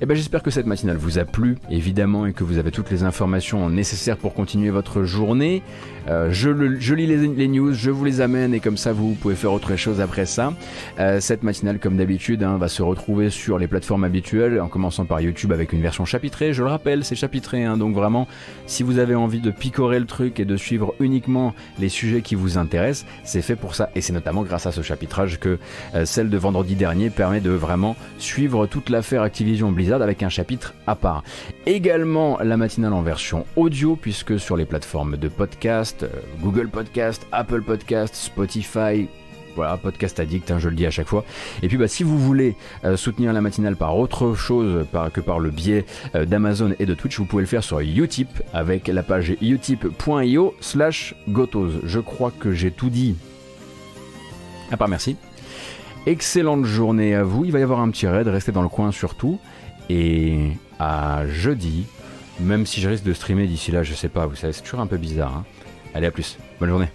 [0.00, 2.90] eh ben, j'espère que cette matinale vous a plu, évidemment, et que vous avez toutes
[2.90, 5.62] les informations nécessaires pour continuer votre journée.
[6.08, 9.52] Euh, je, lis les, news, je vous les amène, et comme ça, vous, pouvez faire
[9.52, 10.52] autre chose après ça.
[10.98, 15.04] Euh, cette matinale, comme d'habitude, hein, va se retrouver sur les plateformes habituelles, en commençant
[15.04, 16.52] par YouTube avec une version chapitrée.
[16.52, 18.28] Je le rappelle, c'est chapitré, hein, donc vraiment,
[18.66, 22.34] si vous avez envie de picorer le truc et de suivre uniquement les sujets qui
[22.34, 23.90] vous intéressent, c'est fait pour ça.
[23.94, 25.58] Et c'est notamment grâce à ce chapitrage que
[25.94, 30.28] euh, celle de vendredi dernier permet de vraiment suivre toute l'affaire Activision Blizzard avec un
[30.28, 31.22] chapitre à part.
[31.66, 36.08] Également la matinale en version audio puisque sur les plateformes de podcast, euh,
[36.40, 39.08] Google Podcast, Apple Podcast, Spotify,
[39.56, 41.24] voilà, podcast addict, hein, je le dis à chaque fois.
[41.62, 42.54] Et puis bah, si vous voulez
[42.84, 46.94] euh, soutenir la matinale par autre chose que par le biais euh, d'Amazon et de
[46.94, 51.70] Twitch, vous pouvez le faire sur Utip avec la page utip.io slash gotos.
[51.84, 53.16] Je crois que j'ai tout dit.
[54.70, 55.16] À part merci.
[56.06, 57.44] Excellente journée à vous.
[57.44, 59.40] Il va y avoir un petit raid, restez dans le coin surtout.
[59.88, 61.86] Et à jeudi,
[62.40, 64.80] même si je risque de streamer d'ici là, je sais pas, vous savez, c'est toujours
[64.80, 65.32] un peu bizarre.
[65.38, 65.44] hein.
[65.96, 66.36] Allez, à plus.
[66.60, 66.88] Bonne journée.